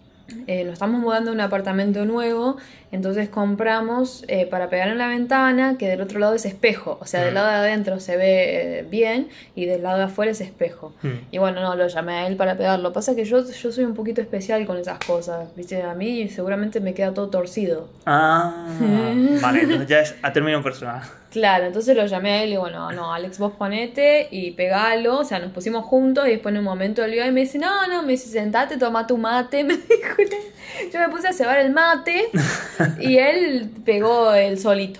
eh, 0.47 0.63
nos 0.63 0.73
estamos 0.73 1.01
mudando 1.01 1.31
a 1.31 1.33
un 1.33 1.41
apartamento 1.41 2.05
nuevo, 2.05 2.57
entonces 2.91 3.27
compramos 3.29 4.23
eh, 4.27 4.45
para 4.45 4.69
pegar 4.69 4.87
en 4.87 4.97
la 4.97 5.07
ventana 5.07 5.77
que 5.77 5.87
del 5.89 6.01
otro 6.01 6.19
lado 6.19 6.33
es 6.35 6.45
espejo, 6.45 6.97
o 7.01 7.05
sea, 7.05 7.21
del 7.21 7.31
Mm. 7.31 7.35
lado 7.35 7.47
de 7.49 7.55
adentro 7.55 7.99
se 7.99 8.15
ve 8.17 8.79
eh, 8.79 8.85
bien 8.89 9.27
y 9.55 9.65
del 9.65 9.83
lado 9.83 9.97
de 9.97 10.03
afuera 10.05 10.31
es 10.31 10.41
espejo. 10.41 10.93
Mm. 11.01 11.09
Y 11.31 11.37
bueno, 11.39 11.61
no, 11.61 11.75
lo 11.75 11.87
llamé 11.87 12.13
a 12.13 12.27
él 12.27 12.35
para 12.37 12.55
pegarlo. 12.55 12.93
Pasa 12.93 13.15
que 13.15 13.25
yo, 13.25 13.43
yo 13.45 13.71
soy 13.71 13.83
un 13.83 13.93
poquito 13.95 14.21
especial 14.21 14.65
con 14.65 14.77
esas 14.77 14.99
cosas, 14.99 15.47
¿viste? 15.55 15.81
A 15.81 15.93
mí 15.93 16.29
seguramente 16.29 16.79
me 16.79 16.93
queda 16.93 17.13
todo 17.13 17.29
torcido. 17.29 17.89
Ah, 18.05 18.67
vale, 19.41 19.61
entonces 19.63 19.87
ya 19.87 19.99
es 19.99 20.15
a 20.21 20.31
término 20.31 20.61
personal. 20.63 21.01
Claro, 21.33 21.65
entonces 21.65 21.97
lo 21.97 22.05
llamé 22.05 22.31
a 22.31 22.43
él 22.43 22.53
y 22.53 22.57
bueno, 22.57 22.91
no, 22.91 23.11
Alex, 23.11 23.39
vos 23.39 23.53
ponete 23.53 24.27
y 24.29 24.51
pegalo. 24.51 25.17
O 25.17 25.23
sea, 25.25 25.39
nos 25.39 25.51
pusimos 25.51 25.83
juntos 25.83 26.27
y 26.27 26.29
después 26.29 26.53
en 26.53 26.59
un 26.59 26.63
momento 26.63 27.03
él 27.03 27.15
iba 27.15 27.25
y 27.25 27.31
me 27.31 27.41
dice, 27.41 27.57
no, 27.57 27.87
no, 27.87 28.03
me 28.03 28.11
dice, 28.11 28.29
sentate, 28.29 28.77
toma 28.77 29.07
tu 29.07 29.17
mate. 29.17 29.63
Me 29.63 29.73
dijo, 29.75 30.15
yo 30.93 30.99
me 30.99 31.09
puse 31.09 31.27
a 31.27 31.33
cebar 31.33 31.57
el 31.57 31.71
mate 31.71 32.29
y 32.99 33.17
él 33.17 33.71
pegó 33.83 34.31
el 34.35 34.59
solito. 34.59 34.99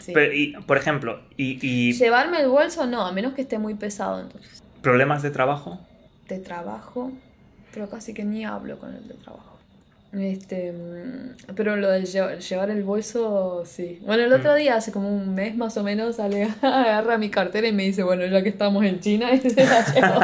Sí. 0.00 0.10
Pero, 0.12 0.32
y, 0.32 0.54
por 0.66 0.76
ejemplo, 0.76 1.20
y, 1.36 1.58
y 1.62 1.92
Llevarme 1.92 2.40
el 2.40 2.48
bolso 2.48 2.86
no, 2.86 3.06
a 3.06 3.12
menos 3.12 3.34
que 3.34 3.42
esté 3.42 3.58
muy 3.58 3.74
pesado 3.74 4.20
entonces. 4.20 4.60
problemas 4.82 5.22
de 5.22 5.30
trabajo. 5.30 5.78
De 6.28 6.38
trabajo, 6.38 7.12
pero 7.72 7.88
casi 7.88 8.12
que 8.12 8.24
ni 8.24 8.44
hablo 8.44 8.78
con 8.78 8.92
él 8.94 9.06
de 9.06 9.14
trabajo. 9.14 9.57
Este, 10.12 10.72
pero 11.54 11.76
lo 11.76 11.90
de 11.90 12.00
lle- 12.02 12.38
llevar 12.38 12.70
el 12.70 12.82
bolso, 12.82 13.64
sí. 13.66 13.98
Bueno, 14.06 14.24
el 14.24 14.32
otro 14.32 14.52
Mm. 14.54 14.56
día, 14.56 14.76
hace 14.76 14.90
como 14.90 15.14
un 15.14 15.34
mes 15.34 15.54
más 15.56 15.76
o 15.76 15.82
menos, 15.82 16.18
agarra 16.62 17.18
mi 17.18 17.28
cartera 17.30 17.68
y 17.68 17.72
me 17.72 17.82
dice, 17.84 18.02
bueno, 18.02 18.24
ya 18.26 18.42
que 18.42 18.48
estamos 18.48 18.84
en 18.84 19.00
China, 19.00 19.32
y 19.34 19.38
se 19.50 19.64
la 19.66 19.84
llevo. 19.84 20.20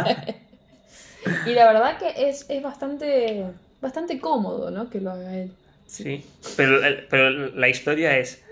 y 1.46 1.52
la 1.54 1.66
verdad 1.72 1.98
que 1.98 2.28
es, 2.28 2.46
es 2.48 2.62
bastante, 2.62 3.44
bastante 3.82 4.18
cómodo, 4.18 4.70
¿no? 4.70 4.88
Que 4.88 5.00
lo 5.00 5.10
haga 5.12 5.36
él. 5.36 5.50
Sí. 5.86 6.24
Pero, 6.56 6.78
pero 7.10 7.30
la 7.30 7.68
historia 7.68 8.16
es, 8.18 8.42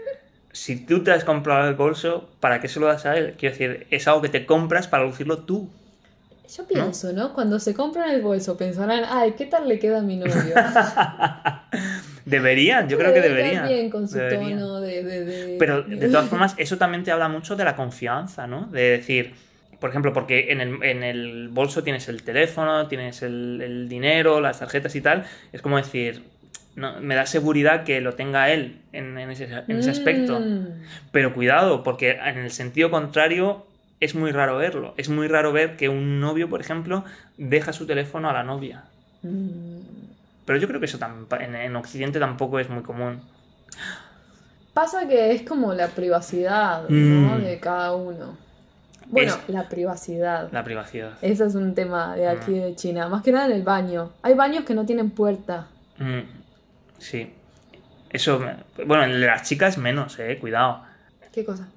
si 0.53 0.77
tú 0.85 1.03
te 1.03 1.13
has 1.13 1.25
comprado 1.25 1.67
el 1.69 1.75
bolso, 1.75 2.29
¿para 2.41 2.61
qué 2.61 2.69
se 2.69 2.79
lo 2.79 2.87
das 2.87 3.07
a 3.07 3.17
él? 3.17 3.35
Quiero 3.39 3.55
decir, 3.57 3.87
es 3.91 4.07
algo 4.07 4.21
que 4.21 4.29
te 4.29 4.45
compras 4.45 4.87
para 4.87 5.05
lucirlo 5.05 5.39
tú. 5.45 5.71
Yo 6.57 6.67
pienso, 6.67 7.13
¿no? 7.13 7.33
Cuando 7.33 7.59
se 7.59 7.73
compran 7.75 8.11
el 8.11 8.21
bolso, 8.21 8.57
pensarán, 8.59 9.05
ay, 9.09 9.33
¿qué 9.39 9.47
tal 9.47 9.67
le 9.69 9.79
queda 9.79 9.99
a 10.01 10.03
mi 10.03 10.17
novio? 10.17 10.35
Deberían, 12.25 12.89
yo 12.89 12.99
creo 12.99 13.13
que 13.13 13.21
Debe 13.21 13.35
deberían. 13.37 13.65
estar 13.65 13.69
bien 13.77 13.91
con 13.91 14.07
su 14.09 14.17
Deberían. 14.19 14.59
tono 14.61 14.81
de, 14.81 15.03
de, 15.03 15.25
de- 15.25 15.57
Pero 15.59 15.83
de 15.83 16.09
todas 16.09 16.29
formas, 16.29 16.55
eso 16.57 16.79
también 16.79 17.03
te 17.05 17.11
habla 17.11 17.29
mucho 17.29 17.57
de 17.57 17.65
la 17.65 17.75
confianza, 17.75 18.47
¿no? 18.47 18.67
De 18.67 18.83
decir, 18.91 19.35
por 19.81 19.91
ejemplo, 19.91 20.13
porque 20.13 20.53
en 20.53 20.61
el, 20.61 20.83
en 20.85 21.03
el 21.03 21.49
bolso 21.49 21.83
tienes 21.83 22.09
el 22.09 22.23
teléfono, 22.23 22.87
tienes 22.87 23.23
el, 23.23 23.61
el 23.63 23.89
dinero, 23.89 24.41
las 24.41 24.61
tarjetas 24.61 24.95
y 24.95 25.01
tal. 25.01 25.25
Es 25.53 25.63
como 25.63 25.79
decir, 25.79 26.23
no, 26.77 27.01
me 27.01 27.15
da 27.17 27.27
seguridad 27.27 27.83
que 27.85 28.01
lo 28.01 28.13
tenga 28.15 28.51
él 28.51 28.77
en, 28.93 29.19
en 29.19 29.31
ese, 29.31 29.49
en 29.67 29.79
ese 29.79 29.91
aspecto. 29.91 30.39
Mm. 30.39 30.67
Pero 31.11 31.35
cuidado, 31.35 31.83
porque 31.83 32.13
en 32.13 32.39
el 32.39 32.51
sentido 32.53 32.91
contrario 32.91 33.67
es 34.05 34.15
muy 34.15 34.33
raro 34.33 34.57
verlo. 34.59 34.95
Es 34.97 35.09
muy 35.09 35.29
raro 35.29 35.53
ver 35.53 35.77
que 35.77 35.89
un 35.89 36.21
novio, 36.21 36.49
por 36.49 36.61
ejemplo, 36.61 37.05
deja 37.39 37.73
su 37.73 37.87
teléfono 37.87 38.29
a 38.29 38.33
la 38.33 38.43
novia. 38.43 38.85
Mm. 39.23 39.79
Pero 40.45 40.59
yo 40.59 40.67
creo 40.69 40.81
que 40.81 40.87
eso 40.87 40.99
en, 41.41 41.55
en 41.55 41.77
Occidente 41.77 42.19
tampoco 42.19 42.59
es 42.59 42.69
muy 42.69 42.83
común. 42.83 43.21
Pasa 44.75 45.07
que 45.07 45.33
es 45.33 45.43
como 45.43 45.75
la 45.75 45.89
privacidad, 45.89 46.89
¿no? 46.89 47.39
Mm. 47.39 47.43
De 47.45 47.61
cada 47.61 47.95
uno. 47.95 48.37
Bueno, 49.07 49.35
Es- 49.35 49.49
la 49.49 49.69
privacidad. 49.69 50.51
La 50.51 50.65
privacidad. 50.65 51.13
Ese 51.21 51.45
es 51.45 51.55
un 51.55 51.75
tema 51.75 52.17
de 52.17 52.27
aquí 52.29 52.53
Mm. 52.53 52.63
de 52.63 52.77
China. 52.77 53.09
Más 53.09 53.23
que 53.23 53.33
nada 53.33 53.47
en 53.47 53.53
el 53.53 53.63
baño. 53.63 54.13
Hay 54.23 54.35
baños 54.35 54.65
que 54.65 54.75
no 54.75 54.87
tienen 54.87 55.11
puerta. 55.11 55.67
Mm, 55.99 56.21
sí. 56.99 57.35
Eso, 58.11 58.43
bueno, 58.87 59.05
el 59.05 59.21
de 59.21 59.27
las 59.27 59.43
chicas 59.49 59.79
menos, 59.79 60.19
eh, 60.19 60.39
cuidado. 60.41 60.83
¿Qué 61.33 61.45
cosa? 61.45 61.69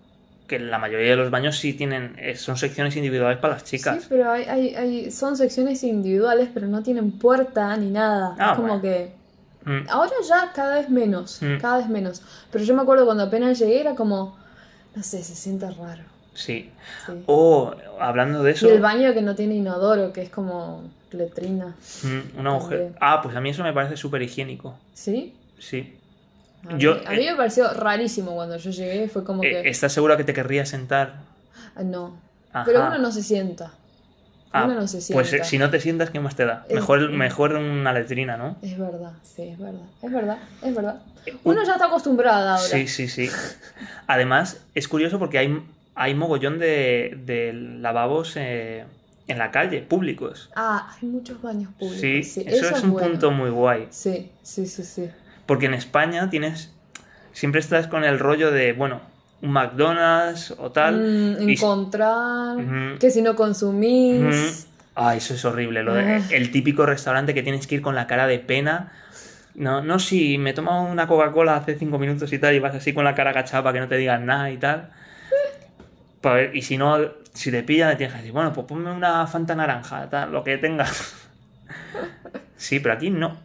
Que 0.47 0.59
la 0.59 0.77
mayoría 0.77 1.09
de 1.11 1.15
los 1.15 1.31
baños 1.31 1.57
sí 1.57 1.73
tienen, 1.73 2.15
eh, 2.19 2.35
son 2.35 2.55
secciones 2.57 2.95
individuales 2.95 3.39
para 3.39 3.53
las 3.55 3.63
chicas. 3.63 4.01
Sí, 4.01 4.05
pero 4.09 4.29
hay, 4.31 4.43
hay, 4.43 4.75
hay- 4.75 5.11
son 5.11 5.35
secciones 5.37 5.83
individuales, 5.83 6.49
pero 6.53 6.67
no 6.67 6.83
tienen 6.83 7.11
puerta 7.13 7.75
ni 7.77 7.89
nada. 7.89 8.35
Ah, 8.37 8.51
es 8.51 8.55
como 8.57 8.67
bueno. 8.79 8.81
que. 8.81 9.11
Mm, 9.65 9.89
Ahora 9.89 10.11
ya 10.29 10.51
cada 10.53 10.75
vez 10.75 10.89
menos. 10.89 11.41
Mm. 11.41 11.57
Cada 11.59 11.77
vez 11.79 11.89
menos. 11.89 12.21
Pero 12.51 12.63
yo 12.63 12.75
me 12.75 12.83
acuerdo 12.83 13.05
cuando 13.05 13.23
apenas 13.23 13.57
llegué 13.57 13.81
era 13.81 13.95
como. 13.95 14.37
No 14.95 15.01
sé, 15.03 15.23
se 15.23 15.35
siente 15.35 15.69
raro. 15.71 16.03
sí. 16.35 16.69
Sí. 17.07 17.23
O, 17.25 17.73
hablando 17.99 18.43
de 18.43 18.51
eso, 18.51 18.67
Y 18.67 18.71
el 18.71 18.81
baño 18.81 19.13
que 19.13 19.21
no 19.23 19.33
tiene 19.35 19.55
inodoro, 19.55 20.13
que 20.13 20.21
es 20.21 20.29
como 20.29 20.83
letrina. 21.11 21.75
mm, 22.03 22.39
una 22.39 22.51
mujer. 22.51 22.93
Ah, 23.01 23.19
pues 23.23 23.35
a 23.35 23.41
mí 23.41 23.49
eso 23.49 23.63
me 23.63 23.73
parece 23.73 23.97
súper 23.97 24.21
higiénico. 24.21 24.77
¿Sí? 24.93 25.33
Sí. 25.57 25.97
A 26.69 26.73
mí, 26.73 26.79
Yo- 26.81 26.99
a 27.05 27.11
mí 27.11 27.25
me 27.25 27.35
pareció 27.35 27.71
rarísimo 27.73 28.33
cuando 28.33 28.57
yo 28.57 28.71
llegué. 28.71 29.07
Fue 29.09 29.23
como 29.23 29.43
Eh, 29.43 29.61
que. 29.63 29.69
¿Estás 29.69 29.93
segura 29.93 30.17
que 30.17 30.23
te 30.23 30.33
querrías 30.33 30.69
sentar? 30.69 31.15
Ah, 31.75 31.83
No. 31.83 32.17
Ajá. 32.51 32.63
Pero 32.65 32.87
uno 32.87 32.97
no 32.99 33.11
se 33.11 33.21
sienta. 33.21 33.73
Ah, 34.53 34.63
uno 34.63 34.75
no 34.75 34.87
se 34.87 35.01
sienta. 35.01 35.21
Pues 35.21 35.33
eh, 35.33 35.43
si 35.43 35.57
no 35.57 35.69
te 35.69 35.81
sientas, 35.81 36.09
¿qué 36.09 36.21
más 36.21 36.35
te 36.37 36.45
da? 36.45 36.65
Es- 36.69 36.75
Mejor, 36.75 37.09
mejor 37.11 37.53
una 37.55 37.91
letrina, 37.91 38.37
¿no? 38.37 38.55
Es 38.61 38.77
verdad, 38.79 39.11
sí, 39.23 39.43
es 39.49 39.59
verdad. 39.59 39.81
Es 40.01 40.11
verdad, 40.11 40.37
es 40.63 40.73
verdad. 40.73 41.01
Uno 41.43 41.61
ya 41.65 41.73
está 41.73 41.87
acostumbrada 41.87 42.51
ahora. 42.55 42.63
Sí, 42.69 42.87
sí, 42.87 43.09
sí. 43.09 43.29
Además, 44.07 44.63
es 44.73 44.87
curioso 44.87 45.19
porque 45.19 45.37
hay, 45.39 45.61
hay 45.95 46.13
mogollón 46.15 46.59
de, 46.59 47.17
de 47.25 47.51
lavabos 47.53 48.33
eh, 48.37 48.85
en 49.27 49.37
la 49.37 49.51
calle, 49.51 49.81
públicos. 49.81 50.49
Ah, 50.55 50.95
hay 51.01 51.07
muchos 51.09 51.41
baños 51.41 51.73
públicos. 51.73 51.99
Sí, 51.99 52.23
Sí, 52.23 52.43
eso, 52.47 52.69
es 52.75 52.83
un 52.83 52.91
bueno. 52.93 53.09
punto 53.09 53.31
muy 53.31 53.49
guay. 53.49 53.87
Sí, 53.89 54.31
sí, 54.43 54.65
sí, 54.67 54.83
sí. 54.83 55.09
Porque 55.45 55.65
en 55.67 55.73
España 55.73 56.29
tienes. 56.29 56.71
Siempre 57.33 57.59
estás 57.59 57.87
con 57.87 58.03
el 58.03 58.17
rollo 58.19 58.51
de, 58.51 58.73
bueno, 58.73 59.01
un 59.41 59.51
McDonald's 59.51 60.51
o 60.57 60.71
tal. 60.71 60.95
Mm, 61.39 61.49
y- 61.49 61.53
encontrar, 61.53 62.57
que 62.99 63.11
si 63.11 63.21
no 63.21 63.35
consumís. 63.35 64.21
Ujú. 64.23 64.69
Ah, 64.95 65.15
eso 65.15 65.33
es 65.33 65.43
horrible. 65.43 65.83
Lo 65.83 65.93
de- 65.93 66.15
Ah. 66.15 66.21
el 66.31 66.51
típico 66.51 66.85
restaurante 66.85 67.33
que 67.33 67.43
tienes 67.43 67.67
que 67.67 67.75
ir 67.75 67.81
con 67.81 67.95
la 67.95 68.07
cara 68.07 68.27
de 68.27 68.39
pena. 68.39 68.93
No, 69.53 69.81
no, 69.81 69.99
si 69.99 70.37
me 70.37 70.49
he 70.51 70.53
tomado 70.53 70.81
una 70.83 71.07
Coca-Cola 71.07 71.55
hace 71.57 71.77
cinco 71.77 71.97
minutos 71.99 72.31
y 72.33 72.39
tal, 72.39 72.55
y 72.55 72.59
vas 72.59 72.75
así 72.75 72.93
con 72.93 73.03
la 73.05 73.15
cara 73.15 73.29
agachada 73.31 73.63
para 73.63 73.73
que 73.73 73.79
no 73.81 73.87
te 73.87 73.97
digan 73.97 74.25
nada 74.25 74.49
y 74.51 74.57
tal. 74.57 74.89
Ver, 76.23 76.55
y 76.55 76.61
si 76.63 76.77
no, 76.77 76.97
si 77.33 77.51
te 77.51 77.61
pillan, 77.63 77.89
le 77.89 77.95
tienes 77.97 78.13
que 78.13 78.17
decir, 78.19 78.33
bueno, 78.33 78.51
pues 78.51 78.65
ponme 78.65 78.91
una 78.91 79.27
Fanta 79.27 79.53
naranja, 79.55 80.09
tal, 80.09 80.31
lo 80.31 80.43
que 80.43 80.57
tengas. 80.57 81.13
Sí, 82.57 82.79
pero 82.79 82.93
aquí 82.95 83.09
no. 83.09 83.37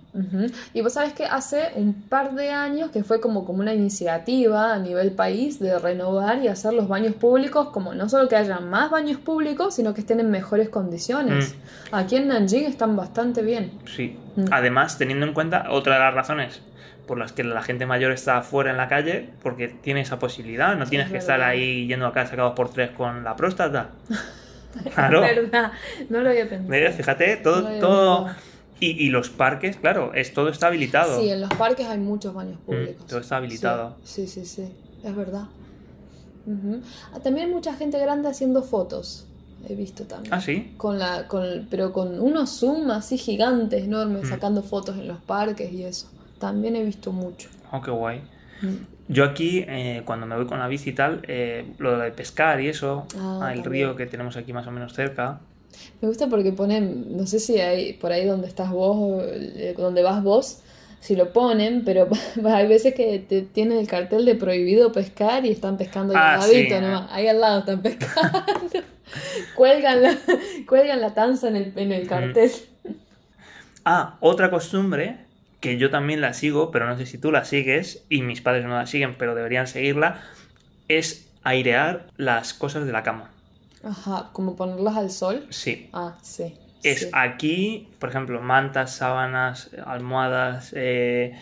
Y 0.75 0.81
vos 0.81 0.95
sabés 0.95 1.13
que 1.13 1.25
hace 1.25 1.71
un 1.77 1.95
par 1.95 2.35
de 2.35 2.51
años 2.51 2.91
que 2.91 3.05
fue 3.05 3.21
como, 3.21 3.45
como 3.45 3.61
una 3.61 3.73
iniciativa 3.73 4.75
a 4.75 4.79
nivel 4.79 5.13
país 5.13 5.61
de 5.61 5.79
renovar 5.79 6.43
y 6.43 6.49
hacer 6.49 6.73
los 6.73 6.89
baños 6.89 7.15
públicos, 7.15 7.69
como 7.69 7.95
no 7.95 8.09
solo 8.09 8.29
que 8.29 8.37
haya 8.37 8.59
más 8.59 8.91
baños 8.91 9.19
públicos, 9.19 9.75
sino 9.75 9.95
que 9.95 10.01
estén 10.01 10.21
en 10.21 10.31
mejores 10.31 10.69
condiciones. 10.69 11.55
Aquí 11.93 12.17
en 12.17 12.29
Nanjing 12.29 12.65
están 12.65 12.97
bastante 12.97 13.43
bien. 13.43 13.71
Sí. 13.87 14.17
Mm. 14.37 14.47
Además, 14.51 14.99
teniendo 14.99 15.27
en 15.27 15.33
cuenta 15.33 15.71
otra 15.71 15.95
de 15.95 16.01
las 16.01 16.15
razones 16.15 16.61
por 17.07 17.19
las 17.19 17.33
que 17.33 17.43
la 17.43 17.63
gente 17.63 17.87
mayor 17.87 18.13
está 18.13 18.39
afuera 18.39 18.71
en 18.71 18.77
la 18.77 18.89
calle, 18.89 19.31
porque 19.43 19.69
tiene 19.69 20.01
esa 20.01 20.21
posibilidad, 20.21 20.77
no 20.77 20.87
tienes 20.87 21.09
es 21.09 21.13
que 21.13 21.19
estar 21.19 21.41
ahí 21.41 21.89
yendo 21.89 22.07
a 22.07 22.13
casa 22.13 22.31
sacados 22.31 22.53
por 22.55 22.71
tres 22.73 22.91
con 22.91 23.25
la 23.25 23.37
próstata. 23.37 23.91
Claro. 24.95 25.21
verdad, 25.21 25.73
no 26.11 26.21
lo 26.21 26.29
había 26.29 26.49
pensado. 26.49 26.71
Mira, 26.71 26.93
fíjate, 26.93 27.39
todo, 27.39 27.67
pensado. 27.67 28.29
Y, 28.81 29.05
y 29.07 29.11
los 29.11 29.29
parques, 29.29 29.77
claro, 29.77 30.13
es 30.15 30.33
todo 30.33 30.49
está 30.49 30.69
habilitado. 30.69 31.21
Sí, 31.21 31.29
en 31.29 31.41
los 31.43 31.51
parques 31.55 31.87
hay 31.87 31.99
muchos 31.99 32.33
baños 32.35 32.59
públicos. 32.65 33.05
Mm, 33.05 33.09
todo 33.09 33.21
está 33.21 33.37
habilitado. 33.37 33.97
Sí, 34.05 34.27
sí, 34.27 34.45
sí, 34.47 34.65
sí, 34.65 34.73
es 35.05 35.15
verdad. 35.17 35.45
Ah, 37.13 37.21
También 37.23 37.47
hay 37.49 37.53
mucha 37.55 37.75
gente 37.75 37.99
grande 37.99 38.29
haciendo 38.29 38.63
fotos. 38.63 39.27
He 39.69 39.75
visto 39.75 40.05
también. 40.05 40.33
Ah, 40.33 40.41
sí. 40.41 40.73
Con 40.79 40.99
la, 40.99 41.29
con, 41.29 41.67
pero 41.71 41.93
con 41.93 42.19
unos 42.19 42.51
zoom 42.59 42.91
así 42.91 43.19
gigantes, 43.19 43.85
enormes, 43.85 44.25
Mm. 44.25 44.29
sacando 44.31 44.63
fotos 44.63 44.97
en 44.97 45.07
los 45.09 45.19
parques 45.19 45.71
y 45.73 45.85
eso. 45.85 46.09
También 46.39 46.77
he 46.77 46.83
visto 46.83 47.13
mucho. 47.13 47.49
Oh, 47.71 47.83
qué 47.83 47.91
guay. 47.91 48.23
Mm. 48.63 49.13
Yo 49.13 49.25
aquí, 49.25 49.65
eh, 49.69 50.03
cuando 50.07 50.25
me 50.27 50.37
voy 50.37 50.47
con 50.47 50.59
la 50.59 50.67
bici 50.69 50.91
y 50.91 50.93
tal, 50.95 51.21
eh, 51.29 51.67
lo 51.79 51.99
de 51.99 52.11
pescar 52.13 52.61
y 52.61 52.69
eso, 52.69 53.07
Ah, 53.19 53.51
el 53.53 53.63
también. 53.63 53.89
río 53.89 53.97
que 53.97 54.07
tenemos 54.07 54.37
aquí 54.37 54.53
más 54.53 54.67
o 54.67 54.71
menos 54.71 54.95
cerca. 54.95 55.41
Me 56.01 56.09
gusta 56.09 56.29
porque 56.29 56.53
ponen, 56.53 57.17
no 57.17 57.27
sé 57.27 57.39
si 57.41 57.59
hay 57.61 57.93
por 57.95 58.13
ahí 58.13 58.25
donde 58.25 58.47
estás 58.49 58.71
vos, 58.71 59.23
eh, 59.25 59.75
donde 59.77 60.03
vas 60.03 60.23
vos, 60.23 60.61
si 61.01 61.17
lo 61.17 61.33
ponen, 61.33 61.85
pero 61.85 62.09
hay 62.45 62.67
veces 62.67 62.95
que 62.95 63.19
te 63.21 63.43
tienen 63.43 63.79
el 63.79 63.87
cartel 63.87 64.25
de 64.25 64.35
prohibido 64.35 64.93
pescar 64.93 65.45
y 65.47 65.51
están 65.51 65.77
pescando 65.77 66.15
Ah, 66.17 66.35
al 66.35 66.41
ladito 66.41 66.75
sí. 66.77 66.81
nomás. 66.81 67.09
Ahí 67.11 67.27
al 67.27 67.41
lado 67.41 67.61
están 67.61 67.83
pescando. 67.83 68.45
cuelgan, 69.57 70.03
la, 70.03 70.17
cuelgan 70.69 71.01
la 71.01 71.15
tanza 71.15 71.49
en 71.49 71.57
el, 71.57 71.73
en 71.77 71.93
el 71.93 72.07
cartel. 72.07 72.51
Ah, 73.85 74.17
otra 74.21 74.51
costumbre 74.51 75.17
que 75.61 75.77
yo 75.77 75.91
también 75.91 76.21
la 76.21 76.33
sigo, 76.33 76.71
pero 76.71 76.87
no 76.87 76.97
sé 76.97 77.07
si 77.07 77.19
tú 77.19 77.31
la 77.31 77.45
sigues 77.45 78.05
y 78.09 78.23
mis 78.23 78.41
padres 78.41 78.65
no 78.65 78.71
la 78.71 78.87
siguen, 78.87 79.15
pero 79.19 79.35
deberían 79.35 79.67
seguirla, 79.67 80.23
es 80.89 81.31
airear 81.43 82.07
las 82.17 82.55
cosas 82.55 82.87
de 82.87 82.93
la 82.93 83.03
cama. 83.03 83.31
Ajá, 83.83 84.31
como 84.33 84.57
ponerlas 84.57 84.97
al 84.97 85.11
sol. 85.11 85.47
Sí. 85.51 85.89
Ah, 85.93 86.17
sí. 86.23 86.55
Es 86.83 87.01
sí. 87.01 87.07
aquí, 87.13 87.89
por 87.99 88.09
ejemplo, 88.11 88.41
mantas, 88.41 88.93
sábanas, 88.95 89.71
almohadas, 89.85 90.73
eh, 90.75 91.35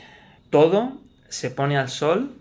todo 0.51 0.99
se 1.29 1.51
pone 1.51 1.77
al 1.77 1.89
sol 1.89 2.33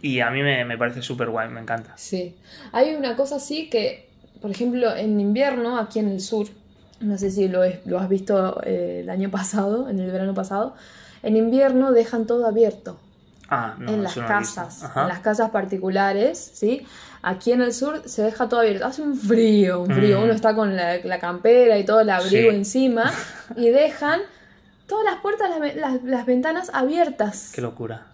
y 0.00 0.20
a 0.20 0.30
mí 0.30 0.42
me, 0.42 0.64
me 0.64 0.78
parece 0.78 1.02
súper 1.02 1.28
guay, 1.30 1.48
me 1.48 1.60
encanta. 1.60 1.92
Sí. 1.96 2.36
Hay 2.72 2.94
una 2.94 3.16
cosa 3.16 3.36
así 3.36 3.68
que, 3.68 4.08
por 4.40 4.50
ejemplo, 4.50 4.94
en 4.94 5.18
invierno, 5.20 5.78
aquí 5.78 5.98
en 5.98 6.08
el 6.08 6.20
sur, 6.20 6.46
no 7.00 7.18
sé 7.18 7.30
si 7.30 7.48
lo, 7.48 7.64
es- 7.64 7.84
lo 7.86 7.98
has 7.98 8.08
visto 8.08 8.62
eh, 8.64 9.00
el 9.02 9.10
año 9.10 9.30
pasado, 9.30 9.88
en 9.88 9.98
el 9.98 10.10
verano 10.10 10.32
pasado, 10.32 10.74
en 11.22 11.36
invierno 11.36 11.92
dejan 11.92 12.26
todo 12.26 12.46
abierto. 12.46 12.98
Ah, 13.52 13.74
no, 13.78 13.92
en 13.92 14.02
las 14.04 14.16
no 14.16 14.26
casas, 14.26 14.84
en 14.94 15.08
las 15.08 15.18
casas 15.18 15.50
particulares, 15.50 16.38
¿sí? 16.54 16.86
Aquí 17.22 17.50
en 17.52 17.60
el 17.62 17.72
sur 17.74 18.02
se 18.08 18.22
deja 18.22 18.48
todo 18.48 18.60
abierto. 18.60 18.86
Hace 18.86 19.02
un 19.02 19.16
frío, 19.16 19.80
un 19.82 19.90
frío. 19.90 20.20
Mm. 20.20 20.22
Uno 20.24 20.32
está 20.32 20.54
con 20.54 20.76
la, 20.76 20.98
la 20.98 21.18
campera 21.18 21.76
y 21.78 21.84
todo 21.84 22.00
el 22.00 22.10
abrigo 22.10 22.50
Sí. 22.50 22.56
encima 22.56 23.12
y 23.56 23.68
dejan 23.70 24.20
todas 24.86 25.04
las 25.04 25.20
puertas, 25.20 25.50
las, 25.50 25.60
ve- 25.60 25.74
las- 25.74 26.02
las 26.04 26.24
ventanas 26.26 26.70
abiertas. 26.72 27.52
Qué 27.54 27.60
locura. 27.60 28.06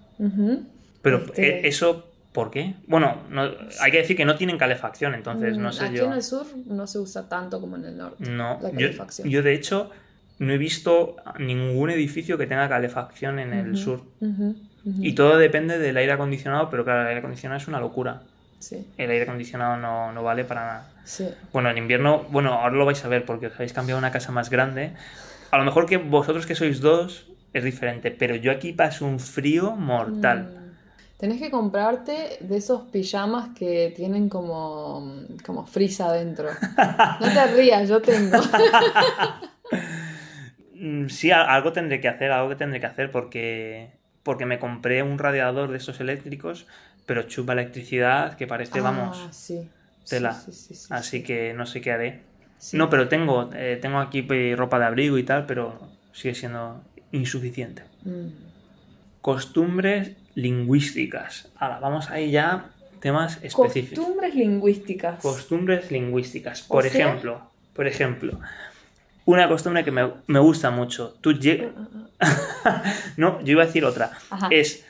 Pero 1.02 1.18
Este- 1.18 1.48
eh, 1.66 1.68
eso, 1.68 2.06
¿por 2.32 2.50
qué? 2.50 2.74
Bueno, 2.86 3.22
no- 3.30 3.50
hay 3.80 3.90
que 3.92 3.98
decir 3.98 4.16
que 4.16 4.24
no 4.24 4.36
tienen 4.36 4.58
calefacción, 4.58 5.14
entonces 5.14 5.56
no 5.58 5.70
sé 5.72 5.84
Aquí 5.86 5.96
yo. 5.96 6.06
en 6.06 6.12
el 6.14 6.22
sur 6.22 6.46
no 6.66 6.86
se 6.86 6.98
usa 6.98 7.28
tanto 7.28 7.60
como 7.60 7.76
en 7.76 7.84
el 7.84 7.96
norte. 7.98 8.28
No, 8.28 8.58
la 8.62 8.70
yo, 8.70 8.76
calefacción. 8.78 9.28
yo 9.28 9.42
de 9.42 9.52
hecho 9.54 9.90
no 10.38 10.52
he 10.52 10.58
visto 10.58 11.16
ningún 11.38 11.90
edificio 11.90 12.36
que 12.36 12.46
tenga 12.46 12.68
calefacción 12.68 13.38
en 13.38 13.52
el 13.52 13.76
sur. 13.76 14.02
Ujú. 14.86 15.04
Y 15.04 15.14
todo 15.14 15.36
depende 15.36 15.78
del 15.78 15.96
aire 15.96 16.12
acondicionado, 16.12 16.70
pero 16.70 16.84
claro, 16.84 17.02
el 17.02 17.08
aire 17.08 17.18
acondicionado 17.18 17.60
es 17.60 17.68
una 17.68 17.80
locura. 17.80 18.22
Sí, 18.58 18.86
El 18.96 19.10
aire 19.10 19.24
acondicionado 19.24 19.76
no, 19.76 20.12
no 20.12 20.22
vale 20.22 20.44
para 20.44 20.60
nada. 20.64 20.90
sí. 21.04 21.28
Bueno, 21.52 21.68
en 21.70 21.76
invierno, 21.78 22.24
bueno, 22.30 22.54
ahora 22.54 22.74
lo 22.74 22.86
vais 22.86 23.04
a 23.04 23.08
ver 23.08 23.24
porque 23.26 23.48
os 23.48 23.54
habéis 23.54 23.74
cambiado 23.74 23.98
a 23.98 24.00
una 24.00 24.10
casa 24.10 24.32
más 24.32 24.48
grande. 24.48 24.92
A 25.50 25.58
lo 25.58 25.64
mejor 25.64 25.86
que 25.86 25.98
vosotros 25.98 26.46
que 26.46 26.54
sois 26.54 26.80
dos, 26.80 27.26
es 27.52 27.64
diferente. 27.64 28.10
Pero 28.10 28.34
yo 28.34 28.50
aquí 28.50 28.72
paso 28.72 29.04
un 29.06 29.20
frío 29.20 29.72
mortal. 29.76 30.44
Mm. 30.44 30.66
Tenés 31.18 31.38
que 31.40 31.50
comprarte 31.50 32.38
de 32.40 32.56
esos 32.58 32.82
pijamas 32.90 33.50
que 33.56 33.92
tienen 33.96 34.28
como, 34.28 35.14
como 35.44 35.66
frisa 35.66 36.06
adentro. 36.06 36.48
No 37.20 37.32
te 37.32 37.46
rías, 37.54 37.88
yo 37.88 38.00
tengo. 38.02 38.38
Mm, 40.74 41.08
Sí, 41.08 41.30
algo 41.30 41.72
tendré 41.72 42.00
que 42.00 42.08
hacer, 42.08 42.30
algo 42.30 42.50
que 42.50 42.56
tendré 42.56 42.80
que 42.80 42.86
hacer 42.86 43.10
porque, 43.10 43.90
porque 44.26 44.44
me 44.44 44.58
compré 44.58 45.04
un 45.04 45.18
radiador 45.20 45.70
de 45.70 45.76
esos 45.76 46.00
eléctricos, 46.00 46.66
pero 47.06 47.22
chupa 47.22 47.52
electricidad 47.52 48.36
que 48.36 48.48
parece, 48.48 48.80
Ah, 48.80 48.82
vamos, 48.82 49.28
sí. 49.30 49.68
tela. 50.08 50.32
Sí, 50.34 50.50
sí, 50.52 50.58
sí, 50.66 50.74
sí, 50.74 50.86
así 50.90 51.18
sí. 51.18 51.22
que 51.22 51.54
no 51.54 51.64
sé 51.64 51.80
qué 51.80 51.92
haré. 51.92 52.20
No, 52.72 52.90
pero 52.90 53.06
tengo, 53.08 53.50
eh, 53.54 53.78
tengo 53.80 53.98
aquí 54.00 54.22
pues, 54.22 54.58
ropa 54.58 54.80
de 54.80 54.86
abrigo 54.86 55.16
y 55.16 55.22
tal, 55.22 55.46
pero 55.46 55.78
sigue 56.12 56.34
siendo 56.34 56.82
insuficiente. 57.12 57.84
Mm. 58.02 58.26
Costumbres 59.20 60.12
lingüísticas. 60.34 61.48
Ahora, 61.56 61.78
vamos 61.78 62.10
ahí 62.10 62.32
ya, 62.32 62.70
temas 63.00 63.38
específicos. 63.42 63.98
Costumbres 64.04 64.34
lingüísticas. 64.34 65.20
Costumbres 65.22 65.90
lingüísticas. 65.92 66.64
O 66.64 66.68
Por 66.74 66.88
sea- 66.88 66.90
ejemplo, 67.06 67.50
por 67.74 67.86
ejemplo, 67.86 68.40
una 69.26 69.46
costumbre 69.48 69.84
que 69.84 69.90
me, 69.90 70.10
me 70.26 70.38
gusta 70.38 70.70
mucho. 70.70 71.18
Tú 71.20 71.32
lle- 71.32 71.70
no, 73.16 73.40
yo 73.42 73.52
iba 73.52 73.62
a 73.62 73.66
decir 73.66 73.84
otra. 73.84 74.12
Ajá. 74.30 74.48
Es, 74.50 74.86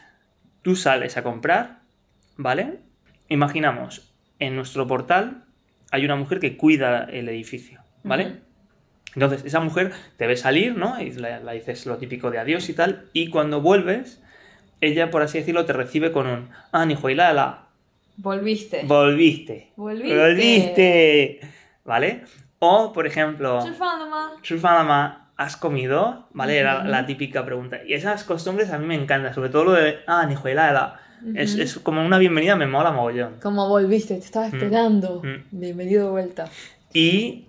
tú 0.62 0.76
sales 0.76 1.16
a 1.16 1.22
comprar, 1.24 1.80
¿vale? 2.36 2.78
Imaginamos, 3.28 4.14
en 4.38 4.54
nuestro 4.54 4.86
portal 4.86 5.42
hay 5.90 6.04
una 6.04 6.16
mujer 6.16 6.38
que 6.38 6.56
cuida 6.56 7.04
el 7.10 7.28
edificio, 7.28 7.80
¿vale? 8.04 8.40
Entonces, 9.14 9.44
esa 9.44 9.60
mujer 9.60 9.92
te 10.18 10.26
ve 10.26 10.36
salir, 10.36 10.76
¿no? 10.76 11.00
Y 11.00 11.10
la, 11.12 11.40
la 11.40 11.52
dices 11.52 11.86
lo 11.86 11.96
típico 11.96 12.30
de 12.30 12.38
adiós 12.38 12.68
y 12.68 12.74
tal. 12.74 13.06
Y 13.14 13.30
cuando 13.30 13.62
vuelves, 13.62 14.22
ella, 14.82 15.10
por 15.10 15.22
así 15.22 15.38
decirlo, 15.38 15.64
te 15.64 15.72
recibe 15.72 16.12
con 16.12 16.26
un 16.26 16.50
Ah, 16.70 16.84
ni 16.84 16.96
la 16.96 17.62
Volviste. 18.18 18.82
volviste. 18.84 19.72
Volviste. 19.76 20.16
Volviste. 20.18 21.40
¿Vale? 21.84 22.24
O, 22.58 22.92
por 22.92 23.06
ejemplo, 23.06 23.62
¿has 25.36 25.56
comido? 25.56 26.26
¿Vale? 26.32 26.52
Uh 26.52 26.56
-huh. 26.56 26.60
Era 26.60 26.84
la 26.84 27.06
típica 27.06 27.44
pregunta. 27.44 27.78
Y 27.86 27.94
esas 27.94 28.24
costumbres 28.24 28.70
a 28.70 28.78
mí 28.78 28.86
me 28.86 28.94
encantan, 28.94 29.34
sobre 29.34 29.50
todo 29.50 29.64
lo 29.64 29.72
de, 29.72 29.98
ah, 30.06 30.24
Nijuelada. 30.26 31.00
Uh 31.22 31.26
-huh. 31.26 31.40
es, 31.40 31.54
es, 31.56 31.78
como 31.78 32.04
una 32.04 32.18
bienvenida, 32.18 32.56
me 32.56 32.66
mola 32.66 32.92
mogollón. 32.92 33.34
Como 33.42 33.68
volviste, 33.68 34.14
te 34.14 34.24
estaba 34.24 34.48
mm. 34.48 34.54
esperando. 34.54 35.16
Uh 35.16 35.22
-huh. 35.22 35.42
Bienvenido 35.50 36.06
de 36.06 36.10
vuelta. 36.10 36.44
Y... 36.92 37.42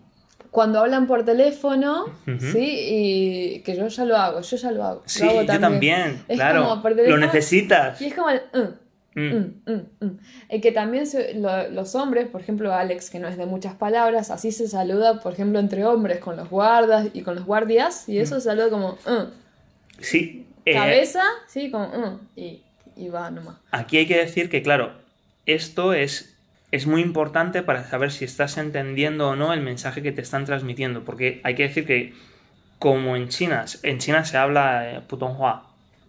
Cuando 0.52 0.80
hablan 0.80 1.06
por 1.08 1.24
teléfono, 1.24 2.06
¿sí? 2.40 2.80
Y 2.90 3.60
que 3.64 3.76
yo 3.76 3.88
ya 3.90 4.06
lo 4.06 4.18
hago, 4.18 4.42
yo 4.42 4.58
ya 4.58 4.72
lo 4.72 4.84
hago. 4.84 5.04
Sí, 5.06 5.24
lo 5.24 5.32
hago 5.32 5.46
también. 5.46 5.62
yo 5.62 5.62
también, 5.62 6.24
es 6.28 6.36
claro. 6.38 6.64
Como 6.64 6.82
por 6.82 6.92
teléfono, 6.96 7.18
lo 7.18 7.26
necesitas. 7.26 8.02
Y 8.02 8.06
es 8.08 8.16
como 8.16 8.30
el... 8.30 8.42
Uh" 8.54 8.87
mm, 9.20 9.34
Mm. 9.34 9.54
mm, 9.66 9.72
mm, 9.74 10.06
mm. 10.06 10.20
El 10.50 10.62
que 10.62 10.72
también 10.72 11.08
se- 11.08 11.34
lo- 11.34 11.70
los 11.70 11.96
hombres, 11.96 12.28
por 12.28 12.42
ejemplo, 12.42 12.74
Alex, 12.74 13.10
que 13.10 13.20
no 13.20 13.28
es 13.28 13.38
de 13.38 13.46
muchas 13.46 13.74
palabras, 13.76 14.30
así 14.32 14.52
se 14.52 14.68
saluda, 14.68 15.20
por 15.22 15.34
ejemplo, 15.34 15.60
entre 15.60 15.84
hombres 15.86 16.20
con 16.20 16.38
los 16.38 16.50
guardas 16.50 17.08
y 17.14 17.22
con 17.24 17.36
los 17.36 17.46
guardias, 17.46 18.08
y 18.08 18.20
eso 18.20 18.36
se 18.40 18.42
saluda 18.50 18.70
como. 18.70 18.94
mm. 19.06 19.32
Sí. 20.00 20.46
eh, 20.66 20.74
Cabeza, 20.74 21.24
sí, 21.48 21.72
como. 21.72 21.88
mm, 21.88 22.20
y, 22.36 22.62
y 22.96 23.10
va 23.10 23.32
nomás. 23.32 23.56
Aquí 23.72 23.98
hay 23.98 24.06
que 24.08 24.18
decir 24.18 24.50
que, 24.50 24.62
claro, 24.62 24.92
esto 25.46 25.94
es, 25.94 26.36
es 26.72 26.86
muy 26.88 27.02
importante 27.02 27.64
para 27.64 27.84
saber 27.90 28.12
si 28.12 28.26
estás 28.26 28.58
entendiendo 28.58 29.30
o 29.30 29.36
no 29.36 29.54
el 29.54 29.62
mensaje 29.62 30.02
que 30.04 30.12
te 30.12 30.22
están 30.22 30.46
transmitiendo. 30.46 31.04
Porque 31.06 31.40
hay 31.44 31.56
que 31.56 31.64
decir 31.64 31.86
que, 31.86 32.14
como 32.80 33.16
en 33.16 33.30
China, 33.30 33.66
en 33.84 33.98
China 34.00 34.26
se 34.26 34.38
habla 34.38 34.92
eh, 34.92 35.02
Putonghua, 35.08 35.67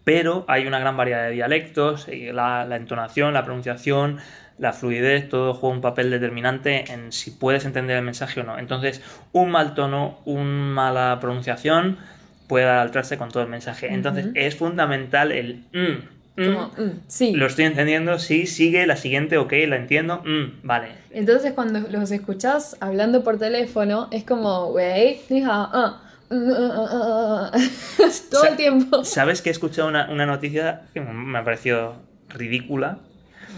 pero 0.09 0.47
hay 0.49 0.67
una 0.67 0.79
gran 0.79 0.97
variedad 0.97 1.25
de 1.25 1.33
dialectos, 1.33 2.07
la, 2.33 2.65
la 2.65 2.77
entonación, 2.77 3.35
la 3.35 3.45
pronunciación, 3.45 4.17
la 4.57 4.73
fluidez, 4.73 5.29
todo 5.29 5.53
juega 5.53 5.77
un 5.77 5.83
papel 5.83 6.11
determinante 6.11 6.91
en 6.91 7.13
si 7.13 7.31
puedes 7.31 7.67
entender 7.67 7.99
el 7.99 8.05
mensaje 8.05 8.41
o 8.41 8.43
no. 8.43 8.59
Entonces, 8.59 9.03
un 9.33 9.51
mal 9.51 9.75
tono, 9.75 10.19
una 10.25 10.45
mala 10.45 11.19
pronunciación 11.21 11.99
puede 12.47 12.65
dar 12.65 12.79
al 12.79 12.91
traste 12.91 13.19
con 13.19 13.31
todo 13.31 13.43
el 13.43 13.51
mensaje. 13.51 13.93
Entonces, 13.93 14.25
Ujú. 14.25 14.33
es 14.37 14.57
fundamental 14.57 15.31
el 15.31 15.65
mm, 15.75 16.41
mm, 16.41 16.45
Como, 16.47 16.69
mm, 16.69 17.01
sí. 17.07 17.35
lo 17.35 17.45
estoy 17.45 17.67
entendiendo, 17.67 18.19
sí, 18.19 18.47
sigue, 18.47 18.87
la 18.87 18.97
siguiente, 18.97 19.37
ok, 19.37 19.53
la 19.69 19.77
entiendo, 19.77 20.23
mm, 20.25 20.61
vale. 20.67 20.89
Entonces 21.11 21.53
cuando 21.53 21.81
los 21.81 22.11
escuchás 22.13 22.79
hablando 22.81 23.23
por 23.23 23.39
teléfono, 23.39 24.09
es 24.11 24.25
como, 24.25 24.69
wey, 24.69 25.21
ah, 25.45 25.71
ah, 25.71 25.71
ah", 25.75 26.08
todo 28.31 28.45
el 28.45 28.57
tiempo. 28.57 29.05
¿Sabes 29.05 29.43
que 29.43 29.51
he 29.51 29.53
escuchado 29.53 29.89
una, 29.89 30.11
una 30.11 30.27
noticia 30.27 30.83
que 30.93 31.01
me 31.01 31.39
ha 31.39 31.45
parecido 31.45 31.97
ridícula 32.29 32.99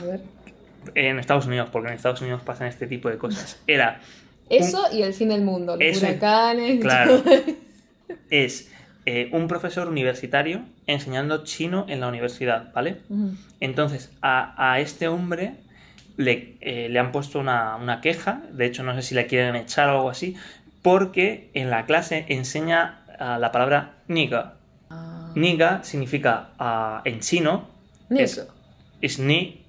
A 0.01 0.05
ver. 0.07 0.21
en 0.95 1.18
Estados 1.18 1.47
Unidos? 1.47 1.68
Porque 1.71 1.89
en 1.89 1.95
Estados 1.95 2.21
Unidos 2.21 2.43
pasan 2.45 2.68
este 2.68 2.87
tipo 2.87 3.09
de 3.09 3.18
cosas. 3.18 3.61
Era, 3.66 4.01
Eso 4.49 4.85
y 4.93 5.03
el 5.03 5.14
fin 5.14 5.31
del 5.31 5.43
mundo, 5.43 5.77
los 5.77 5.85
Eso 5.85 6.07
huracanes. 6.07 6.81
claro. 6.81 7.18
todo. 7.21 7.35
es 8.31 8.71
eh, 9.07 9.29
un 9.33 9.49
profesor 9.49 9.89
universitario 9.89 10.62
enseñando 10.87 11.45
chino 11.45 11.87
en 11.89 12.01
la 12.01 12.09
universidad, 12.09 12.73
¿vale? 12.73 12.99
Entonces, 13.61 14.11
a, 14.23 14.73
a 14.73 14.81
este 14.81 15.09
hombre 15.09 15.55
le, 16.16 16.57
eh, 16.61 16.89
le 16.91 16.99
han 16.99 17.12
puesto 17.12 17.39
una, 17.39 17.77
una 17.77 18.01
queja, 18.01 18.43
de 18.53 18.66
hecho 18.66 18.83
no 18.83 18.95
sé 18.95 19.03
si 19.03 19.14
le 19.14 19.27
quieren 19.27 19.57
echar 19.57 19.89
o 19.89 19.93
algo 19.93 20.11
así, 20.11 20.37
porque 20.83 21.51
en 21.55 21.70
la 21.70 21.87
clase 21.87 22.26
enseña 22.28 23.05
ah, 23.18 23.39
la 23.39 23.53
palabra 23.53 23.95
niga. 24.09 24.55
Ah, 24.91 25.33
Niga 25.35 25.85
significa 25.85 26.51
ah, 26.59 27.03
en 27.05 27.20
chino, 27.20 27.68
es, 28.11 28.47
es 29.01 29.18
ni. 29.18 29.64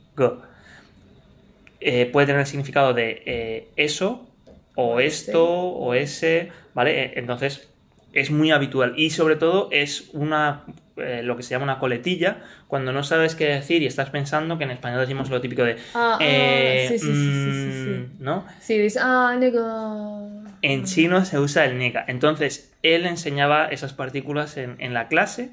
Eh, 1.80 2.06
puede 2.12 2.28
tener 2.28 2.42
el 2.42 2.48
significado 2.48 2.94
de 2.94 3.24
eh, 3.26 3.70
eso, 3.76 4.28
o 4.76 5.00
esto, 5.00 5.44
o 5.50 5.94
ese, 5.94 6.52
¿vale? 6.74 7.04
Eh, 7.06 7.14
Entonces 7.16 7.70
es 8.14 8.30
muy 8.30 8.52
habitual 8.52 8.94
y 8.98 9.10
sobre 9.12 9.36
todo 9.36 9.70
es 9.72 10.10
una 10.14 10.64
eh, 10.98 11.22
lo 11.24 11.38
que 11.38 11.44
se 11.44 11.52
llama 11.52 11.64
una 11.64 11.80
coletilla 11.80 12.42
cuando 12.68 12.92
no 12.92 13.04
sabes 13.04 13.36
qué 13.36 13.46
decir 13.46 13.82
y 13.82 13.86
estás 13.86 14.10
pensando 14.10 14.58
que 14.58 14.66
en 14.66 14.72
español 14.72 15.00
decimos 15.00 15.30
lo 15.30 15.40
típico 15.40 15.64
de 15.64 15.78
Ah, 15.94 16.18
ah, 16.20 16.24
eh, 16.24 16.86
sí, 16.90 17.00
sí, 17.00 17.06
sí, 17.06 17.14
sí, 17.14 17.52
sí, 17.54 17.84
sí. 17.84 17.90
mm, 18.20 18.24
¿no? 18.24 18.46
Sí, 18.60 18.78
dice, 18.78 19.00
ah, 19.02 19.36
Nico. 19.40 20.41
En 20.62 20.84
chino 20.86 21.26
se 21.26 21.40
usa 21.40 21.66
el 21.66 21.78
niga. 21.78 22.06
Entonces, 22.08 22.72
él 22.84 23.06
enseñaba 23.06 23.68
esas 23.68 23.94
partículas 23.94 24.58
en, 24.58 24.76
en 24.80 24.94
la 24.94 25.08
clase 25.08 25.50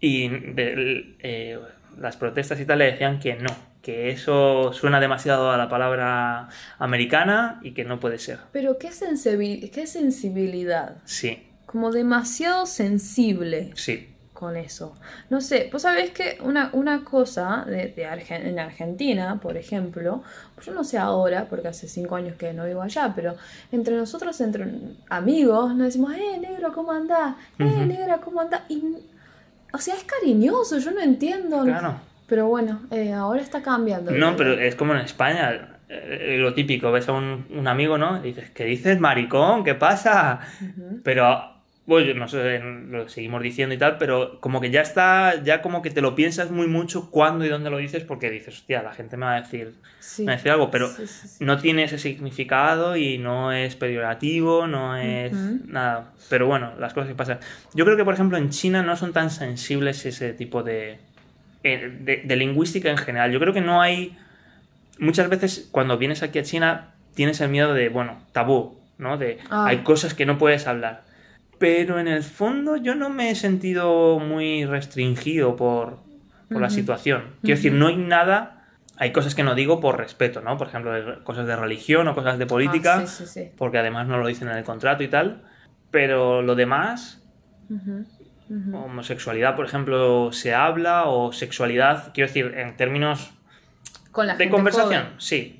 y 0.00 0.28
de- 0.28 1.16
eh, 1.20 1.58
las 1.98 2.16
protestas 2.16 2.60
y 2.60 2.64
tal 2.64 2.78
le 2.78 2.86
decían 2.92 3.18
que 3.18 3.34
no, 3.34 3.50
que 3.82 4.10
eso 4.10 4.72
suena 4.72 5.00
demasiado 5.00 5.50
a 5.50 5.56
la 5.56 5.68
palabra 5.68 6.48
americana 6.78 7.60
y 7.62 7.72
que 7.72 7.84
no 7.84 7.98
puede 8.00 8.18
ser. 8.18 8.38
Pero 8.52 8.78
qué, 8.78 8.88
sensibil- 8.90 9.70
qué 9.70 9.86
sensibilidad. 9.86 10.98
Sí, 11.04 11.46
Como 11.66 11.90
demasiado 11.92 12.66
sensible. 12.66 13.70
sí. 13.74 14.08
Con 14.40 14.56
eso. 14.56 14.96
No 15.28 15.40
sé, 15.40 15.68
pues 15.70 15.84
sabés 15.84 16.10
que 16.10 16.38
una, 16.42 16.70
una 16.72 17.04
cosa 17.04 17.64
de, 17.66 17.88
de 17.88 18.06
Argen- 18.08 18.46
en 18.46 18.58
Argentina, 18.58 19.38
por 19.40 19.56
ejemplo, 19.56 20.22
yo 20.64 20.72
no 20.74 20.82
sé 20.82 20.98
ahora, 20.98 21.46
porque 21.48 21.68
hace 21.68 21.86
cinco 21.86 22.16
años 22.16 22.34
que 22.36 22.52
no 22.52 22.64
vivo 22.64 22.82
allá, 22.82 23.12
pero 23.14 23.36
entre 23.70 23.94
nosotros, 23.96 24.40
entre 24.40 24.66
amigos, 25.10 25.74
nos 25.76 25.86
decimos, 25.88 26.14
eh, 26.14 26.38
negro, 26.40 26.72
¿cómo 26.72 26.90
andás? 26.92 27.36
Eh, 27.58 27.84
negra, 27.86 28.18
¿cómo 28.18 28.40
andás? 28.40 28.62
Y, 28.68 28.82
o 29.72 29.78
sea, 29.78 29.94
es 29.94 30.04
cariñoso, 30.04 30.78
yo 30.78 30.90
no 30.90 31.00
entiendo. 31.00 31.62
Claro. 31.62 31.94
Pero 32.26 32.48
bueno, 32.48 32.80
eh, 32.90 33.12
ahora 33.12 33.40
está 33.42 33.60
cambiando. 33.62 34.10
No, 34.12 34.36
pero 34.36 34.54
es 34.54 34.74
como 34.76 34.94
en 34.94 35.00
España, 35.00 35.78
eh, 35.88 36.36
lo 36.38 36.54
típico, 36.54 36.90
ves 36.92 37.08
a 37.08 37.12
un, 37.12 37.46
un 37.50 37.66
amigo, 37.68 37.98
¿no? 37.98 38.18
Y 38.18 38.28
dices, 38.28 38.50
¿qué 38.50 38.64
dices, 38.64 39.00
maricón? 39.00 39.64
¿Qué 39.64 39.74
pasa? 39.74 40.38
Pero, 41.02 41.59
bueno, 41.86 42.14
no 42.14 42.28
sé, 42.28 42.60
lo 42.60 43.08
seguimos 43.08 43.42
diciendo 43.42 43.74
y 43.74 43.78
tal, 43.78 43.98
pero 43.98 44.38
como 44.40 44.60
que 44.60 44.70
ya 44.70 44.80
está, 44.80 45.42
ya 45.42 45.60
como 45.60 45.82
que 45.82 45.90
te 45.90 46.00
lo 46.00 46.14
piensas 46.14 46.50
muy 46.52 46.68
mucho 46.68 47.10
cuándo 47.10 47.44
y 47.44 47.48
dónde 47.48 47.70
lo 47.70 47.78
dices, 47.78 48.04
porque 48.04 48.30
dices, 48.30 48.54
hostia, 48.58 48.82
la 48.82 48.92
gente 48.92 49.16
me 49.16 49.26
va 49.26 49.34
a 49.36 49.40
decir, 49.40 49.74
Sí. 49.98 50.22
me 50.22 50.26
va 50.28 50.32
a 50.34 50.36
decir 50.36 50.52
algo, 50.52 50.70
pero 50.70 50.86
Sí, 50.88 51.06
sí, 51.06 51.28
sí. 51.28 51.44
no 51.44 51.58
tiene 51.58 51.82
ese 51.84 51.98
significado 51.98 52.96
y 52.96 53.18
no 53.18 53.50
es 53.52 53.74
peyorativo, 53.76 54.66
no 54.68 54.96
es 54.96 55.32
nada. 55.32 56.12
Pero 56.28 56.46
bueno, 56.46 56.72
las 56.78 56.94
cosas 56.94 57.08
que 57.08 57.14
pasan. 57.16 57.40
Yo 57.74 57.84
creo 57.84 57.96
que, 57.96 58.04
por 58.04 58.14
ejemplo, 58.14 58.38
en 58.38 58.50
China 58.50 58.82
no 58.82 58.96
son 58.96 59.12
tan 59.12 59.30
sensibles 59.30 60.06
ese 60.06 60.32
tipo 60.32 60.62
de, 60.62 60.98
eh, 61.64 61.96
de, 62.00 62.22
de 62.24 62.36
lingüística 62.36 62.88
en 62.90 62.98
general. 62.98 63.32
Yo 63.32 63.40
creo 63.40 63.52
que 63.52 63.60
no 63.62 63.80
hay... 63.82 64.16
Muchas 64.98 65.28
veces 65.28 65.68
cuando 65.72 65.98
vienes 65.98 66.22
aquí 66.22 66.38
a 66.38 66.42
China 66.42 66.88
tienes 67.14 67.40
el 67.40 67.48
miedo 67.48 67.74
de, 67.74 67.88
bueno, 67.88 68.22
tabú, 68.32 68.78
¿no? 68.98 69.16
De 69.18 69.38
Ah. 69.50 69.66
hay 69.66 69.78
cosas 69.78 70.14
que 70.14 70.24
no 70.26 70.38
puedes 70.38 70.66
hablar. 70.66 71.02
Pero 71.60 72.00
en 72.00 72.08
el 72.08 72.24
fondo 72.24 72.76
yo 72.76 72.96
no 72.96 73.08
me 73.10 73.30
he 73.30 73.34
sentido 73.36 74.18
muy 74.18 74.64
restringido 74.64 75.54
por, 75.54 75.98
por 76.50 76.60
la 76.60 76.70
situación. 76.70 77.36
Quiero 77.42 77.56
decir, 77.56 77.72
no 77.72 77.86
hay 77.86 77.96
nada... 77.96 78.56
Hay 78.96 79.12
cosas 79.12 79.34
que 79.34 79.42
no 79.42 79.54
digo 79.54 79.78
por 79.80 79.96
respeto, 79.96 80.40
¿no? 80.42 80.58
Por 80.58 80.66
ejemplo, 80.66 80.92
cosas 81.24 81.46
de 81.46 81.56
religión 81.56 82.06
o 82.08 82.14
cosas 82.14 82.38
de 82.38 82.44
política, 82.46 82.96
Ah, 82.96 83.06
sí, 83.06 83.24
sí, 83.24 83.44
sí. 83.44 83.50
porque 83.56 83.78
además 83.78 84.06
no 84.08 84.18
lo 84.18 84.26
dicen 84.26 84.48
en 84.48 84.56
el 84.58 84.64
contrato 84.64 85.02
y 85.02 85.08
tal. 85.08 85.42
Pero 85.90 86.42
lo 86.42 86.54
demás. 86.54 87.22
Ujú. 87.70 88.04
Homosexualidad, 88.74 89.54
por 89.56 89.64
ejemplo, 89.66 90.32
se 90.32 90.54
habla 90.54 91.04
o 91.06 91.32
sexualidad, 91.32 92.12
quiero 92.12 92.28
decir, 92.28 92.52
en 92.56 92.76
términos 92.76 93.30
Con 94.10 94.26
la 94.26 94.34
de 94.34 94.44
gente 94.44 94.50
conversación, 94.54 95.02
joven. 95.04 95.14
sí. 95.20 95.59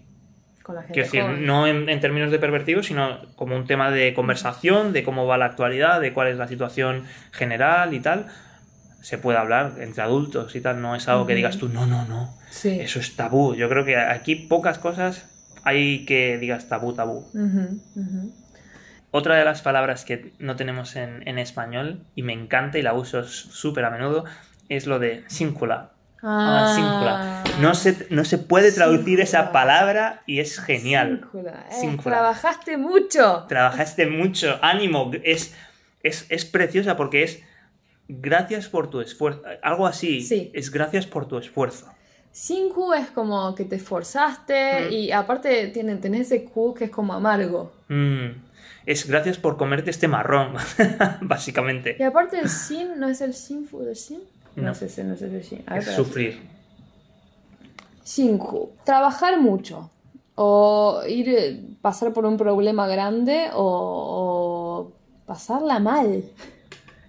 Con 0.70 0.76
la 0.76 0.82
gente 0.82 0.92
Quiero 0.94 1.06
decir, 1.06 1.22
joven. 1.22 1.46
no 1.46 1.66
en, 1.66 1.88
en 1.88 2.00
términos 2.00 2.30
de 2.30 2.38
pervertido, 2.38 2.82
sino 2.82 3.18
como 3.36 3.56
un 3.56 3.66
tema 3.66 3.90
de 3.90 4.14
conversación, 4.14 4.92
de 4.92 5.02
cómo 5.02 5.26
va 5.26 5.36
la 5.38 5.46
actualidad, 5.46 6.00
de 6.00 6.12
cuál 6.12 6.28
es 6.28 6.36
la 6.38 6.48
situación 6.48 7.04
general 7.32 7.92
y 7.94 8.00
tal. 8.00 8.26
Se 9.02 9.18
puede 9.18 9.38
hablar 9.38 9.72
entre 9.80 10.02
adultos 10.02 10.54
y 10.54 10.60
tal, 10.60 10.80
no 10.82 10.94
es 10.94 11.08
algo 11.08 11.26
que 11.26 11.34
digas 11.34 11.56
tú, 11.58 11.68
no, 11.68 11.86
no, 11.86 12.04
no, 12.06 12.34
Sí. 12.50 12.78
eso 12.80 13.00
es 13.00 13.16
tabú. 13.16 13.54
Yo 13.54 13.68
creo 13.68 13.84
que 13.84 13.96
aquí 13.96 14.34
pocas 14.34 14.78
cosas 14.78 15.26
hay 15.64 16.04
que 16.04 16.36
digas 16.38 16.68
tabú, 16.68 16.92
tabú. 16.94 17.26
Otra 19.12 19.34
de 19.36 19.44
las 19.44 19.62
palabras 19.62 20.04
que 20.04 20.32
no 20.38 20.54
tenemos 20.56 20.94
en, 20.96 21.26
en 21.26 21.38
español 21.38 22.04
y 22.14 22.22
me 22.22 22.32
encanta 22.32 22.78
y 22.78 22.82
la 22.82 22.92
uso 22.94 23.24
súper 23.24 23.84
a 23.84 23.90
menudo 23.90 24.24
es 24.68 24.86
lo 24.86 24.98
de 25.00 25.24
síncula. 25.26 25.90
Ah, 26.22 26.72
síncula. 26.74 27.44
No 27.60 27.74
se, 27.74 28.06
no 28.10 28.24
se 28.24 28.38
puede 28.38 28.72
traducir 28.72 29.20
esa 29.20 29.52
palabra 29.52 30.22
y 30.26 30.40
es 30.40 30.58
genial. 30.60 31.20
Síncula. 31.22 31.66
Eh, 31.70 31.74
Síncula. 31.80 32.16
Trabajaste 32.16 32.76
mucho. 32.76 33.44
Trabajaste 33.48 34.06
mucho, 34.06 34.58
ánimo, 34.62 35.10
es, 35.24 35.54
es, 36.02 36.26
es 36.28 36.44
preciosa 36.44 36.96
porque 36.96 37.22
es 37.22 37.40
gracias 38.08 38.68
por 38.68 38.90
tu 38.90 39.00
esfuerzo. 39.00 39.42
Algo 39.62 39.86
así, 39.86 40.20
Sí. 40.22 40.50
es 40.54 40.70
gracias 40.70 41.06
por 41.06 41.26
tu 41.28 41.38
esfuerzo. 41.38 41.86
Cinco 42.32 42.94
es 42.94 43.08
como 43.08 43.54
que 43.56 43.64
te 43.64 43.76
esforzaste 43.76 44.88
Mm. 44.88 44.92
y 44.92 45.12
aparte 45.12 45.66
tiene, 45.68 45.96
tenés 45.96 46.22
ese 46.32 46.44
Q 46.44 46.74
que 46.74 46.84
es 46.84 46.90
como 46.90 47.12
amargo. 47.12 47.72
Mm, 47.88 48.26
es 48.86 49.06
gracias 49.08 49.36
por 49.38 49.56
comerte 49.56 49.90
este 49.90 50.06
marrón, 50.06 50.54
básicamente. 51.22 51.96
Y 51.98 52.02
aparte 52.04 52.38
el 52.38 52.48
sin, 52.48 52.98
¿no 53.00 53.08
es 53.08 53.20
el 53.20 53.34
sinful 53.34 53.88
el 53.88 53.96
sin? 53.96 54.20
No, 54.56 54.62
No. 54.68 54.74
sé 54.74 54.88
si 54.88 55.02
no 55.04 55.16
sé 55.16 55.42
si. 55.42 55.62
A 55.66 55.74
ver, 55.74 55.82
Es 55.82 55.94
sufrir. 55.94 56.40
Trabajar 58.84 59.40
mucho. 59.40 59.90
O 60.34 61.02
ir, 61.06 61.28
eh, 61.28 61.60
pasar 61.82 62.12
por 62.12 62.24
un 62.24 62.36
problema 62.36 62.86
grande 62.88 63.50
o, 63.54 63.62
o 64.88 64.92
pasarla 65.26 65.78
mal. 65.78 66.24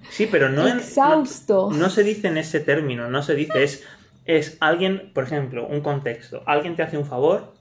Sí, 0.09 0.27
pero 0.29 0.49
no 0.49 0.67
en- 0.67 0.77
Exhausto. 0.79 1.69
No, 1.71 1.77
no 1.77 1.89
se 1.89 2.03
dice 2.03 2.27
en 2.27 2.37
ese 2.37 2.59
término, 2.59 3.09
no 3.09 3.23
se 3.23 3.33
dice, 3.35 3.63
es, 3.63 3.83
es 4.25 4.57
alguien, 4.59 5.11
por 5.13 5.23
ejemplo, 5.23 5.65
un 5.67 5.81
contexto. 5.81 6.43
Alguien 6.45 6.75
te 6.75 6.83
hace 6.83 6.97
un 6.97 7.05
favor 7.05 7.53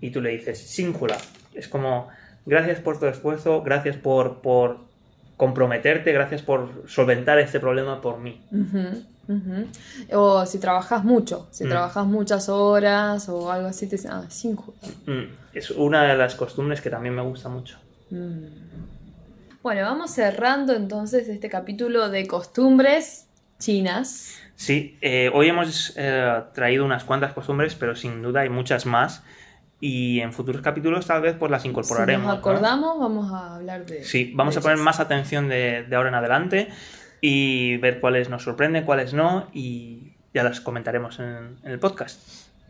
y 0.00 0.10
tú 0.10 0.20
le 0.20 0.30
dices, 0.30 0.58
síncula. 0.58 1.16
Es 1.54 1.68
como, 1.68 2.08
gracias 2.44 2.80
por 2.80 2.98
tu 2.98 3.06
esfuerzo, 3.06 3.62
gracias 3.62 3.96
por, 3.96 4.40
por 4.42 4.85
comprometerte, 5.36 6.12
gracias 6.12 6.42
por 6.42 6.84
solventar 6.88 7.38
este 7.38 7.60
problema 7.60 8.00
por 8.00 8.18
mí. 8.18 8.40
O 10.12 10.46
si 10.46 10.58
trabajas 10.58 11.04
mucho, 11.04 11.48
si 11.50 11.64
Mm. 11.64 11.68
trabajas 11.68 12.06
muchas 12.06 12.48
horas 12.48 13.28
o 13.28 13.50
algo 13.50 13.68
así, 13.68 13.86
te 13.88 13.96
dicen, 13.96 14.12
ah, 14.12 14.24
cinco. 14.28 14.74
Mm, 15.06 15.22
Es 15.52 15.70
una 15.70 16.04
de 16.04 16.16
las 16.16 16.34
costumbres 16.34 16.80
que 16.80 16.90
también 16.90 17.14
me 17.14 17.22
gusta 17.22 17.48
mucho. 17.48 17.78
Mm. 18.10 18.44
Bueno, 19.62 19.82
vamos 19.82 20.10
cerrando 20.12 20.74
entonces 20.74 21.28
este 21.28 21.48
capítulo 21.48 22.08
de 22.08 22.26
costumbres 22.26 23.26
chinas. 23.58 24.34
Sí, 24.54 24.96
eh, 25.00 25.30
hoy 25.34 25.48
hemos 25.48 25.92
eh, 25.96 26.42
traído 26.54 26.84
unas 26.84 27.04
cuantas 27.04 27.32
costumbres, 27.32 27.74
pero 27.74 27.96
sin 27.96 28.22
duda 28.22 28.42
hay 28.42 28.48
muchas 28.48 28.86
más. 28.86 29.22
Y 29.80 30.20
en 30.20 30.32
futuros 30.32 30.62
capítulos 30.62 31.06
tal 31.06 31.20
vez 31.20 31.36
pues 31.38 31.50
las 31.50 31.64
incorporaremos. 31.64 32.22
si 32.22 32.26
nos 32.26 32.34
¿no? 32.34 32.40
acordamos, 32.40 32.98
vamos 32.98 33.32
a 33.32 33.56
hablar 33.56 33.84
de. 33.84 34.04
Sí, 34.04 34.32
vamos 34.34 34.54
de 34.54 34.60
a 34.60 34.62
poner 34.62 34.78
más 34.78 35.00
atención 35.00 35.48
de, 35.48 35.84
de 35.88 35.96
ahora 35.96 36.08
en 36.08 36.14
adelante 36.14 36.68
y 37.20 37.76
ver 37.78 38.00
cuáles 38.00 38.28
nos 38.30 38.42
sorprenden, 38.42 38.84
cuáles 38.84 39.12
no, 39.12 39.48
y 39.52 40.12
ya 40.32 40.42
las 40.44 40.60
comentaremos 40.60 41.18
en, 41.18 41.58
en 41.62 41.70
el 41.72 41.78
podcast. 41.78 42.20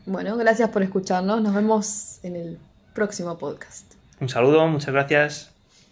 Bueno, 0.05 0.37
gracias 0.37 0.69
por 0.71 0.83
escucharnos. 0.83 1.41
Nos 1.41 1.55
vemos 1.55 2.19
en 2.23 2.37
el 2.37 2.59
próximo 2.93 3.39
podcast. 3.39 3.95
Un 4.21 4.29
saludo, 4.29 4.67
muchas 4.69 4.93
gracias. 4.95 5.56